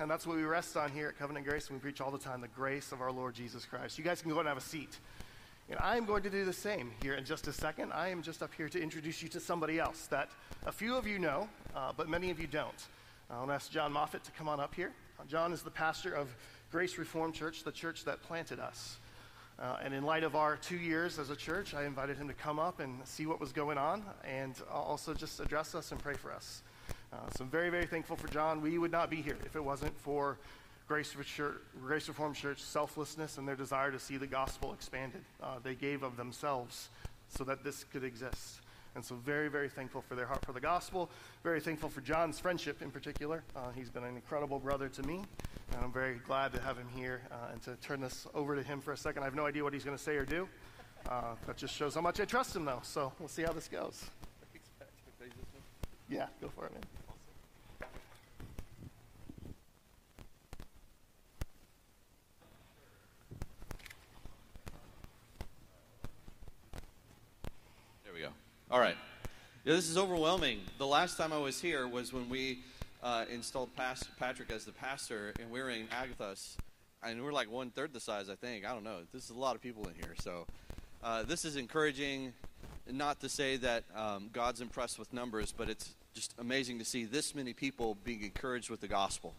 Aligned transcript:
and 0.00 0.10
that's 0.10 0.26
what 0.26 0.36
we 0.36 0.44
rest 0.44 0.78
on 0.78 0.90
here 0.90 1.08
at 1.08 1.18
Covenant 1.18 1.46
Grace, 1.46 1.68
and 1.68 1.76
we 1.76 1.80
preach 1.80 2.00
all 2.00 2.10
the 2.10 2.18
time 2.18 2.40
the 2.40 2.48
grace 2.48 2.90
of 2.90 3.02
our 3.02 3.12
Lord 3.12 3.34
Jesus 3.34 3.66
Christ. 3.66 3.98
You 3.98 4.04
guys 4.04 4.22
can 4.22 4.30
go 4.32 4.38
and 4.38 4.48
have 4.48 4.56
a 4.56 4.62
seat. 4.62 4.98
And 5.68 5.78
I 5.78 5.98
am 5.98 6.06
going 6.06 6.22
to 6.22 6.30
do 6.30 6.44
the 6.46 6.54
same 6.54 6.90
here 7.02 7.14
in 7.14 7.24
just 7.24 7.46
a 7.48 7.52
second. 7.52 7.92
I 7.92 8.08
am 8.08 8.22
just 8.22 8.42
up 8.42 8.50
here 8.56 8.70
to 8.70 8.80
introduce 8.80 9.22
you 9.22 9.28
to 9.28 9.40
somebody 9.40 9.78
else 9.78 10.06
that 10.06 10.30
a 10.64 10.72
few 10.72 10.96
of 10.96 11.06
you 11.06 11.18
know, 11.18 11.48
uh, 11.76 11.92
but 11.94 12.08
many 12.08 12.30
of 12.30 12.40
you 12.40 12.46
don't. 12.46 12.86
I 13.28 13.36
want 13.36 13.50
to 13.50 13.54
ask 13.54 13.70
John 13.70 13.92
Moffat 13.92 14.24
to 14.24 14.30
come 14.32 14.48
on 14.48 14.58
up 14.58 14.74
here. 14.74 14.90
Uh, 15.20 15.24
John 15.26 15.52
is 15.52 15.62
the 15.62 15.70
pastor 15.70 16.14
of 16.14 16.34
Grace 16.72 16.96
Reformed 16.96 17.34
Church, 17.34 17.62
the 17.62 17.70
church 17.70 18.04
that 18.06 18.22
planted 18.22 18.58
us. 18.58 18.96
Uh, 19.58 19.76
and 19.84 19.92
in 19.92 20.02
light 20.02 20.24
of 20.24 20.34
our 20.34 20.56
two 20.56 20.78
years 20.78 21.18
as 21.18 21.28
a 21.28 21.36
church, 21.36 21.74
I 21.74 21.84
invited 21.84 22.16
him 22.16 22.26
to 22.28 22.34
come 22.34 22.58
up 22.58 22.80
and 22.80 23.06
see 23.06 23.26
what 23.26 23.38
was 23.38 23.52
going 23.52 23.76
on 23.76 24.02
and 24.24 24.54
also 24.72 25.12
just 25.12 25.40
address 25.40 25.74
us 25.74 25.92
and 25.92 26.00
pray 26.00 26.14
for 26.14 26.32
us. 26.32 26.62
Uh, 27.12 27.16
so 27.36 27.44
I'm 27.44 27.50
very, 27.50 27.70
very 27.70 27.86
thankful 27.86 28.16
for 28.16 28.28
John. 28.28 28.60
We 28.60 28.78
would 28.78 28.92
not 28.92 29.10
be 29.10 29.20
here 29.20 29.36
if 29.44 29.56
it 29.56 29.64
wasn't 29.64 29.98
for 30.00 30.38
Grace, 30.86 31.14
Church, 31.24 31.56
Grace 31.80 32.08
Reformed 32.08 32.36
Church 32.36 32.60
selflessness 32.60 33.38
and 33.38 33.46
their 33.46 33.56
desire 33.56 33.90
to 33.90 33.98
see 33.98 34.16
the 34.16 34.26
gospel 34.26 34.72
expanded. 34.72 35.22
Uh, 35.42 35.56
they 35.62 35.74
gave 35.74 36.02
of 36.02 36.16
themselves 36.16 36.88
so 37.28 37.44
that 37.44 37.64
this 37.64 37.84
could 37.84 38.04
exist. 38.04 38.60
And 38.96 39.04
so, 39.04 39.14
very, 39.14 39.48
very 39.48 39.68
thankful 39.68 40.02
for 40.02 40.16
their 40.16 40.26
heart 40.26 40.44
for 40.44 40.52
the 40.52 40.60
gospel. 40.60 41.10
Very 41.44 41.60
thankful 41.60 41.88
for 41.88 42.00
John's 42.00 42.40
friendship 42.40 42.82
in 42.82 42.90
particular. 42.90 43.44
Uh, 43.54 43.70
he's 43.74 43.88
been 43.88 44.02
an 44.02 44.16
incredible 44.16 44.58
brother 44.58 44.88
to 44.88 45.02
me. 45.04 45.22
And 45.72 45.84
I'm 45.84 45.92
very 45.92 46.20
glad 46.26 46.52
to 46.54 46.60
have 46.60 46.76
him 46.76 46.88
here 46.96 47.22
uh, 47.30 47.52
and 47.52 47.62
to 47.62 47.76
turn 47.76 48.00
this 48.00 48.26
over 48.34 48.56
to 48.56 48.62
him 48.64 48.80
for 48.80 48.90
a 48.92 48.96
second. 48.96 49.22
I 49.22 49.26
have 49.26 49.36
no 49.36 49.46
idea 49.46 49.62
what 49.62 49.72
he's 49.72 49.84
going 49.84 49.96
to 49.96 50.02
say 50.02 50.16
or 50.16 50.24
do. 50.24 50.48
Uh, 51.08 51.34
that 51.46 51.56
just 51.56 51.74
shows 51.74 51.94
how 51.94 52.00
much 52.00 52.20
I 52.20 52.24
trust 52.24 52.56
him, 52.56 52.64
though. 52.64 52.80
So, 52.82 53.12
we'll 53.20 53.28
see 53.28 53.42
how 53.42 53.52
this 53.52 53.68
goes. 53.68 54.04
Yeah, 56.08 56.26
go 56.40 56.48
for 56.48 56.66
it, 56.66 56.72
man. 56.72 56.82
All 68.72 68.78
right. 68.78 68.94
Yeah, 69.64 69.74
this 69.74 69.90
is 69.90 69.98
overwhelming. 69.98 70.60
The 70.78 70.86
last 70.86 71.18
time 71.18 71.32
I 71.32 71.38
was 71.38 71.60
here 71.60 71.88
was 71.88 72.12
when 72.12 72.28
we 72.28 72.60
uh, 73.02 73.24
installed 73.28 73.70
Patrick 73.74 74.52
as 74.52 74.64
the 74.64 74.70
pastor, 74.70 75.34
and 75.40 75.50
we 75.50 75.60
were 75.60 75.70
in 75.70 75.88
Agathos, 75.88 76.54
and 77.02 77.20
we 77.20 77.26
are 77.26 77.32
like 77.32 77.50
one 77.50 77.70
third 77.70 77.92
the 77.92 77.98
size, 77.98 78.30
I 78.30 78.36
think. 78.36 78.64
I 78.64 78.72
don't 78.72 78.84
know. 78.84 78.98
This 79.12 79.24
is 79.24 79.30
a 79.30 79.38
lot 79.40 79.56
of 79.56 79.60
people 79.60 79.88
in 79.88 79.94
here, 79.96 80.14
so 80.20 80.46
uh, 81.02 81.24
this 81.24 81.44
is 81.44 81.56
encouraging. 81.56 82.32
Not 82.88 83.18
to 83.22 83.28
say 83.28 83.56
that 83.56 83.82
um, 83.96 84.30
God's 84.32 84.60
impressed 84.60 85.00
with 85.00 85.12
numbers, 85.12 85.52
but 85.56 85.68
it's 85.68 85.96
just 86.14 86.36
amazing 86.38 86.78
to 86.78 86.84
see 86.84 87.04
this 87.04 87.34
many 87.34 87.52
people 87.52 87.96
being 88.04 88.22
encouraged 88.22 88.70
with 88.70 88.80
the 88.80 88.88
gospel 88.88 89.34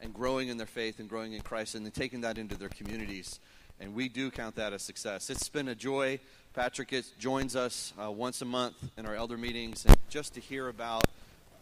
and 0.00 0.14
growing 0.14 0.48
in 0.48 0.56
their 0.56 0.66
faith 0.66 0.98
and 0.98 1.08
growing 1.08 1.32
in 1.32 1.40
Christ, 1.42 1.74
and 1.74 1.84
then 1.84 1.92
taking 1.92 2.22
that 2.22 2.38
into 2.38 2.56
their 2.56 2.68
communities. 2.68 3.38
And 3.78 3.94
we 3.94 4.08
do 4.08 4.30
count 4.30 4.56
that 4.56 4.72
as 4.72 4.82
success. 4.82 5.30
It's 5.30 5.48
been 5.48 5.68
a 5.68 5.74
joy 5.74 6.20
Patrick 6.52 6.92
joins 7.16 7.54
us 7.54 7.92
uh, 8.02 8.10
once 8.10 8.42
a 8.42 8.44
month 8.44 8.74
in 8.96 9.06
our 9.06 9.14
elder 9.14 9.36
meetings, 9.36 9.86
and 9.86 9.96
just 10.08 10.34
to 10.34 10.40
hear 10.40 10.66
about 10.68 11.06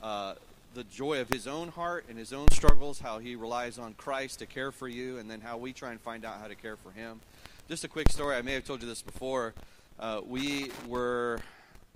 uh, 0.02 0.32
the 0.72 0.82
joy 0.84 1.20
of 1.20 1.28
his 1.28 1.46
own 1.46 1.68
heart 1.68 2.06
and 2.08 2.16
his 2.16 2.32
own 2.32 2.48
struggles, 2.52 2.98
how 2.98 3.18
he 3.18 3.36
relies 3.36 3.78
on 3.78 3.92
Christ 3.92 4.38
to 4.38 4.46
care 4.46 4.72
for 4.72 4.88
you, 4.88 5.18
and 5.18 5.30
then 5.30 5.42
how 5.42 5.58
we 5.58 5.74
try 5.74 5.90
and 5.90 6.00
find 6.00 6.24
out 6.24 6.40
how 6.40 6.48
to 6.48 6.54
care 6.54 6.76
for 6.76 6.90
him. 6.90 7.20
Just 7.68 7.84
a 7.84 7.88
quick 7.88 8.08
story. 8.08 8.34
I 8.34 8.40
may 8.40 8.54
have 8.54 8.64
told 8.64 8.80
you 8.80 8.88
this 8.88 9.02
before. 9.02 9.52
Uh, 10.00 10.22
we 10.26 10.70
were 10.86 11.38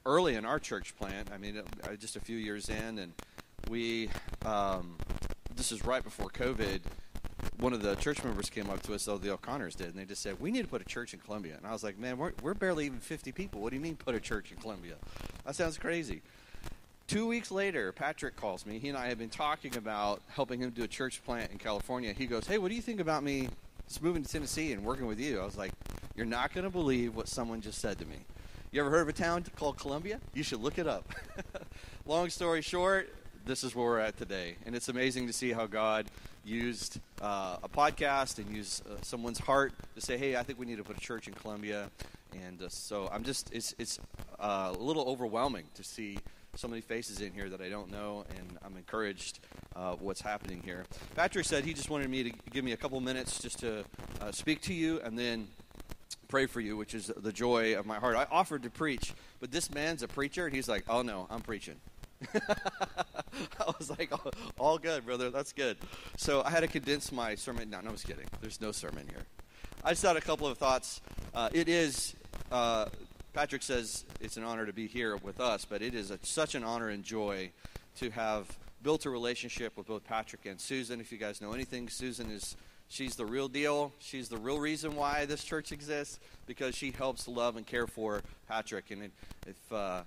early 0.05 0.35
in 0.35 0.45
our 0.45 0.59
church 0.59 0.95
plant. 0.99 1.31
I 1.33 1.39
mean, 1.39 1.57
uh, 1.59 1.95
just 1.95 2.17
a 2.17 2.21
few 2.21 2.37
years 2.37 2.69
in, 2.69 2.99
and 2.99 3.13
we. 3.71 4.11
Um, 4.45 4.97
this 5.57 5.73
is 5.73 5.85
right 5.85 6.03
before 6.03 6.29
COVID 6.29 6.81
one 7.59 7.73
of 7.73 7.83
the 7.83 7.95
church 7.97 8.23
members 8.25 8.51
came 8.51 8.71
up 8.71 8.83
to 8.83 8.95
us, 8.95 9.05
though 9.05 9.19
the 9.19 9.31
O'Connors 9.31 9.75
did, 9.75 9.89
and 9.89 9.95
they 9.95 10.05
just 10.05 10.23
said, 10.23 10.41
"We 10.41 10.51
need 10.51 10.63
to 10.63 10.69
put 10.69 10.81
a 10.81 10.85
church 10.85 11.15
in 11.15 11.21
Columbia." 11.21 11.57
And 11.57 11.67
I 11.67 11.73
was 11.73 11.83
like, 11.83 11.99
"Man, 11.99 12.19
we're 12.19 12.33
we're 12.43 12.55
barely 12.55 12.87
even 12.87 13.01
50 13.01 13.33
people. 13.33 13.61
What 13.61 13.71
do 13.71 13.77
you 13.77 13.83
mean 13.83 13.97
put 13.97 14.15
a 14.15 14.21
church 14.21 14.53
in 14.53 14.59
Columbia? 14.59 14.97
That 15.45 15.55
sounds 15.55 15.79
crazy." 15.79 16.23
Two 17.07 17.27
weeks 17.27 17.51
later, 17.51 17.93
Patrick 17.93 18.37
calls 18.37 18.65
me. 18.65 18.79
He 18.79 18.89
and 18.89 18.97
I 18.97 19.09
have 19.09 19.19
been 19.19 19.29
talking 19.29 19.77
about 19.77 20.23
helping 20.29 20.61
him 20.61 20.71
do 20.71 20.83
a 20.83 20.89
church 20.89 21.23
plant 21.25 21.51
in 21.51 21.59
California. 21.59 22.13
He 22.13 22.27
goes, 22.27 22.47
"Hey, 22.47 22.59
what 22.59 22.69
do 22.69 22.75
you 22.75 22.83
think 22.83 23.01
about 23.01 23.23
me 23.23 23.49
just 23.87 24.03
moving 24.03 24.23
to 24.23 24.29
Tennessee 24.29 24.73
and 24.73 24.85
working 24.85 25.07
with 25.07 25.21
you?" 25.21 25.41
I 25.41 25.45
was 25.45 25.57
like, 25.57 25.73
"You're 26.17 26.27
not 26.27 26.55
going 26.55 26.65
to 26.65 26.71
believe 26.71 27.15
what 27.15 27.29
someone 27.29 27.61
just 27.61 27.81
said 27.81 27.99
to 27.99 28.07
me." 28.07 28.19
You 28.71 28.81
ever 28.81 28.91
heard 28.91 29.03
of 29.03 29.09
a 29.09 29.13
town 29.13 29.45
called 29.57 29.77
Columbia? 29.77 30.21
You 30.33 30.43
should 30.43 30.63
look 30.63 30.79
it 30.79 30.87
up. 30.87 31.13
Long 32.07 32.31
story 32.31 32.63
short, 32.63 33.13
this 33.45 33.65
is 33.65 33.75
where 33.75 33.87
we're 33.87 33.99
at 33.99 34.17
today, 34.17 34.57
and 34.65 34.75
it's 34.75 34.89
amazing 34.89 35.27
to 35.27 35.33
see 35.33 35.53
how 35.53 35.67
God 35.67 36.07
used 36.45 37.01
uh, 37.21 37.57
a 37.63 37.69
podcast 37.69 38.39
and 38.39 38.55
used 38.55 38.87
uh, 38.87 38.95
someone's 39.03 39.39
heart 39.39 39.73
to 39.95 40.01
say, 40.01 40.17
"Hey, 40.17 40.37
I 40.37 40.43
think 40.43 40.59
we 40.59 40.67
need 40.67 40.79
to 40.79 40.85
put 40.85 40.97
a 40.97 41.01
church 41.01 41.29
in 41.29 41.35
Columbia." 41.35 41.91
And 42.45 42.63
uh, 42.63 42.69
so 42.69 43.09
I'm 43.13 43.25
just 43.25 43.53
it's 43.53 43.75
it's 43.79 43.99
uh, 44.39 44.73
a 44.75 44.79
little 44.79 45.05
overwhelming 45.09 45.65
to 45.75 45.85
see 45.85 46.19
so 46.55 46.69
many 46.69 46.83
faces 46.83 47.21
in 47.21 47.33
here 47.33 47.49
that 47.49 47.61
I 47.61 47.69
don't 47.69 47.91
know, 47.91 48.25
and 48.37 48.59
I'm 48.65 48.77
encouraged 48.77 49.41
uh, 49.75 49.95
what's 49.95 50.21
happening 50.21 50.63
here. 50.65 50.85
Patrick 51.15 51.47
said 51.47 51.65
he 51.65 51.73
just 51.73 51.91
wanted 51.91 52.11
me 52.11 52.25
to 52.25 52.33
give 52.51 52.65
me 52.65 52.73
a 52.73 52.77
couple 52.77 53.01
minutes 53.01 53.41
just 53.41 53.61
to 53.61 53.85
uh, 54.21 54.33
speak 54.33 54.61
to 54.63 54.75
you, 54.75 55.01
and 55.01 55.19
then 55.19 55.49
pray 56.29 56.47
for 56.47 56.61
you, 56.61 56.77
which 56.77 56.95
is 56.95 57.11
the 57.17 57.33
joy 57.33 57.77
of 57.77 57.87
my 57.87 57.97
heart. 57.97 58.17
I 58.17 58.27
offered 58.31 58.63
to 58.63 58.71
preach, 58.71 59.15
but 59.41 59.51
this 59.51 59.73
man's 59.73 60.03
a 60.03 60.09
preacher, 60.09 60.47
and 60.47 60.55
he's 60.55 60.69
like, 60.69 60.85
"Oh 60.89 61.03
no, 61.03 61.27
I'm 61.31 61.41
preaching." 61.41 61.77
I 62.35 63.73
was 63.79 63.91
like, 63.91 64.09
oh, 64.13 64.31
all 64.59 64.79
good, 64.79 65.05
brother. 65.05 65.31
That's 65.31 65.53
good. 65.53 65.77
So 66.17 66.43
I 66.43 66.51
had 66.51 66.61
to 66.61 66.69
condense 66.69 67.13
my 67.13 67.35
sermon. 67.35 67.71
No, 67.71 67.81
no, 67.81 67.89
I 67.91 67.93
was 67.93 68.05
kidding. 68.05 68.27
There's 68.41 68.61
no 68.61 68.73
sermon 68.73 69.07
here. 69.09 69.25
I 69.85 69.91
just 69.91 70.03
had 70.03 70.17
a 70.17 70.21
couple 70.21 70.47
of 70.47 70.59
thoughts. 70.59 71.01
Uh, 71.35 71.49
it 71.53 71.69
is, 71.69 72.15
uh, 72.51 72.87
Patrick 73.33 73.63
says 73.63 74.05
it's 74.21 74.37
an 74.37 74.45
honor 74.45 74.67
to 74.67 74.73
be 74.73 74.87
here 74.87 75.17
with 75.17 75.41
us, 75.41 75.65
but 75.65 75.83
it 75.83 75.95
is 75.95 76.11
a, 76.11 76.19
such 76.23 76.55
an 76.55 76.63
honor 76.63 76.89
and 76.89 77.03
joy 77.03 77.51
to 77.97 78.11
have 78.11 78.47
built 78.83 79.07
a 79.07 79.11
relationship 79.11 79.77
with 79.77 79.87
both 79.87 80.05
Patrick 80.05 80.47
and 80.47 80.61
Susan. 80.61 81.01
If 81.01 81.13
you 81.13 81.19
guys 81.19 81.41
know 81.41 81.53
anything, 81.53 81.89
Susan 81.89 82.31
is 82.31 82.57
she's 82.89 83.17
the 83.17 83.27
real 83.27 83.49
deal. 83.49 83.93
She's 83.99 84.29
the 84.29 84.37
real 84.37 84.59
reason 84.59 84.95
why 84.95 85.25
this 85.25 85.45
church 85.45 85.73
exists 85.73 86.21
because 86.47 86.75
she 86.75 86.91
helps 86.91 87.27
love 87.27 87.57
and 87.57 87.67
care 87.67 87.87
for 87.87 88.23
Patrick. 88.49 88.91
And 88.91 89.11
if 89.47 89.73
uh, 89.73 90.03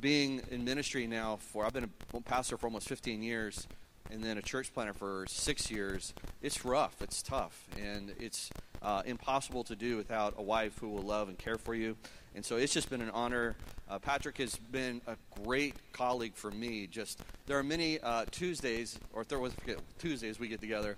being 0.00 0.42
in 0.50 0.64
ministry 0.64 1.06
now 1.06 1.36
for 1.36 1.64
I've 1.64 1.72
been 1.72 1.90
a 2.14 2.20
pastor 2.20 2.56
for 2.56 2.66
almost 2.66 2.88
15 2.88 3.22
years 3.22 3.66
and 4.10 4.22
then 4.22 4.38
a 4.38 4.42
church 4.42 4.72
planter 4.72 4.92
for 4.92 5.24
six 5.28 5.70
years. 5.70 6.14
It's 6.42 6.64
rough, 6.64 7.02
it's 7.02 7.22
tough, 7.22 7.66
and 7.80 8.12
it's 8.20 8.50
uh, 8.82 9.02
impossible 9.04 9.64
to 9.64 9.74
do 9.74 9.96
without 9.96 10.34
a 10.36 10.42
wife 10.42 10.78
who 10.78 10.88
will 10.88 11.02
love 11.02 11.28
and 11.28 11.36
care 11.38 11.58
for 11.58 11.74
you. 11.74 11.96
And 12.34 12.44
so 12.44 12.56
it's 12.56 12.72
just 12.72 12.90
been 12.90 13.00
an 13.00 13.10
honor. 13.10 13.56
Uh, 13.88 13.98
Patrick 13.98 14.38
has 14.38 14.56
been 14.56 15.00
a 15.06 15.16
great 15.42 15.74
colleague 15.92 16.34
for 16.34 16.50
me. 16.50 16.86
Just 16.86 17.20
there 17.46 17.58
are 17.58 17.64
many 17.64 17.98
uh, 18.00 18.26
Tuesdays 18.30 18.98
or 19.12 19.24
forget, 19.24 19.78
Tuesdays 19.98 20.38
we 20.38 20.48
get 20.48 20.60
together 20.60 20.96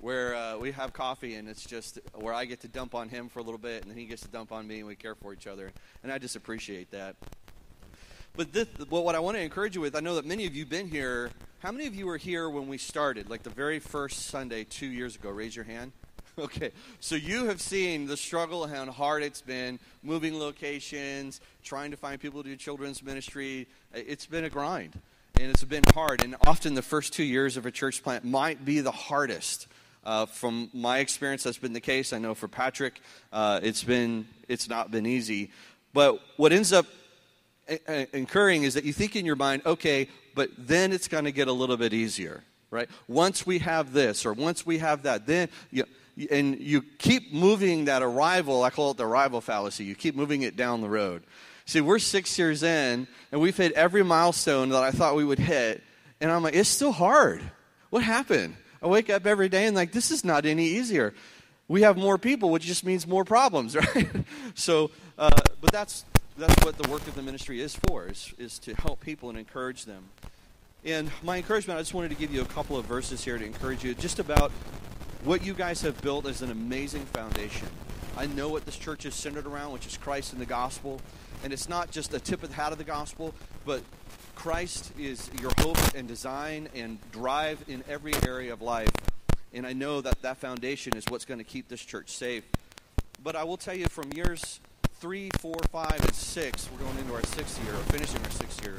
where 0.00 0.34
uh, 0.34 0.56
we 0.56 0.72
have 0.72 0.94
coffee 0.94 1.34
and 1.34 1.48
it's 1.48 1.66
just 1.66 2.00
where 2.14 2.32
I 2.32 2.46
get 2.46 2.60
to 2.62 2.68
dump 2.68 2.94
on 2.94 3.10
him 3.10 3.28
for 3.28 3.40
a 3.40 3.42
little 3.42 3.58
bit 3.58 3.82
and 3.82 3.90
then 3.90 3.98
he 3.98 4.06
gets 4.06 4.22
to 4.22 4.28
dump 4.28 4.50
on 4.50 4.66
me 4.66 4.78
and 4.78 4.86
we 4.86 4.96
care 4.96 5.14
for 5.14 5.34
each 5.34 5.46
other. 5.46 5.70
And 6.02 6.10
I 6.10 6.18
just 6.18 6.34
appreciate 6.34 6.90
that. 6.92 7.14
But 8.34 8.52
this, 8.52 8.66
well, 8.88 9.04
what 9.04 9.14
I 9.14 9.18
want 9.18 9.36
to 9.36 9.42
encourage 9.42 9.74
you 9.74 9.82
with, 9.82 9.94
I 9.94 10.00
know 10.00 10.14
that 10.14 10.24
many 10.24 10.46
of 10.46 10.54
you 10.54 10.62
have 10.62 10.70
been 10.70 10.88
here. 10.88 11.30
How 11.58 11.70
many 11.70 11.86
of 11.86 11.94
you 11.94 12.06
were 12.06 12.16
here 12.16 12.48
when 12.48 12.66
we 12.66 12.78
started, 12.78 13.28
like 13.28 13.42
the 13.42 13.50
very 13.50 13.78
first 13.78 14.26
Sunday 14.26 14.64
two 14.64 14.86
years 14.86 15.16
ago? 15.16 15.30
Raise 15.30 15.54
your 15.54 15.64
hand. 15.64 15.92
Okay, 16.38 16.70
so 16.98 17.14
you 17.14 17.44
have 17.48 17.60
seen 17.60 18.06
the 18.06 18.16
struggle 18.16 18.66
how 18.66 18.90
hard 18.90 19.22
it's 19.22 19.42
been 19.42 19.78
moving 20.02 20.38
locations, 20.38 21.42
trying 21.62 21.90
to 21.90 21.98
find 21.98 22.18
people 22.18 22.42
to 22.42 22.48
do 22.48 22.56
children's 22.56 23.02
ministry. 23.02 23.68
It's 23.92 24.24
been 24.24 24.44
a 24.44 24.48
grind, 24.48 24.98
and 25.38 25.50
it's 25.50 25.62
been 25.62 25.84
hard. 25.92 26.24
And 26.24 26.34
often 26.46 26.72
the 26.72 26.80
first 26.80 27.12
two 27.12 27.22
years 27.22 27.58
of 27.58 27.66
a 27.66 27.70
church 27.70 28.02
plant 28.02 28.24
might 28.24 28.64
be 28.64 28.80
the 28.80 28.90
hardest. 28.90 29.66
Uh, 30.04 30.24
from 30.24 30.70
my 30.72 31.00
experience, 31.00 31.42
that's 31.42 31.58
been 31.58 31.74
the 31.74 31.82
case. 31.82 32.14
I 32.14 32.18
know 32.18 32.34
for 32.34 32.48
Patrick, 32.48 33.02
uh, 33.30 33.60
it's 33.62 33.84
been 33.84 34.26
it's 34.48 34.70
not 34.70 34.90
been 34.90 35.04
easy. 35.04 35.50
But 35.92 36.18
what 36.38 36.50
ends 36.50 36.72
up 36.72 36.86
incurring 38.12 38.64
is 38.64 38.74
that 38.74 38.84
you 38.84 38.92
think 38.92 39.16
in 39.16 39.24
your 39.24 39.36
mind, 39.36 39.62
okay, 39.66 40.08
but 40.34 40.50
then 40.58 40.92
it's 40.92 41.08
going 41.08 41.24
to 41.24 41.32
get 41.32 41.48
a 41.48 41.52
little 41.52 41.76
bit 41.76 41.92
easier, 41.92 42.42
right? 42.70 42.88
Once 43.08 43.46
we 43.46 43.58
have 43.58 43.92
this 43.92 44.26
or 44.26 44.32
once 44.32 44.66
we 44.66 44.78
have 44.78 45.02
that, 45.04 45.26
then 45.26 45.48
you, 45.70 45.84
and 46.30 46.58
you 46.58 46.82
keep 46.98 47.32
moving 47.32 47.86
that 47.86 48.02
arrival, 48.02 48.62
I 48.62 48.70
call 48.70 48.90
it 48.90 48.96
the 48.96 49.06
arrival 49.06 49.40
fallacy, 49.40 49.84
you 49.84 49.94
keep 49.94 50.14
moving 50.14 50.42
it 50.42 50.56
down 50.56 50.80
the 50.80 50.88
road. 50.88 51.22
See, 51.64 51.80
we're 51.80 52.00
six 52.00 52.38
years 52.38 52.62
in, 52.62 53.06
and 53.30 53.40
we've 53.40 53.56
hit 53.56 53.72
every 53.72 54.02
milestone 54.02 54.70
that 54.70 54.82
I 54.82 54.90
thought 54.90 55.14
we 55.14 55.24
would 55.24 55.38
hit, 55.38 55.82
and 56.20 56.30
I'm 56.30 56.42
like, 56.42 56.54
it's 56.54 56.68
still 56.68 56.92
hard. 56.92 57.42
What 57.90 58.02
happened? 58.02 58.56
I 58.82 58.88
wake 58.88 59.10
up 59.10 59.26
every 59.26 59.48
day 59.48 59.66
and 59.66 59.76
like, 59.76 59.92
this 59.92 60.10
is 60.10 60.24
not 60.24 60.44
any 60.44 60.64
easier. 60.64 61.14
We 61.68 61.82
have 61.82 61.96
more 61.96 62.18
people, 62.18 62.50
which 62.50 62.64
just 62.64 62.84
means 62.84 63.06
more 63.06 63.24
problems, 63.24 63.76
right? 63.94 64.08
so, 64.54 64.90
uh, 65.16 65.30
but 65.60 65.72
that's 65.72 66.04
that's 66.36 66.64
what 66.64 66.78
the 66.78 66.88
work 66.88 67.06
of 67.06 67.14
the 67.14 67.22
ministry 67.22 67.60
is 67.60 67.74
for, 67.74 68.08
is, 68.08 68.32
is 68.38 68.58
to 68.60 68.74
help 68.74 69.00
people 69.00 69.28
and 69.28 69.38
encourage 69.38 69.84
them. 69.84 70.04
And 70.84 71.10
my 71.22 71.36
encouragement, 71.36 71.78
I 71.78 71.82
just 71.82 71.94
wanted 71.94 72.10
to 72.10 72.16
give 72.16 72.32
you 72.32 72.42
a 72.42 72.46
couple 72.46 72.76
of 72.76 72.86
verses 72.86 73.22
here 73.22 73.38
to 73.38 73.44
encourage 73.44 73.84
you 73.84 73.94
just 73.94 74.18
about 74.18 74.50
what 75.24 75.44
you 75.44 75.54
guys 75.54 75.82
have 75.82 76.00
built 76.02 76.26
as 76.26 76.42
an 76.42 76.50
amazing 76.50 77.04
foundation. 77.06 77.68
I 78.16 78.26
know 78.26 78.48
what 78.48 78.64
this 78.66 78.76
church 78.76 79.06
is 79.06 79.14
centered 79.14 79.46
around, 79.46 79.72
which 79.72 79.86
is 79.86 79.96
Christ 79.96 80.32
and 80.32 80.40
the 80.40 80.46
gospel. 80.46 81.00
And 81.44 81.52
it's 81.52 81.68
not 81.68 81.90
just 81.90 82.12
a 82.14 82.20
tip 82.20 82.42
of 82.42 82.50
the 82.50 82.54
hat 82.54 82.72
of 82.72 82.78
the 82.78 82.84
gospel, 82.84 83.34
but 83.64 83.82
Christ 84.34 84.92
is 84.98 85.30
your 85.40 85.52
hope 85.58 85.78
and 85.94 86.08
design 86.08 86.68
and 86.74 86.98
drive 87.12 87.64
in 87.68 87.84
every 87.88 88.14
area 88.26 88.52
of 88.52 88.60
life. 88.60 88.90
And 89.52 89.66
I 89.66 89.72
know 89.72 90.00
that 90.00 90.22
that 90.22 90.38
foundation 90.38 90.96
is 90.96 91.04
what's 91.08 91.24
going 91.24 91.38
to 91.38 91.44
keep 91.44 91.68
this 91.68 91.80
church 91.80 92.10
safe. 92.10 92.44
But 93.22 93.36
I 93.36 93.44
will 93.44 93.56
tell 93.56 93.74
you 93.74 93.86
from 93.86 94.12
years 94.12 94.60
three, 95.02 95.28
four, 95.40 95.56
five, 95.72 96.00
and 96.00 96.14
six, 96.14 96.68
we're 96.70 96.78
going 96.78 96.96
into 96.96 97.12
our 97.12 97.24
sixth 97.24 97.60
year, 97.64 97.74
or 97.74 97.82
finishing 97.90 98.22
our 98.22 98.30
sixth 98.30 98.62
year, 98.62 98.76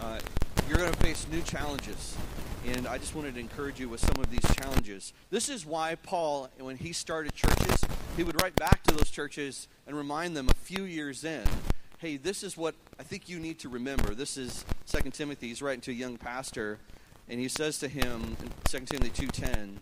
uh, 0.00 0.20
you're 0.68 0.78
going 0.78 0.92
to 0.92 0.98
face 1.00 1.26
new 1.32 1.42
challenges. 1.42 2.16
And 2.64 2.86
I 2.86 2.98
just 2.98 3.12
wanted 3.12 3.34
to 3.34 3.40
encourage 3.40 3.80
you 3.80 3.88
with 3.88 3.98
some 3.98 4.22
of 4.22 4.30
these 4.30 4.54
challenges. 4.54 5.12
This 5.30 5.48
is 5.48 5.66
why 5.66 5.96
Paul, 5.96 6.48
when 6.60 6.76
he 6.76 6.92
started 6.92 7.34
churches, 7.34 7.84
he 8.16 8.22
would 8.22 8.40
write 8.40 8.54
back 8.54 8.84
to 8.84 8.94
those 8.94 9.10
churches 9.10 9.66
and 9.88 9.96
remind 9.96 10.36
them 10.36 10.48
a 10.48 10.54
few 10.54 10.84
years 10.84 11.24
in 11.24 11.42
hey, 11.98 12.16
this 12.16 12.44
is 12.44 12.56
what 12.56 12.76
I 13.00 13.02
think 13.02 13.28
you 13.28 13.40
need 13.40 13.58
to 13.60 13.68
remember. 13.68 14.14
This 14.14 14.36
is 14.36 14.64
2 14.86 15.10
Timothy. 15.10 15.48
He's 15.48 15.62
writing 15.62 15.80
to 15.82 15.90
a 15.90 15.94
young 15.94 16.18
pastor, 16.18 16.78
and 17.28 17.40
he 17.40 17.48
says 17.48 17.78
to 17.78 17.88
him 17.88 18.36
in 18.40 18.50
2 18.68 18.84
Timothy 18.84 19.26
2.10, 19.26 19.78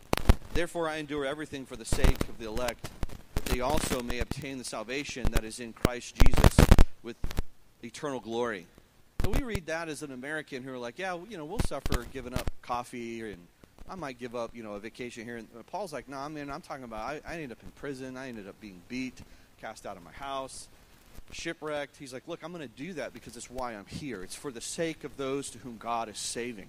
Therefore 0.54 0.88
I 0.88 0.96
endure 0.96 1.26
everything 1.26 1.66
for 1.66 1.76
the 1.76 1.84
sake 1.84 2.20
of 2.28 2.38
the 2.38 2.46
elect, 2.46 2.88
they 3.46 3.60
also 3.60 4.02
may 4.02 4.20
obtain 4.20 4.58
the 4.58 4.64
salvation 4.64 5.24
that 5.32 5.44
is 5.44 5.60
in 5.60 5.72
Christ 5.72 6.16
Jesus 6.16 6.66
with 7.02 7.16
eternal 7.82 8.20
glory. 8.20 8.66
And 9.22 9.34
we 9.34 9.42
read 9.42 9.66
that 9.66 9.88
as 9.88 10.02
an 10.02 10.12
American 10.12 10.62
who 10.62 10.72
are 10.72 10.78
like, 10.78 10.98
yeah, 10.98 11.16
you 11.28 11.36
know, 11.36 11.44
we'll 11.44 11.60
suffer 11.60 12.06
giving 12.12 12.34
up 12.34 12.50
coffee 12.62 13.20
and 13.20 13.46
I 13.88 13.94
might 13.94 14.18
give 14.18 14.34
up, 14.34 14.50
you 14.54 14.62
know, 14.62 14.74
a 14.74 14.80
vacation 14.80 15.24
here. 15.24 15.36
And 15.36 15.48
Paul's 15.66 15.92
like, 15.92 16.08
no, 16.08 16.16
I 16.16 16.28
mean, 16.28 16.50
I'm 16.50 16.60
talking 16.60 16.84
about 16.84 17.00
I, 17.00 17.20
I 17.26 17.34
ended 17.34 17.52
up 17.52 17.62
in 17.62 17.70
prison. 17.72 18.16
I 18.16 18.28
ended 18.28 18.48
up 18.48 18.60
being 18.60 18.80
beat, 18.88 19.20
cast 19.60 19.86
out 19.86 19.96
of 19.96 20.02
my 20.02 20.12
house, 20.12 20.68
shipwrecked. 21.32 21.96
He's 21.96 22.12
like, 22.12 22.26
look, 22.26 22.40
I'm 22.42 22.52
going 22.52 22.66
to 22.66 22.74
do 22.74 22.94
that 22.94 23.12
because 23.12 23.36
it's 23.36 23.50
why 23.50 23.72
I'm 23.72 23.86
here. 23.86 24.22
It's 24.22 24.34
for 24.34 24.50
the 24.50 24.60
sake 24.60 25.04
of 25.04 25.16
those 25.16 25.50
to 25.50 25.58
whom 25.58 25.76
God 25.78 26.08
is 26.08 26.18
saving. 26.18 26.68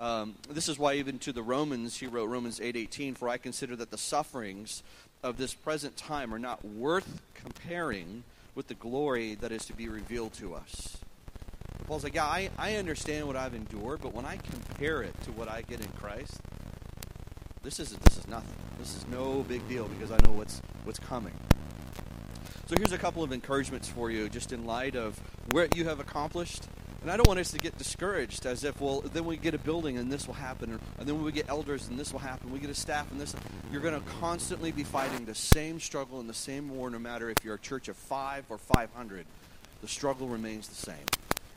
Um, 0.00 0.34
this 0.48 0.68
is 0.68 0.78
why 0.78 0.94
even 0.94 1.18
to 1.20 1.32
the 1.32 1.42
Romans, 1.42 1.96
he 1.96 2.06
wrote 2.06 2.26
Romans 2.26 2.58
8:18, 2.58 3.14
"For 3.14 3.28
I 3.28 3.36
consider 3.36 3.76
that 3.76 3.90
the 3.90 3.98
sufferings 3.98 4.82
of 5.24 5.38
this 5.38 5.54
present 5.54 5.96
time 5.96 6.32
are 6.32 6.38
not 6.38 6.64
worth 6.64 7.20
comparing 7.34 8.22
with 8.54 8.68
the 8.68 8.74
glory 8.74 9.34
that 9.34 9.50
is 9.50 9.64
to 9.64 9.72
be 9.72 9.88
revealed 9.88 10.34
to 10.34 10.54
us." 10.54 10.98
Paul's 11.86 12.04
like, 12.04 12.14
yeah, 12.14 12.24
I, 12.24 12.48
I 12.56 12.76
understand 12.76 13.26
what 13.26 13.36
I've 13.36 13.54
endured, 13.54 14.00
but 14.00 14.14
when 14.14 14.24
I 14.24 14.36
compare 14.36 15.02
it 15.02 15.20
to 15.24 15.32
what 15.32 15.48
I 15.48 15.62
get 15.62 15.80
in 15.80 15.88
Christ, 16.00 16.40
this 17.62 17.78
is 17.78 17.90
this 17.90 18.16
is 18.16 18.26
nothing. 18.26 18.56
This 18.78 18.96
is 18.96 19.06
no 19.08 19.44
big 19.48 19.66
deal 19.68 19.88
because 19.88 20.10
I 20.10 20.16
know 20.24 20.32
what's 20.32 20.62
what's 20.84 20.98
coming. 20.98 21.34
So 22.68 22.76
here's 22.76 22.92
a 22.92 22.98
couple 22.98 23.22
of 23.22 23.32
encouragements 23.32 23.88
for 23.88 24.10
you, 24.10 24.30
just 24.30 24.52
in 24.52 24.64
light 24.64 24.96
of 24.96 25.20
what 25.50 25.76
you 25.76 25.84
have 25.84 26.00
accomplished. 26.00 26.64
And 27.04 27.12
I 27.12 27.18
don't 27.18 27.28
want 27.28 27.38
us 27.38 27.50
to 27.50 27.58
get 27.58 27.76
discouraged 27.76 28.46
as 28.46 28.64
if, 28.64 28.80
well, 28.80 29.02
then 29.02 29.26
we 29.26 29.36
get 29.36 29.52
a 29.52 29.58
building 29.58 29.98
and 29.98 30.10
this 30.10 30.26
will 30.26 30.32
happen, 30.32 30.80
and 30.98 31.06
then 31.06 31.22
we 31.22 31.32
get 31.32 31.50
elders 31.50 31.86
and 31.88 32.00
this 32.00 32.14
will 32.14 32.20
happen, 32.20 32.50
we 32.50 32.58
get 32.58 32.70
a 32.70 32.74
staff 32.74 33.12
and 33.12 33.20
this. 33.20 33.34
You're 33.70 33.82
going 33.82 34.00
to 34.00 34.08
constantly 34.20 34.72
be 34.72 34.84
fighting 34.84 35.26
the 35.26 35.34
same 35.34 35.80
struggle 35.80 36.18
and 36.18 36.30
the 36.30 36.32
same 36.32 36.74
war, 36.74 36.88
no 36.88 36.98
matter 36.98 37.28
if 37.28 37.44
you're 37.44 37.56
a 37.56 37.58
church 37.58 37.88
of 37.88 37.96
five 37.96 38.46
or 38.48 38.56
500. 38.56 39.26
The 39.82 39.88
struggle 39.88 40.28
remains 40.28 40.66
the 40.68 40.76
same. 40.76 41.04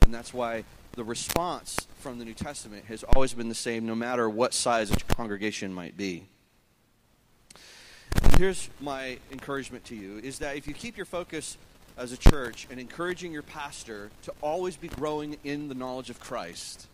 And 0.01 0.13
that's 0.13 0.33
why 0.33 0.65
the 0.91 1.05
response 1.05 1.77
from 2.01 2.19
the 2.19 2.25
New 2.25 2.33
Testament 2.33 2.83
has 2.88 3.05
always 3.05 3.33
been 3.33 3.47
the 3.47 3.55
same, 3.55 3.85
no 3.85 3.95
matter 3.95 4.29
what 4.29 4.53
size 4.53 4.91
a 4.91 4.97
congregation 5.15 5.73
might 5.73 5.95
be. 5.95 6.27
Here's 8.38 8.69
my 8.81 9.17
encouragement 9.31 9.85
to 9.85 9.95
you 9.95 10.17
is 10.17 10.39
that 10.39 10.57
if 10.57 10.67
you 10.67 10.73
keep 10.73 10.97
your 10.97 11.05
focus 11.05 11.57
as 11.97 12.11
a 12.11 12.17
church 12.17 12.67
and 12.69 12.79
encouraging 12.79 13.31
your 13.31 13.44
pastor 13.44 14.09
to 14.23 14.33
always 14.41 14.77
be 14.77 14.88
growing 14.88 15.38
in 15.44 15.67
the 15.67 15.75
knowledge 15.75 16.09
of 16.09 16.19
Christ, 16.19 16.88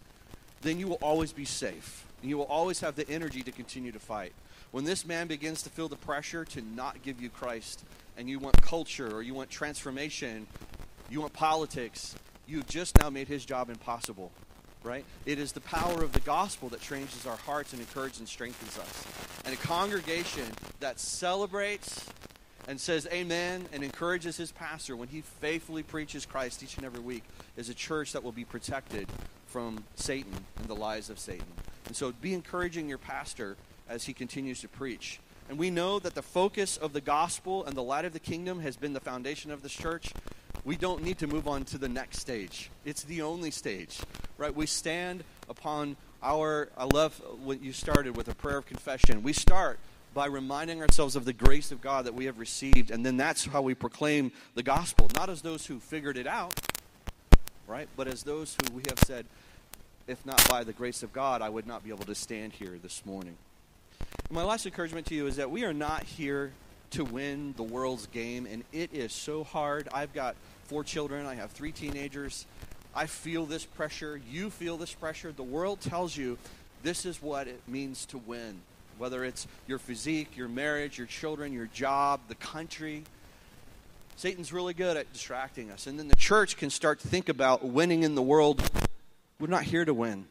then 0.61 0.79
you 0.79 0.87
will 0.87 0.99
always 1.01 1.33
be 1.33 1.45
safe. 1.45 2.05
And 2.21 2.29
you 2.29 2.37
will 2.37 2.45
always 2.45 2.79
have 2.79 2.95
the 2.95 3.07
energy 3.09 3.41
to 3.43 3.51
continue 3.51 3.91
to 3.91 3.99
fight. 3.99 4.31
When 4.71 4.85
this 4.85 5.05
man 5.05 5.27
begins 5.27 5.61
to 5.63 5.69
feel 5.69 5.89
the 5.89 5.97
pressure 5.97 6.45
to 6.45 6.61
not 6.61 7.03
give 7.03 7.21
you 7.21 7.29
Christ, 7.29 7.83
and 8.17 8.29
you 8.29 8.39
want 8.39 8.61
culture 8.61 9.13
or 9.13 9.21
you 9.21 9.33
want 9.33 9.49
transformation, 9.49 10.47
you 11.09 11.21
want 11.21 11.33
politics, 11.33 12.15
you've 12.47 12.67
just 12.67 12.97
now 12.99 13.09
made 13.09 13.27
his 13.27 13.45
job 13.45 13.69
impossible, 13.69 14.31
right? 14.83 15.05
It 15.25 15.39
is 15.39 15.51
the 15.51 15.61
power 15.61 16.03
of 16.03 16.13
the 16.13 16.19
gospel 16.21 16.69
that 16.69 16.81
changes 16.81 17.25
our 17.25 17.37
hearts 17.37 17.73
and 17.73 17.81
encourages 17.81 18.19
and 18.19 18.27
strengthens 18.27 18.77
us. 18.77 19.05
And 19.45 19.53
a 19.53 19.57
congregation 19.57 20.45
that 20.79 20.99
celebrates 20.99 22.05
and 22.67 22.79
says 22.79 23.07
amen 23.11 23.65
and 23.73 23.83
encourages 23.83 24.37
his 24.37 24.51
pastor 24.51 24.95
when 24.95 25.09
he 25.09 25.21
faithfully 25.21 25.83
preaches 25.83 26.25
Christ 26.25 26.63
each 26.63 26.77
and 26.77 26.85
every 26.85 27.01
week 27.01 27.23
is 27.57 27.69
a 27.69 27.73
church 27.73 28.13
that 28.13 28.23
will 28.23 28.31
be 28.31 28.45
protected 28.45 29.07
from 29.47 29.83
Satan 29.95 30.33
and 30.57 30.67
the 30.67 30.75
lies 30.75 31.09
of 31.09 31.19
Satan. 31.19 31.47
And 31.87 31.95
so 31.95 32.11
be 32.11 32.33
encouraging 32.33 32.89
your 32.89 32.97
pastor 32.97 33.57
as 33.89 34.05
he 34.05 34.13
continues 34.13 34.61
to 34.61 34.67
preach. 34.67 35.19
And 35.49 35.57
we 35.57 35.69
know 35.69 35.99
that 35.99 36.15
the 36.15 36.21
focus 36.21 36.77
of 36.77 36.93
the 36.93 37.01
gospel 37.01 37.65
and 37.65 37.75
the 37.75 37.83
light 37.83 38.05
of 38.05 38.13
the 38.13 38.19
kingdom 38.19 38.61
has 38.61 38.77
been 38.77 38.93
the 38.93 39.01
foundation 39.01 39.51
of 39.51 39.61
this 39.61 39.73
church 39.73 40.13
we 40.65 40.77
don't 40.77 41.03
need 41.03 41.17
to 41.19 41.27
move 41.27 41.47
on 41.47 41.65
to 41.65 41.77
the 41.77 41.89
next 41.89 42.19
stage. 42.19 42.69
It's 42.85 43.03
the 43.03 43.21
only 43.21 43.51
stage, 43.51 43.99
right? 44.37 44.53
We 44.55 44.65
stand 44.65 45.23
upon 45.49 45.97
our, 46.21 46.69
I 46.77 46.85
love 46.85 47.21
what 47.43 47.61
you 47.61 47.73
started 47.73 48.15
with 48.15 48.29
a 48.29 48.35
prayer 48.35 48.59
of 48.59 48.65
confession. 48.65 49.23
We 49.23 49.33
start 49.33 49.77
by 50.13 50.27
reminding 50.27 50.81
ourselves 50.81 51.15
of 51.15 51.25
the 51.25 51.33
grace 51.33 51.71
of 51.71 51.81
God 51.81 52.05
that 52.05 52.13
we 52.13 52.25
have 52.25 52.39
received, 52.39 52.91
and 52.91 53.05
then 53.05 53.17
that's 53.17 53.45
how 53.45 53.61
we 53.61 53.73
proclaim 53.73 54.31
the 54.55 54.63
gospel, 54.63 55.07
not 55.15 55.29
as 55.29 55.41
those 55.41 55.65
who 55.65 55.79
figured 55.79 56.17
it 56.17 56.27
out, 56.27 56.53
right? 57.67 57.87
But 57.97 58.07
as 58.07 58.23
those 58.23 58.55
who 58.55 58.73
we 58.73 58.83
have 58.89 58.99
said, 59.05 59.25
if 60.07 60.25
not 60.25 60.47
by 60.49 60.63
the 60.63 60.73
grace 60.73 61.01
of 61.03 61.13
God, 61.13 61.41
I 61.41 61.49
would 61.49 61.65
not 61.65 61.83
be 61.83 61.89
able 61.89 62.05
to 62.05 62.15
stand 62.15 62.53
here 62.53 62.77
this 62.81 63.05
morning. 63.05 63.37
My 64.29 64.43
last 64.43 64.65
encouragement 64.65 65.07
to 65.07 65.15
you 65.15 65.27
is 65.27 65.37
that 65.37 65.49
we 65.49 65.63
are 65.63 65.73
not 65.73 66.03
here 66.03 66.51
to 66.91 67.03
win 67.03 67.53
the 67.57 67.63
world's 67.63 68.07
game, 68.07 68.45
and 68.45 68.63
it 68.71 68.93
is 68.93 69.13
so 69.13 69.43
hard. 69.43 69.87
I've 69.93 70.13
got 70.13 70.35
four 70.65 70.83
children, 70.83 71.25
I 71.25 71.35
have 71.35 71.51
three 71.51 71.71
teenagers. 71.71 72.45
I 72.95 73.07
feel 73.07 73.45
this 73.45 73.65
pressure. 73.65 74.21
You 74.29 74.51
feel 74.51 74.77
this 74.77 74.93
pressure. 74.93 75.31
The 75.31 75.41
world 75.41 75.81
tells 75.81 76.15
you 76.15 76.37
this 76.83 77.05
is 77.05 77.21
what 77.21 77.47
it 77.47 77.61
means 77.67 78.05
to 78.07 78.19
win, 78.19 78.61
whether 78.97 79.23
it's 79.23 79.47
your 79.67 79.79
physique, 79.79 80.35
your 80.37 80.47
marriage, 80.47 80.97
your 80.97 81.07
children, 81.07 81.53
your 81.53 81.67
job, 81.67 82.21
the 82.27 82.35
country. 82.35 83.03
Satan's 84.15 84.53
really 84.53 84.73
good 84.73 84.97
at 84.97 85.11
distracting 85.11 85.71
us. 85.71 85.87
And 85.87 85.97
then 85.97 86.07
the 86.07 86.15
church 86.15 86.57
can 86.57 86.69
start 86.69 86.99
to 87.01 87.07
think 87.07 87.29
about 87.29 87.63
winning 87.63 88.03
in 88.03 88.15
the 88.15 88.21
world. 88.21 88.69
We're 89.39 89.47
not 89.47 89.63
here 89.63 89.85
to 89.85 89.93
win. 89.93 90.25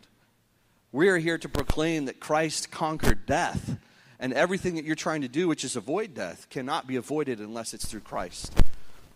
We 0.92 1.08
are 1.08 1.18
here 1.18 1.38
to 1.38 1.48
proclaim 1.48 2.04
that 2.04 2.20
Christ 2.20 2.70
conquered 2.70 3.26
death. 3.26 3.76
And 4.20 4.32
everything 4.32 4.76
that 4.76 4.84
you're 4.84 4.94
trying 4.94 5.22
to 5.22 5.28
do, 5.28 5.48
which 5.48 5.64
is 5.64 5.74
avoid 5.74 6.14
death, 6.14 6.46
cannot 6.48 6.86
be 6.86 6.96
avoided 6.96 7.40
unless 7.40 7.74
it's 7.74 7.86
through 7.86 8.00
Christ. 8.00 8.52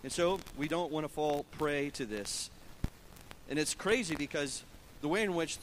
And 0.02 0.10
so 0.10 0.40
we 0.56 0.68
don't 0.68 0.90
want 0.90 1.04
to 1.04 1.08
fall 1.12 1.46
prey 1.58 1.90
to 1.90 2.04
this. 2.04 2.50
And 3.48 3.58
it's 3.58 3.74
crazy 3.74 4.16
because 4.16 4.64
the 5.00 5.08
way 5.08 5.22
in 5.22 5.34
which 5.34 5.58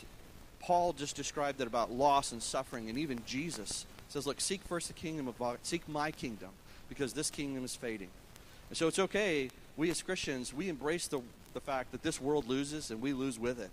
Paul 0.64 0.94
just 0.94 1.16
described 1.18 1.60
it 1.60 1.68
about 1.68 1.92
loss 1.92 2.32
and 2.32 2.42
suffering, 2.42 2.90
and 2.90 2.98
even 2.98 3.22
Jesus 3.26 3.86
says, 4.08 4.26
Look, 4.26 4.40
seek 4.40 4.62
first 4.62 4.88
the 4.88 4.94
kingdom 4.94 5.28
of 5.28 5.38
God, 5.38 5.58
seek 5.64 5.88
my 5.90 6.10
kingdom, 6.10 6.50
because 6.88 7.12
this 7.14 7.30
kingdom 7.30 7.66
is 7.66 7.76
fading. 7.76 8.08
And 8.70 8.78
so 8.78 8.88
it's 8.88 9.00
okay, 9.00 9.50
we 9.76 9.90
as 9.90 10.02
Christians, 10.02 10.54
we 10.54 10.70
embrace 10.70 11.08
the, 11.08 11.20
the 11.54 11.60
fact 11.60 11.92
that 11.92 12.02
this 12.02 12.22
world 12.22 12.48
loses 12.48 12.92
and 12.92 13.02
we 13.02 13.12
lose 13.12 13.38
with 13.38 13.60
it, 13.60 13.72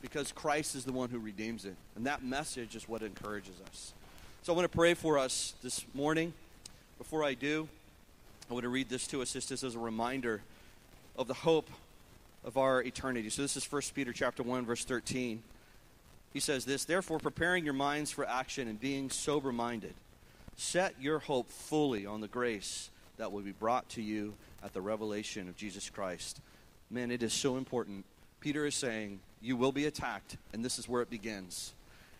because 0.00 0.32
Christ 0.32 0.74
is 0.74 0.84
the 0.84 0.92
one 0.92 1.10
who 1.10 1.18
redeems 1.18 1.66
it. 1.66 1.76
And 1.94 2.06
that 2.06 2.24
message 2.24 2.74
is 2.74 2.88
what 2.88 3.02
encourages 3.02 3.54
us. 3.70 3.92
So 4.42 4.52
I 4.52 4.56
want 4.56 4.70
to 4.70 4.74
pray 4.74 4.94
for 4.94 5.18
us 5.18 5.54
this 5.62 5.84
morning. 5.92 6.32
Before 6.96 7.22
I 7.22 7.34
do, 7.34 7.68
I 8.48 8.54
want 8.54 8.62
to 8.62 8.70
read 8.70 8.88
this 8.88 9.06
to 9.08 9.20
us 9.20 9.32
just 9.32 9.50
as 9.50 9.74
a 9.74 9.78
reminder 9.78 10.40
of 11.16 11.28
the 11.28 11.34
hope 11.34 11.68
of 12.44 12.56
our 12.56 12.82
eternity. 12.82 13.28
So 13.30 13.42
this 13.42 13.56
is 13.56 13.70
1 13.70 13.82
Peter 13.94 14.12
chapter 14.12 14.42
1 14.42 14.64
verse 14.64 14.84
13. 14.84 15.42
He 16.34 16.40
says 16.40 16.66
this, 16.66 16.84
therefore 16.84 17.18
preparing 17.18 17.64
your 17.64 17.72
minds 17.72 18.10
for 18.10 18.28
action 18.28 18.68
and 18.68 18.78
being 18.78 19.08
sober 19.08 19.52
minded, 19.52 19.94
set 20.56 20.94
your 21.00 21.20
hope 21.20 21.48
fully 21.48 22.04
on 22.04 22.20
the 22.20 22.28
grace 22.28 22.90
that 23.16 23.32
will 23.32 23.40
be 23.40 23.52
brought 23.52 23.88
to 23.90 24.02
you 24.02 24.34
at 24.62 24.74
the 24.74 24.82
revelation 24.82 25.48
of 25.48 25.56
Jesus 25.56 25.88
Christ. 25.88 26.40
Man, 26.90 27.10
it 27.10 27.22
is 27.22 27.32
so 27.32 27.56
important. 27.56 28.04
Peter 28.40 28.66
is 28.66 28.74
saying, 28.74 29.20
you 29.40 29.56
will 29.56 29.72
be 29.72 29.86
attacked, 29.86 30.36
and 30.52 30.64
this 30.64 30.78
is 30.78 30.88
where 30.88 31.00
it 31.00 31.08
begins. 31.08 31.72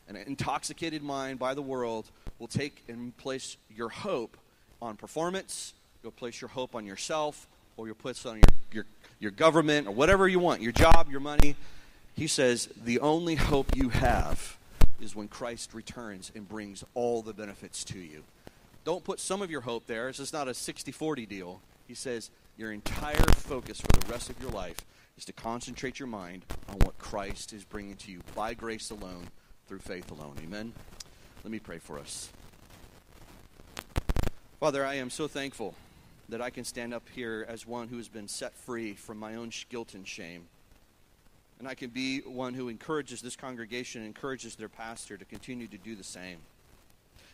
An 0.08 0.16
intoxicated 0.16 1.02
mind 1.02 1.38
by 1.38 1.52
the 1.52 1.62
world 1.62 2.06
will 2.38 2.48
take 2.48 2.84
and 2.88 3.14
place 3.16 3.58
your 3.68 3.90
hope 3.90 4.38
on 4.80 4.96
performance, 4.96 5.74
You'll 6.04 6.12
place 6.12 6.38
your 6.38 6.48
hope 6.48 6.74
on 6.74 6.84
yourself, 6.84 7.48
or 7.78 7.86
you'll 7.86 7.94
put 7.94 8.20
it 8.20 8.26
on 8.26 8.36
your, 8.36 8.44
your, 8.70 8.86
your 9.20 9.30
government, 9.30 9.88
or 9.88 9.92
whatever 9.92 10.28
you 10.28 10.38
want, 10.38 10.60
your 10.60 10.70
job, 10.70 11.08
your 11.10 11.20
money. 11.20 11.56
He 12.14 12.26
says, 12.26 12.68
the 12.76 13.00
only 13.00 13.34
hope 13.34 13.74
you 13.74 13.88
have 13.88 14.56
is 15.00 15.16
when 15.16 15.28
Christ 15.28 15.74
returns 15.74 16.30
and 16.34 16.48
brings 16.48 16.84
all 16.94 17.22
the 17.22 17.32
benefits 17.32 17.84
to 17.84 17.98
you. 17.98 18.22
Don't 18.84 19.02
put 19.02 19.18
some 19.18 19.42
of 19.42 19.50
your 19.50 19.62
hope 19.62 19.86
there. 19.86 20.08
It's 20.08 20.18
just 20.18 20.32
not 20.32 20.46
a 20.46 20.54
60 20.54 20.92
40 20.92 21.26
deal. 21.26 21.60
He 21.88 21.94
says, 21.94 22.30
your 22.56 22.72
entire 22.72 23.16
focus 23.16 23.80
for 23.80 24.00
the 24.00 24.12
rest 24.12 24.30
of 24.30 24.40
your 24.40 24.50
life 24.50 24.78
is 25.18 25.24
to 25.24 25.32
concentrate 25.32 25.98
your 25.98 26.08
mind 26.08 26.44
on 26.68 26.76
what 26.80 26.98
Christ 26.98 27.52
is 27.52 27.64
bringing 27.64 27.96
to 27.96 28.12
you 28.12 28.20
by 28.34 28.54
grace 28.54 28.90
alone, 28.90 29.28
through 29.66 29.80
faith 29.80 30.10
alone. 30.10 30.36
Amen. 30.42 30.72
Let 31.42 31.50
me 31.50 31.58
pray 31.58 31.78
for 31.78 31.98
us. 31.98 32.30
Father, 34.60 34.84
I 34.84 34.94
am 34.94 35.10
so 35.10 35.26
thankful 35.26 35.74
that 36.28 36.40
I 36.40 36.50
can 36.50 36.64
stand 36.64 36.94
up 36.94 37.08
here 37.14 37.44
as 37.48 37.66
one 37.66 37.88
who 37.88 37.96
has 37.96 38.08
been 38.08 38.28
set 38.28 38.54
free 38.54 38.94
from 38.94 39.18
my 39.18 39.34
own 39.34 39.50
guilt 39.68 39.94
and 39.94 40.06
shame. 40.06 40.46
And 41.58 41.68
I 41.68 41.74
can 41.74 41.90
be 41.90 42.20
one 42.20 42.54
who 42.54 42.68
encourages 42.68 43.22
this 43.22 43.36
congregation, 43.36 44.04
encourages 44.04 44.56
their 44.56 44.68
pastor 44.68 45.16
to 45.16 45.24
continue 45.24 45.66
to 45.68 45.78
do 45.78 45.94
the 45.94 46.04
same. 46.04 46.38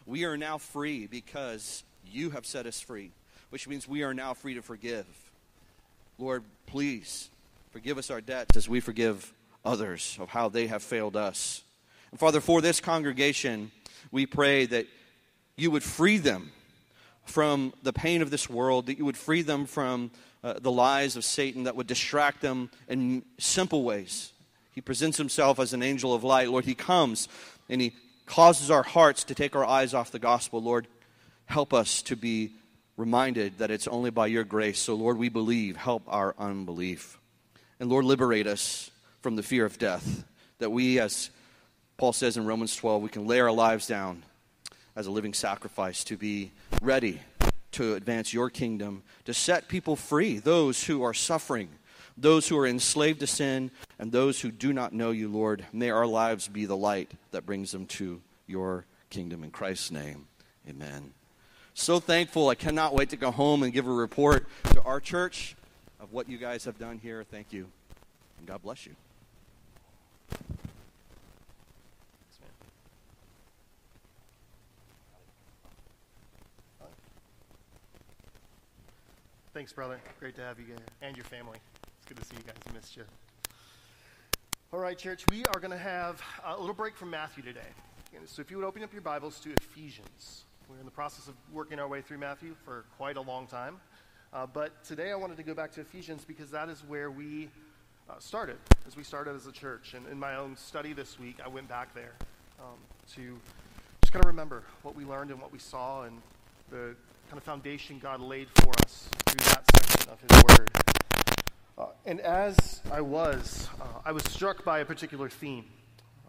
We 0.06 0.24
are 0.24 0.36
now 0.36 0.58
free 0.58 1.06
because 1.06 1.84
you 2.06 2.30
have 2.30 2.46
set 2.46 2.66
us 2.66 2.80
free, 2.80 3.12
which 3.50 3.68
means 3.68 3.88
we 3.88 4.02
are 4.02 4.14
now 4.14 4.34
free 4.34 4.54
to 4.54 4.62
forgive. 4.62 5.06
Lord, 6.18 6.44
please 6.66 7.30
forgive 7.70 7.98
us 7.98 8.10
our 8.10 8.20
debts 8.20 8.56
as 8.56 8.68
we 8.68 8.80
forgive 8.80 9.32
others 9.64 10.16
of 10.20 10.28
how 10.28 10.48
they 10.48 10.66
have 10.66 10.82
failed 10.82 11.16
us. 11.16 11.62
And 12.10 12.18
Father, 12.18 12.40
for 12.40 12.60
this 12.60 12.80
congregation, 12.80 13.70
we 14.10 14.26
pray 14.26 14.66
that 14.66 14.86
you 15.56 15.70
would 15.70 15.82
free 15.82 16.18
them 16.18 16.52
from 17.24 17.72
the 17.82 17.92
pain 17.92 18.22
of 18.22 18.30
this 18.30 18.50
world, 18.50 18.86
that 18.86 18.98
you 18.98 19.04
would 19.04 19.16
free 19.16 19.42
them 19.42 19.66
from 19.66 20.10
uh, 20.42 20.54
the 20.60 20.72
lies 20.72 21.16
of 21.16 21.24
Satan 21.24 21.64
that 21.64 21.76
would 21.76 21.86
distract 21.86 22.40
them 22.40 22.70
in 22.88 23.22
simple 23.38 23.84
ways. 23.84 24.32
He 24.74 24.80
presents 24.80 25.18
himself 25.18 25.58
as 25.58 25.72
an 25.72 25.82
angel 25.82 26.14
of 26.14 26.24
light. 26.24 26.50
Lord, 26.50 26.64
he 26.64 26.74
comes 26.74 27.28
and 27.68 27.80
he 27.80 27.92
causes 28.26 28.70
our 28.70 28.82
hearts 28.82 29.24
to 29.24 29.34
take 29.34 29.54
our 29.54 29.64
eyes 29.64 29.92
off 29.92 30.12
the 30.12 30.18
gospel. 30.18 30.62
Lord, 30.62 30.86
help 31.46 31.74
us 31.74 32.02
to 32.02 32.16
be 32.16 32.52
reminded 32.96 33.58
that 33.58 33.70
it's 33.70 33.88
only 33.88 34.10
by 34.10 34.28
your 34.28 34.44
grace. 34.44 34.78
So, 34.78 34.94
Lord, 34.94 35.18
we 35.18 35.28
believe. 35.28 35.76
Help 35.76 36.02
our 36.06 36.34
unbelief. 36.38 37.18
And, 37.80 37.90
Lord, 37.90 38.04
liberate 38.04 38.46
us 38.46 38.90
from 39.20 39.36
the 39.36 39.42
fear 39.42 39.64
of 39.64 39.78
death, 39.78 40.24
that 40.58 40.70
we, 40.70 40.98
as 40.98 41.30
Paul 41.96 42.12
says 42.12 42.36
in 42.36 42.46
Romans 42.46 42.74
12, 42.76 43.02
we 43.02 43.08
can 43.08 43.26
lay 43.26 43.40
our 43.40 43.52
lives 43.52 43.86
down 43.86 44.22
as 44.96 45.06
a 45.06 45.10
living 45.10 45.34
sacrifice 45.34 46.04
to 46.04 46.16
be 46.16 46.52
ready 46.80 47.20
to 47.72 47.94
advance 47.94 48.32
your 48.32 48.50
kingdom, 48.50 49.02
to 49.24 49.34
set 49.34 49.68
people 49.68 49.96
free, 49.96 50.38
those 50.38 50.84
who 50.84 51.02
are 51.02 51.14
suffering, 51.14 51.68
those 52.16 52.48
who 52.48 52.58
are 52.58 52.66
enslaved 52.66 53.20
to 53.20 53.26
sin, 53.26 53.70
and 53.98 54.12
those 54.12 54.40
who 54.40 54.50
do 54.50 54.72
not 54.72 54.92
know 54.92 55.10
you, 55.10 55.28
Lord. 55.28 55.64
May 55.72 55.90
our 55.90 56.06
lives 56.06 56.48
be 56.48 56.66
the 56.66 56.76
light 56.76 57.10
that 57.30 57.46
brings 57.46 57.72
them 57.72 57.86
to 57.86 58.20
your 58.46 58.84
kingdom. 59.08 59.44
In 59.44 59.50
Christ's 59.50 59.90
name, 59.90 60.26
amen. 60.68 61.12
So 61.74 62.00
thankful. 62.00 62.48
I 62.48 62.54
cannot 62.56 62.94
wait 62.94 63.10
to 63.10 63.16
go 63.16 63.30
home 63.30 63.62
and 63.62 63.72
give 63.72 63.86
a 63.86 63.92
report 63.92 64.46
to 64.72 64.82
our 64.82 65.00
church 65.00 65.56
of 66.00 66.12
what 66.12 66.28
you 66.28 66.38
guys 66.38 66.64
have 66.64 66.78
done 66.78 66.98
here. 66.98 67.24
Thank 67.24 67.52
you. 67.52 67.68
And 68.38 68.46
God 68.46 68.62
bless 68.62 68.86
you. 68.86 68.94
Thanks, 79.52 79.72
brother. 79.72 79.98
Great 80.20 80.36
to 80.36 80.42
have 80.42 80.60
you 80.60 80.66
guys 80.66 80.78
and 81.02 81.16
your 81.16 81.24
family. 81.24 81.58
It's 81.98 82.06
good 82.06 82.16
to 82.18 82.24
see 82.24 82.36
you 82.36 82.42
guys. 82.44 82.54
I 82.68 82.72
missed 82.72 82.96
you. 82.96 83.02
All 84.72 84.78
right, 84.78 84.96
church, 84.96 85.24
we 85.28 85.44
are 85.46 85.58
going 85.58 85.72
to 85.72 85.76
have 85.76 86.22
a 86.46 86.56
little 86.56 86.74
break 86.74 86.96
from 86.96 87.10
Matthew 87.10 87.42
today. 87.42 87.66
So 88.26 88.42
if 88.42 88.50
you 88.52 88.58
would 88.58 88.64
open 88.64 88.84
up 88.84 88.92
your 88.92 89.02
Bibles 89.02 89.40
to 89.40 89.50
Ephesians. 89.50 90.44
We're 90.68 90.78
in 90.78 90.84
the 90.84 90.92
process 90.92 91.26
of 91.26 91.34
working 91.52 91.80
our 91.80 91.88
way 91.88 92.00
through 92.00 92.18
Matthew 92.18 92.54
for 92.64 92.84
quite 92.96 93.16
a 93.16 93.20
long 93.20 93.48
time. 93.48 93.80
Uh, 94.32 94.46
but 94.46 94.84
today 94.84 95.10
I 95.10 95.16
wanted 95.16 95.36
to 95.38 95.42
go 95.42 95.52
back 95.52 95.72
to 95.72 95.80
Ephesians 95.80 96.24
because 96.24 96.52
that 96.52 96.68
is 96.68 96.84
where 96.86 97.10
we 97.10 97.48
uh, 98.08 98.20
started, 98.20 98.58
as 98.86 98.96
we 98.96 99.02
started 99.02 99.34
as 99.34 99.48
a 99.48 99.52
church. 99.52 99.94
And 99.94 100.06
in 100.12 100.18
my 100.18 100.36
own 100.36 100.56
study 100.56 100.92
this 100.92 101.18
week, 101.18 101.38
I 101.44 101.48
went 101.48 101.68
back 101.68 101.92
there 101.92 102.12
um, 102.60 102.78
to 103.16 103.36
just 104.00 104.12
kind 104.12 104.24
of 104.24 104.28
remember 104.28 104.62
what 104.82 104.94
we 104.94 105.04
learned 105.04 105.32
and 105.32 105.40
what 105.40 105.50
we 105.50 105.58
saw 105.58 106.04
and 106.04 106.22
the 106.70 106.94
kind 107.30 107.38
of 107.38 107.44
foundation 107.44 108.00
God 108.00 108.20
laid 108.20 108.48
for 108.56 108.72
us 108.82 109.08
through 109.26 109.38
that 109.52 109.62
section 109.76 110.10
of 110.10 110.20
His 110.20 110.42
Word. 110.58 110.70
Uh, 111.78 111.86
and 112.04 112.18
as 112.18 112.82
I 112.90 113.00
was, 113.02 113.68
uh, 113.80 113.84
I 114.04 114.10
was 114.10 114.24
struck 114.24 114.64
by 114.64 114.80
a 114.80 114.84
particular 114.84 115.28
theme. 115.28 115.66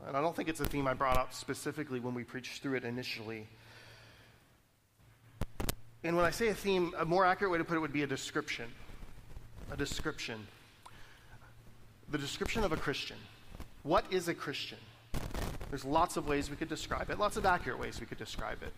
And 0.05 0.15
I 0.15 0.21
don't 0.21 0.35
think 0.35 0.47
it's 0.47 0.59
a 0.59 0.65
theme 0.65 0.85
I 0.85 0.93
brought 0.93 1.17
up 1.17 1.33
specifically 1.33 1.99
when 1.99 2.13
we 2.13 2.23
preached 2.23 2.61
through 2.61 2.75
it 2.75 2.83
initially. 2.83 3.47
And 6.03 6.15
when 6.15 6.23
I 6.23 6.29
say 6.29 6.49
a 6.49 6.53
theme, 6.53 6.93
a 6.95 7.03
more 7.03 7.25
accurate 7.25 7.51
way 7.51 7.57
to 7.57 7.63
put 7.63 7.77
it 7.77 7.79
would 7.79 7.93
be 7.93 8.03
a 8.03 8.07
description. 8.07 8.67
A 9.71 9.77
description. 9.77 10.45
The 12.11 12.19
description 12.19 12.63
of 12.63 12.73
a 12.73 12.77
Christian. 12.77 13.17
What 13.81 14.05
is 14.11 14.27
a 14.27 14.35
Christian? 14.35 14.77
There's 15.71 15.83
lots 15.83 16.15
of 16.15 16.27
ways 16.27 16.51
we 16.51 16.57
could 16.57 16.69
describe 16.69 17.09
it, 17.09 17.17
lots 17.17 17.37
of 17.37 17.45
accurate 17.47 17.79
ways 17.79 17.99
we 17.99 18.05
could 18.05 18.19
describe 18.19 18.61
it. 18.61 18.73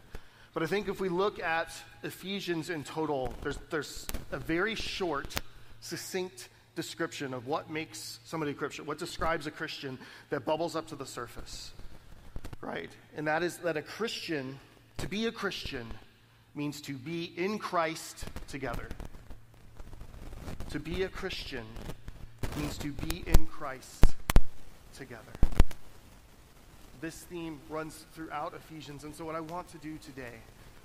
But 0.53 0.61
I 0.61 0.67
think 0.67 0.87
if 0.87 0.99
we 0.99 1.09
look 1.09 1.39
at 1.39 1.69
Ephesians 2.03 2.69
in 2.69 2.83
total, 2.83 3.33
there's, 3.41 3.57
there's 3.71 4.05
a 4.31 4.37
very 4.37 4.75
short, 4.75 5.33
succinct 5.81 6.49
description 6.75 7.33
of 7.33 7.47
what 7.47 7.71
makes 7.71 8.19
somebody 8.23 8.51
a 8.51 8.53
Christian, 8.53 8.85
what 8.85 8.99
describes 8.99 9.47
a 9.47 9.51
Christian 9.51 9.97
that 10.29 10.45
bubbles 10.45 10.75
up 10.75 10.87
to 10.87 10.95
the 10.95 11.05
surface. 11.05 11.71
Right? 12.61 12.91
And 13.17 13.27
that 13.27 13.41
is 13.41 13.57
that 13.57 13.77
a 13.77 13.81
Christian, 13.81 14.59
to 14.97 15.07
be 15.07 15.25
a 15.25 15.31
Christian, 15.31 15.87
means 16.53 16.81
to 16.81 16.93
be 16.93 17.33
in 17.35 17.57
Christ 17.57 18.25
together. 18.47 18.89
To 20.69 20.79
be 20.79 21.03
a 21.03 21.09
Christian 21.09 21.65
means 22.57 22.77
to 22.77 22.91
be 22.91 23.23
in 23.25 23.47
Christ 23.47 24.05
together 24.95 25.52
this 27.03 27.23
theme 27.23 27.59
runs 27.69 28.05
throughout 28.13 28.53
Ephesians. 28.53 29.03
And 29.03 29.13
so, 29.13 29.25
what 29.25 29.35
I 29.35 29.41
want 29.41 29.67
to 29.71 29.77
do 29.77 29.97
today, 29.97 30.35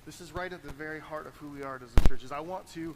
this 0.04 0.20
is 0.20 0.32
right 0.32 0.52
at 0.52 0.64
the 0.64 0.72
very 0.72 0.98
heart 0.98 1.28
of 1.28 1.36
who 1.36 1.46
we 1.48 1.62
are 1.62 1.76
as 1.76 2.04
a 2.04 2.08
church, 2.08 2.24
is 2.24 2.32
I 2.32 2.40
want 2.40 2.66
to 2.72 2.94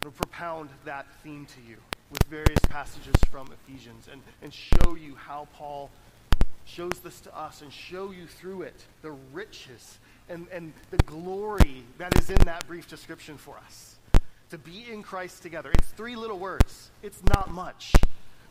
propound 0.00 0.70
that 0.84 1.06
theme 1.24 1.44
to 1.46 1.68
you 1.68 1.76
with 2.12 2.22
various 2.30 2.60
passages 2.70 3.16
from 3.32 3.48
Ephesians 3.52 4.08
and, 4.10 4.22
and 4.42 4.54
show 4.54 4.94
you 4.94 5.16
how 5.16 5.48
Paul 5.54 5.90
shows 6.64 7.00
this 7.02 7.20
to 7.22 7.36
us 7.36 7.62
and 7.62 7.72
show 7.72 8.12
you 8.12 8.28
through 8.28 8.62
it 8.62 8.84
the 9.02 9.10
riches 9.32 9.98
and, 10.28 10.46
and 10.52 10.72
the 10.92 10.98
glory 10.98 11.82
that 11.98 12.16
is 12.16 12.30
in 12.30 12.38
that 12.44 12.64
brief 12.68 12.88
description 12.88 13.36
for 13.36 13.56
us. 13.66 13.96
To 14.50 14.58
be 14.58 14.86
in 14.88 15.02
Christ 15.02 15.42
together. 15.42 15.72
It's 15.72 15.88
three 15.88 16.14
little 16.14 16.38
words, 16.38 16.90
it's 17.02 17.20
not 17.34 17.50
much, 17.50 17.92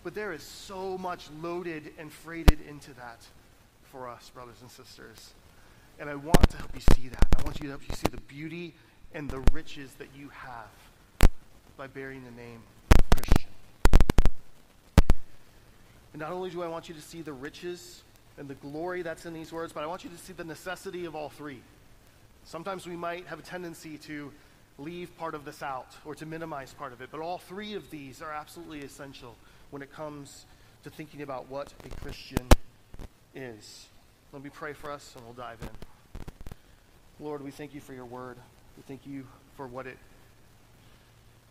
but 0.04 0.14
there 0.14 0.34
is 0.34 0.44
so 0.44 0.98
much 0.98 1.30
loaded 1.42 1.94
and 1.98 2.12
freighted 2.12 2.60
into 2.68 2.94
that 2.96 3.26
for 3.96 4.10
us, 4.10 4.30
brothers 4.34 4.58
and 4.60 4.70
sisters. 4.70 5.34
And 6.00 6.10
I 6.10 6.16
want 6.16 6.50
to 6.50 6.58
help 6.58 6.72
you 6.76 6.82
see 6.96 7.08
that. 7.08 7.28
I 7.40 7.44
want 7.44 7.58
you 7.62 7.64
to 7.64 7.70
help 7.70 7.82
you 7.88 7.96
see 7.96 8.10
the 8.12 8.20
beauty 8.22 8.74
and 9.14 9.30
the 9.30 9.40
riches 9.54 9.94
that 10.00 10.10
you 10.14 10.28
have 10.30 11.30
by 11.78 11.88
bearing 11.88 12.26
the 12.26 12.32
name 12.32 12.62
of 12.92 13.10
Christian. 13.12 13.50
And 16.12 16.20
not 16.20 16.34
only 16.34 16.50
do 16.50 16.62
I 16.62 16.68
want 16.68 16.90
you 16.90 16.96
to 16.96 17.02
see 17.02 17.22
the 17.22 17.32
riches 17.32 18.04
and 18.38 18.50
the 18.50 18.56
glory 18.56 19.02
that's 19.02 19.26
in 19.26 19.34
these 19.34 19.54
words, 19.54 19.72
but 19.72 19.82
I 19.82 19.88
want 19.88 20.04
you 20.04 20.10
to 20.10 20.18
see 20.18 20.34
the 20.34 20.44
necessity 20.44 21.06
of 21.06 21.16
all 21.16 21.30
three. 21.30 21.62
Sometimes 22.44 22.86
we 22.86 22.98
might 22.98 23.26
have 23.28 23.40
a 23.40 23.44
tendency 23.44 23.98
to 24.00 24.30
leave 24.78 25.18
part 25.18 25.34
of 25.34 25.46
this 25.46 25.64
out 25.64 25.96
or 26.04 26.16
to 26.16 26.26
minimize 26.26 26.74
part 26.74 26.92
of 26.92 27.00
it, 27.00 27.08
but 27.14 27.22
all 27.22 27.38
three 27.38 27.76
of 27.76 27.90
these 27.92 28.22
are 28.22 28.34
absolutely 28.34 28.82
essential 28.82 29.38
when 29.70 29.82
it 29.82 29.94
comes 29.94 30.46
to 30.84 30.90
thinking 30.90 31.22
about 31.22 31.50
what 31.50 31.74
a 31.86 32.02
Christian 32.02 32.46
is. 33.36 33.88
Let 34.32 34.44
me 34.44 34.50
pray 34.50 34.74
for 34.74 34.92
us 34.92 35.14
and 35.16 35.24
we'll 35.26 35.34
dive 35.34 35.60
in. 35.62 35.70
Lord, 37.20 37.44
we 37.44 37.52
thank 37.52 37.74
you 37.74 37.82
for 37.82 37.94
your 37.94 38.06
word. 38.06 38.38
We 38.78 38.84
thank 38.88 39.06
you 39.06 39.26
for 39.56 39.68
what 39.68 39.88
it 39.88 39.98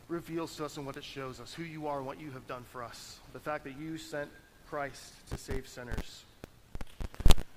reveals 0.09 0.57
to 0.57 0.65
us 0.65 0.77
and 0.77 0.85
what 0.85 0.97
it 0.97 1.05
shows 1.05 1.41
us, 1.41 1.55
who 1.55 1.63
you 1.63 1.87
are 1.87 1.99
and 1.99 2.07
what 2.07 2.21
you 2.21 2.31
have 2.33 2.47
done 2.47 2.65
for 2.71 2.83
us. 2.83 3.19
The 3.33 3.41
fact 3.41 3.65
that 3.65 3.79
you 3.79 3.97
sent 3.97 4.29
Christ 4.69 5.13
to 5.31 5.39
save 5.39 5.67
sinners. 5.67 6.25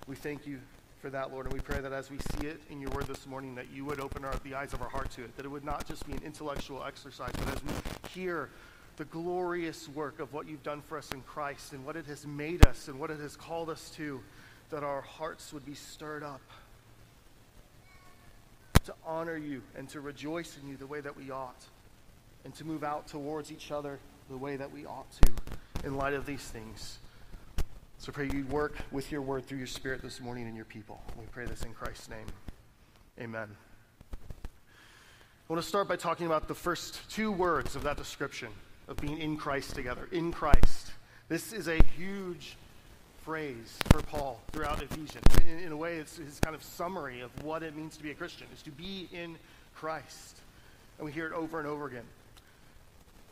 We 0.08 0.16
thank 0.16 0.48
you 0.48 0.60
for 1.02 1.10
that, 1.10 1.32
Lord, 1.32 1.46
and 1.46 1.54
we 1.54 1.60
pray 1.60 1.82
that 1.82 1.92
as 1.92 2.10
we 2.10 2.18
see 2.18 2.48
it 2.48 2.62
in 2.70 2.80
your 2.80 2.92
word 2.92 3.08
this 3.08 3.28
morning, 3.28 3.56
that 3.56 3.68
you 3.74 3.86
would 3.86 4.00
open 4.00 4.24
our, 4.24 4.34
the 4.44 4.56
eyes 4.56 4.74
of 4.74 4.82
our 4.82 4.90
heart 4.90 5.12
to 5.12 5.24
it, 5.24 5.36
that 5.36 5.46
it 5.46 5.50
would 5.50 5.66
not 5.66 5.88
just 5.88 6.08
be 6.08 6.14
an 6.14 6.22
intellectual 6.26 6.84
exercise, 6.84 7.32
but 7.34 7.56
as 7.56 7.64
we 7.64 7.72
hear 8.10 8.50
the 8.98 9.06
glorious 9.06 9.88
work 9.89 10.20
of 10.20 10.34
what 10.34 10.48
you've 10.48 10.63
done 10.63 10.82
for 10.82 10.98
us 10.98 11.12
in 11.12 11.22
Christ 11.22 11.74
and 11.74 11.86
what 11.86 11.96
it 11.96 12.08
has 12.08 12.25
made 12.25 12.66
us 12.66 12.88
and 12.88 13.00
what 13.00 13.12
it 13.12 13.20
has 13.20 13.36
called 13.36 13.70
us 13.70 13.92
to, 13.92 14.20
that 14.72 14.84
our 14.84 15.01
hearts 15.01 15.54
would 15.54 15.66
be 15.66 15.75
stirred 15.75 16.24
up 16.24 16.42
to 18.86 18.94
honor 19.06 19.38
you 19.38 19.62
and 19.77 19.88
to 19.89 20.01
rejoice 20.01 20.58
in 20.62 20.68
you 20.68 20.77
the 20.77 20.88
way 20.88 21.00
that 21.00 21.16
we 21.16 21.30
ought, 21.30 21.62
and 22.44 22.56
to 22.56 22.66
move 22.66 22.84
out 22.84 23.08
towards 23.08 23.51
each 23.51 23.72
other 23.72 24.00
the 24.30 24.38
way 24.38 24.56
that 24.56 24.72
we 24.72 24.86
ought 24.86 25.12
to 25.12 25.32
in 25.84 25.96
light 25.96 26.13
of 26.13 26.25
these 26.25 26.42
things. 26.42 26.98
So 28.00 28.12
pray 28.12 28.30
you 28.32 28.46
work 28.46 28.77
with 28.92 29.12
your 29.12 29.22
word 29.22 29.46
through 29.46 29.58
your 29.60 29.68
spirit 29.68 30.01
this 30.01 30.20
morning 30.22 30.48
in 30.48 30.56
your 30.56 30.66
people. 30.66 31.01
We 31.20 31.25
pray 31.32 31.46
this 31.46 31.63
in 31.63 31.74
Christ's 31.74 32.10
name. 32.10 32.25
Amen. 33.20 33.50
I 34.44 35.54
want 35.54 35.62
to 35.62 35.68
start 35.68 35.88
by 35.88 35.98
talking 35.98 36.25
about 36.25 36.48
the 36.48 36.56
first 36.56 37.10
two 37.10 37.32
words 37.32 37.75
of 37.75 37.84
that 37.84 37.98
description 37.98 38.50
of 38.88 38.98
being 38.98 39.17
in 39.20 39.38
Christ 39.38 39.75
together. 39.75 40.08
In 40.12 40.32
Christ. 40.32 40.91
This 41.29 41.51
is 41.51 41.67
a 41.67 41.79
huge 41.98 42.56
phrase 43.24 43.77
for 43.89 44.01
Paul 44.01 44.39
throughout 44.51 44.82
Ephesians. 44.82 45.24
In, 45.41 45.60
in, 45.60 45.72
a 45.72 45.77
way, 45.77 45.98
it's 45.98 46.17
his 46.17 46.39
kind 46.39 46.56
of 46.56 46.63
summary 46.63 47.20
of 47.20 47.32
what 47.44 47.63
it 47.63 47.75
means 47.75 47.98
to 47.98 48.03
be 48.03 48.12
a 48.12 48.13
Christian, 48.13 48.48
is 48.53 48.62
to 48.63 48.72
be 48.72 49.10
in 49.12 49.36
Christ. 49.75 50.38
And 50.98 51.06
we 51.06 51.12
hear 51.12 51.27
it 51.27 51.34
over 51.34 51.60
and 51.60 51.67
over 51.67 51.86
again. 51.88 52.06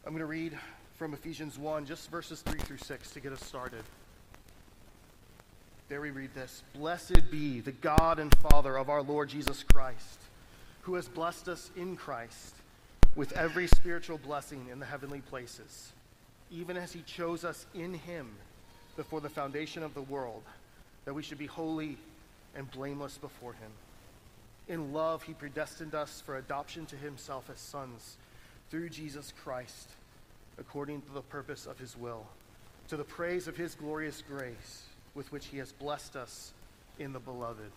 I'm 0.05 0.11
going 0.11 0.19
to 0.19 0.25
read 0.25 0.57
from 0.97 1.13
Ephesians 1.13 1.57
1, 1.57 1.85
just 1.85 2.11
verses 2.11 2.41
3 2.41 2.59
through 2.59 2.77
6 2.77 3.11
to 3.11 3.19
get 3.19 3.31
us 3.31 3.43
started. 3.43 3.83
There 5.87 6.01
we 6.01 6.09
read 6.09 6.33
this 6.33 6.63
Blessed 6.73 7.31
be 7.31 7.61
the 7.61 7.71
God 7.71 8.19
and 8.19 8.35
Father 8.37 8.75
of 8.75 8.89
our 8.89 9.01
Lord 9.01 9.29
Jesus 9.29 9.63
Christ, 9.63 10.19
who 10.81 10.95
has 10.95 11.07
blessed 11.07 11.47
us 11.47 11.71
in 11.77 11.95
Christ 11.95 12.55
with 13.15 13.31
every 13.33 13.67
spiritual 13.67 14.17
blessing 14.17 14.67
in 14.71 14.79
the 14.79 14.85
heavenly 14.85 15.21
places, 15.21 15.93
even 16.51 16.77
as 16.77 16.91
he 16.91 17.01
chose 17.01 17.45
us 17.45 17.65
in 17.73 17.93
him 17.93 18.29
before 18.97 19.21
the 19.21 19.29
foundation 19.29 19.83
of 19.83 19.93
the 19.93 20.01
world, 20.01 20.43
that 21.05 21.13
we 21.13 21.23
should 21.23 21.37
be 21.37 21.45
holy 21.45 21.97
and 22.55 22.69
blameless 22.71 23.17
before 23.17 23.53
him. 23.53 23.71
In 24.67 24.93
love, 24.93 25.23
he 25.23 25.33
predestined 25.33 25.93
us 25.93 26.21
for 26.25 26.37
adoption 26.37 26.85
to 26.87 26.95
himself 26.95 27.49
as 27.51 27.59
sons 27.59 28.17
through 28.69 28.89
Jesus 28.89 29.31
Christ, 29.43 29.89
according 30.57 31.01
to 31.03 31.13
the 31.13 31.21
purpose 31.21 31.65
of 31.67 31.77
his 31.77 31.95
will, 31.97 32.25
to 32.87 32.97
the 32.97 33.03
praise 33.03 33.47
of 33.47 33.55
his 33.55 33.75
glorious 33.75 34.23
grace, 34.27 34.83
with 35.13 35.31
which 35.31 35.45
he 35.47 35.57
has 35.59 35.71
blessed 35.71 36.15
us 36.15 36.51
in 36.99 37.13
the 37.13 37.19
beloved. 37.19 37.71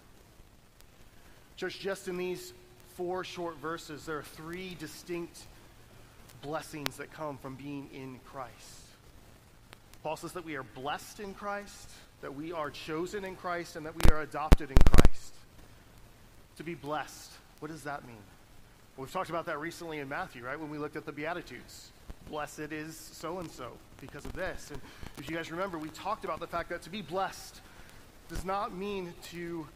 Church, 1.57 1.79
just 1.79 2.09
in 2.09 2.17
these 2.17 2.53
four 2.99 3.23
short 3.23 3.57
verses, 3.59 4.07
there 4.07 4.19
are 4.19 4.25
three 4.25 4.77
distinct 4.81 5.45
blessings 6.43 6.97
that 6.97 7.13
come 7.13 7.39
from 7.39 7.55
being 7.55 7.89
in 7.95 8.19
Christ. 8.27 8.53
Paul 10.03 10.17
says 10.17 10.33
that 10.33 10.45
we 10.45 10.57
are 10.57 10.65
blessed 10.65 11.21
in 11.21 11.33
Christ, 11.33 11.91
that 12.23 12.35
we 12.35 12.53
are 12.53 12.73
chosen 12.73 13.25
in 13.25 13.37
Christ, 13.37 13.77
and 13.77 13.87
that 13.87 13.95
we 13.95 14.11
are 14.11 14.23
adopted 14.23 14.73
in 14.73 14.77
Christ. 14.77 15.33
To 16.57 16.65
be 16.65 16.75
blessed, 16.75 17.31
what 17.61 17.71
does 17.71 17.85
that 17.85 18.05
mean? 18.05 18.17
Well, 18.97 19.05
we've 19.05 19.13
talked 19.13 19.31
about 19.31 19.47
that 19.47 19.61
recently 19.61 20.01
in 20.01 20.09
Matthew, 20.09 20.45
right? 20.45 20.59
When 20.59 20.69
we 20.69 20.79
looked 20.79 20.97
at 20.97 21.07
the 21.07 21.13
Beatitudes. 21.13 21.93
Blessed 22.29 22.73
is 22.73 22.97
so 22.97 23.39
and 23.39 23.49
so 23.49 23.71
because 24.01 24.25
of 24.25 24.33
this. 24.33 24.73
And 24.73 24.81
if 25.19 25.31
you 25.31 25.37
guys 25.37 25.53
remember, 25.53 25.79
we 25.79 25.91
talked 25.91 26.25
about 26.25 26.41
the 26.41 26.49
fact 26.49 26.69
that 26.71 26.83
to 26.83 26.91
be 26.91 27.03
blessed 27.03 27.61
does 28.29 28.45
not 28.45 28.75
mean 28.75 29.15
to 29.31 29.69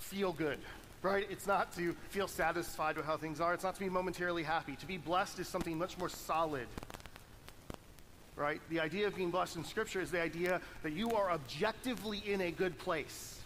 feel 0.00 0.32
good, 0.32 0.58
right? 1.02 1.26
It's 1.30 1.46
not 1.46 1.74
to 1.76 1.94
feel 2.10 2.28
satisfied 2.28 2.96
with 2.96 3.06
how 3.06 3.16
things 3.16 3.40
are. 3.40 3.54
It's 3.54 3.64
not 3.64 3.74
to 3.74 3.80
be 3.80 3.88
momentarily 3.88 4.42
happy. 4.42 4.76
To 4.76 4.86
be 4.86 4.98
blessed 4.98 5.38
is 5.38 5.48
something 5.48 5.78
much 5.78 5.98
more 5.98 6.08
solid 6.08 6.66
right? 8.40 8.60
The 8.70 8.80
idea 8.80 9.06
of 9.06 9.14
being 9.14 9.30
blessed 9.30 9.56
in 9.56 9.64
Scripture 9.64 10.00
is 10.00 10.10
the 10.10 10.20
idea 10.20 10.62
that 10.82 10.92
you 10.92 11.12
are 11.12 11.30
objectively 11.30 12.22
in 12.26 12.40
a 12.40 12.50
good 12.50 12.78
place, 12.78 13.38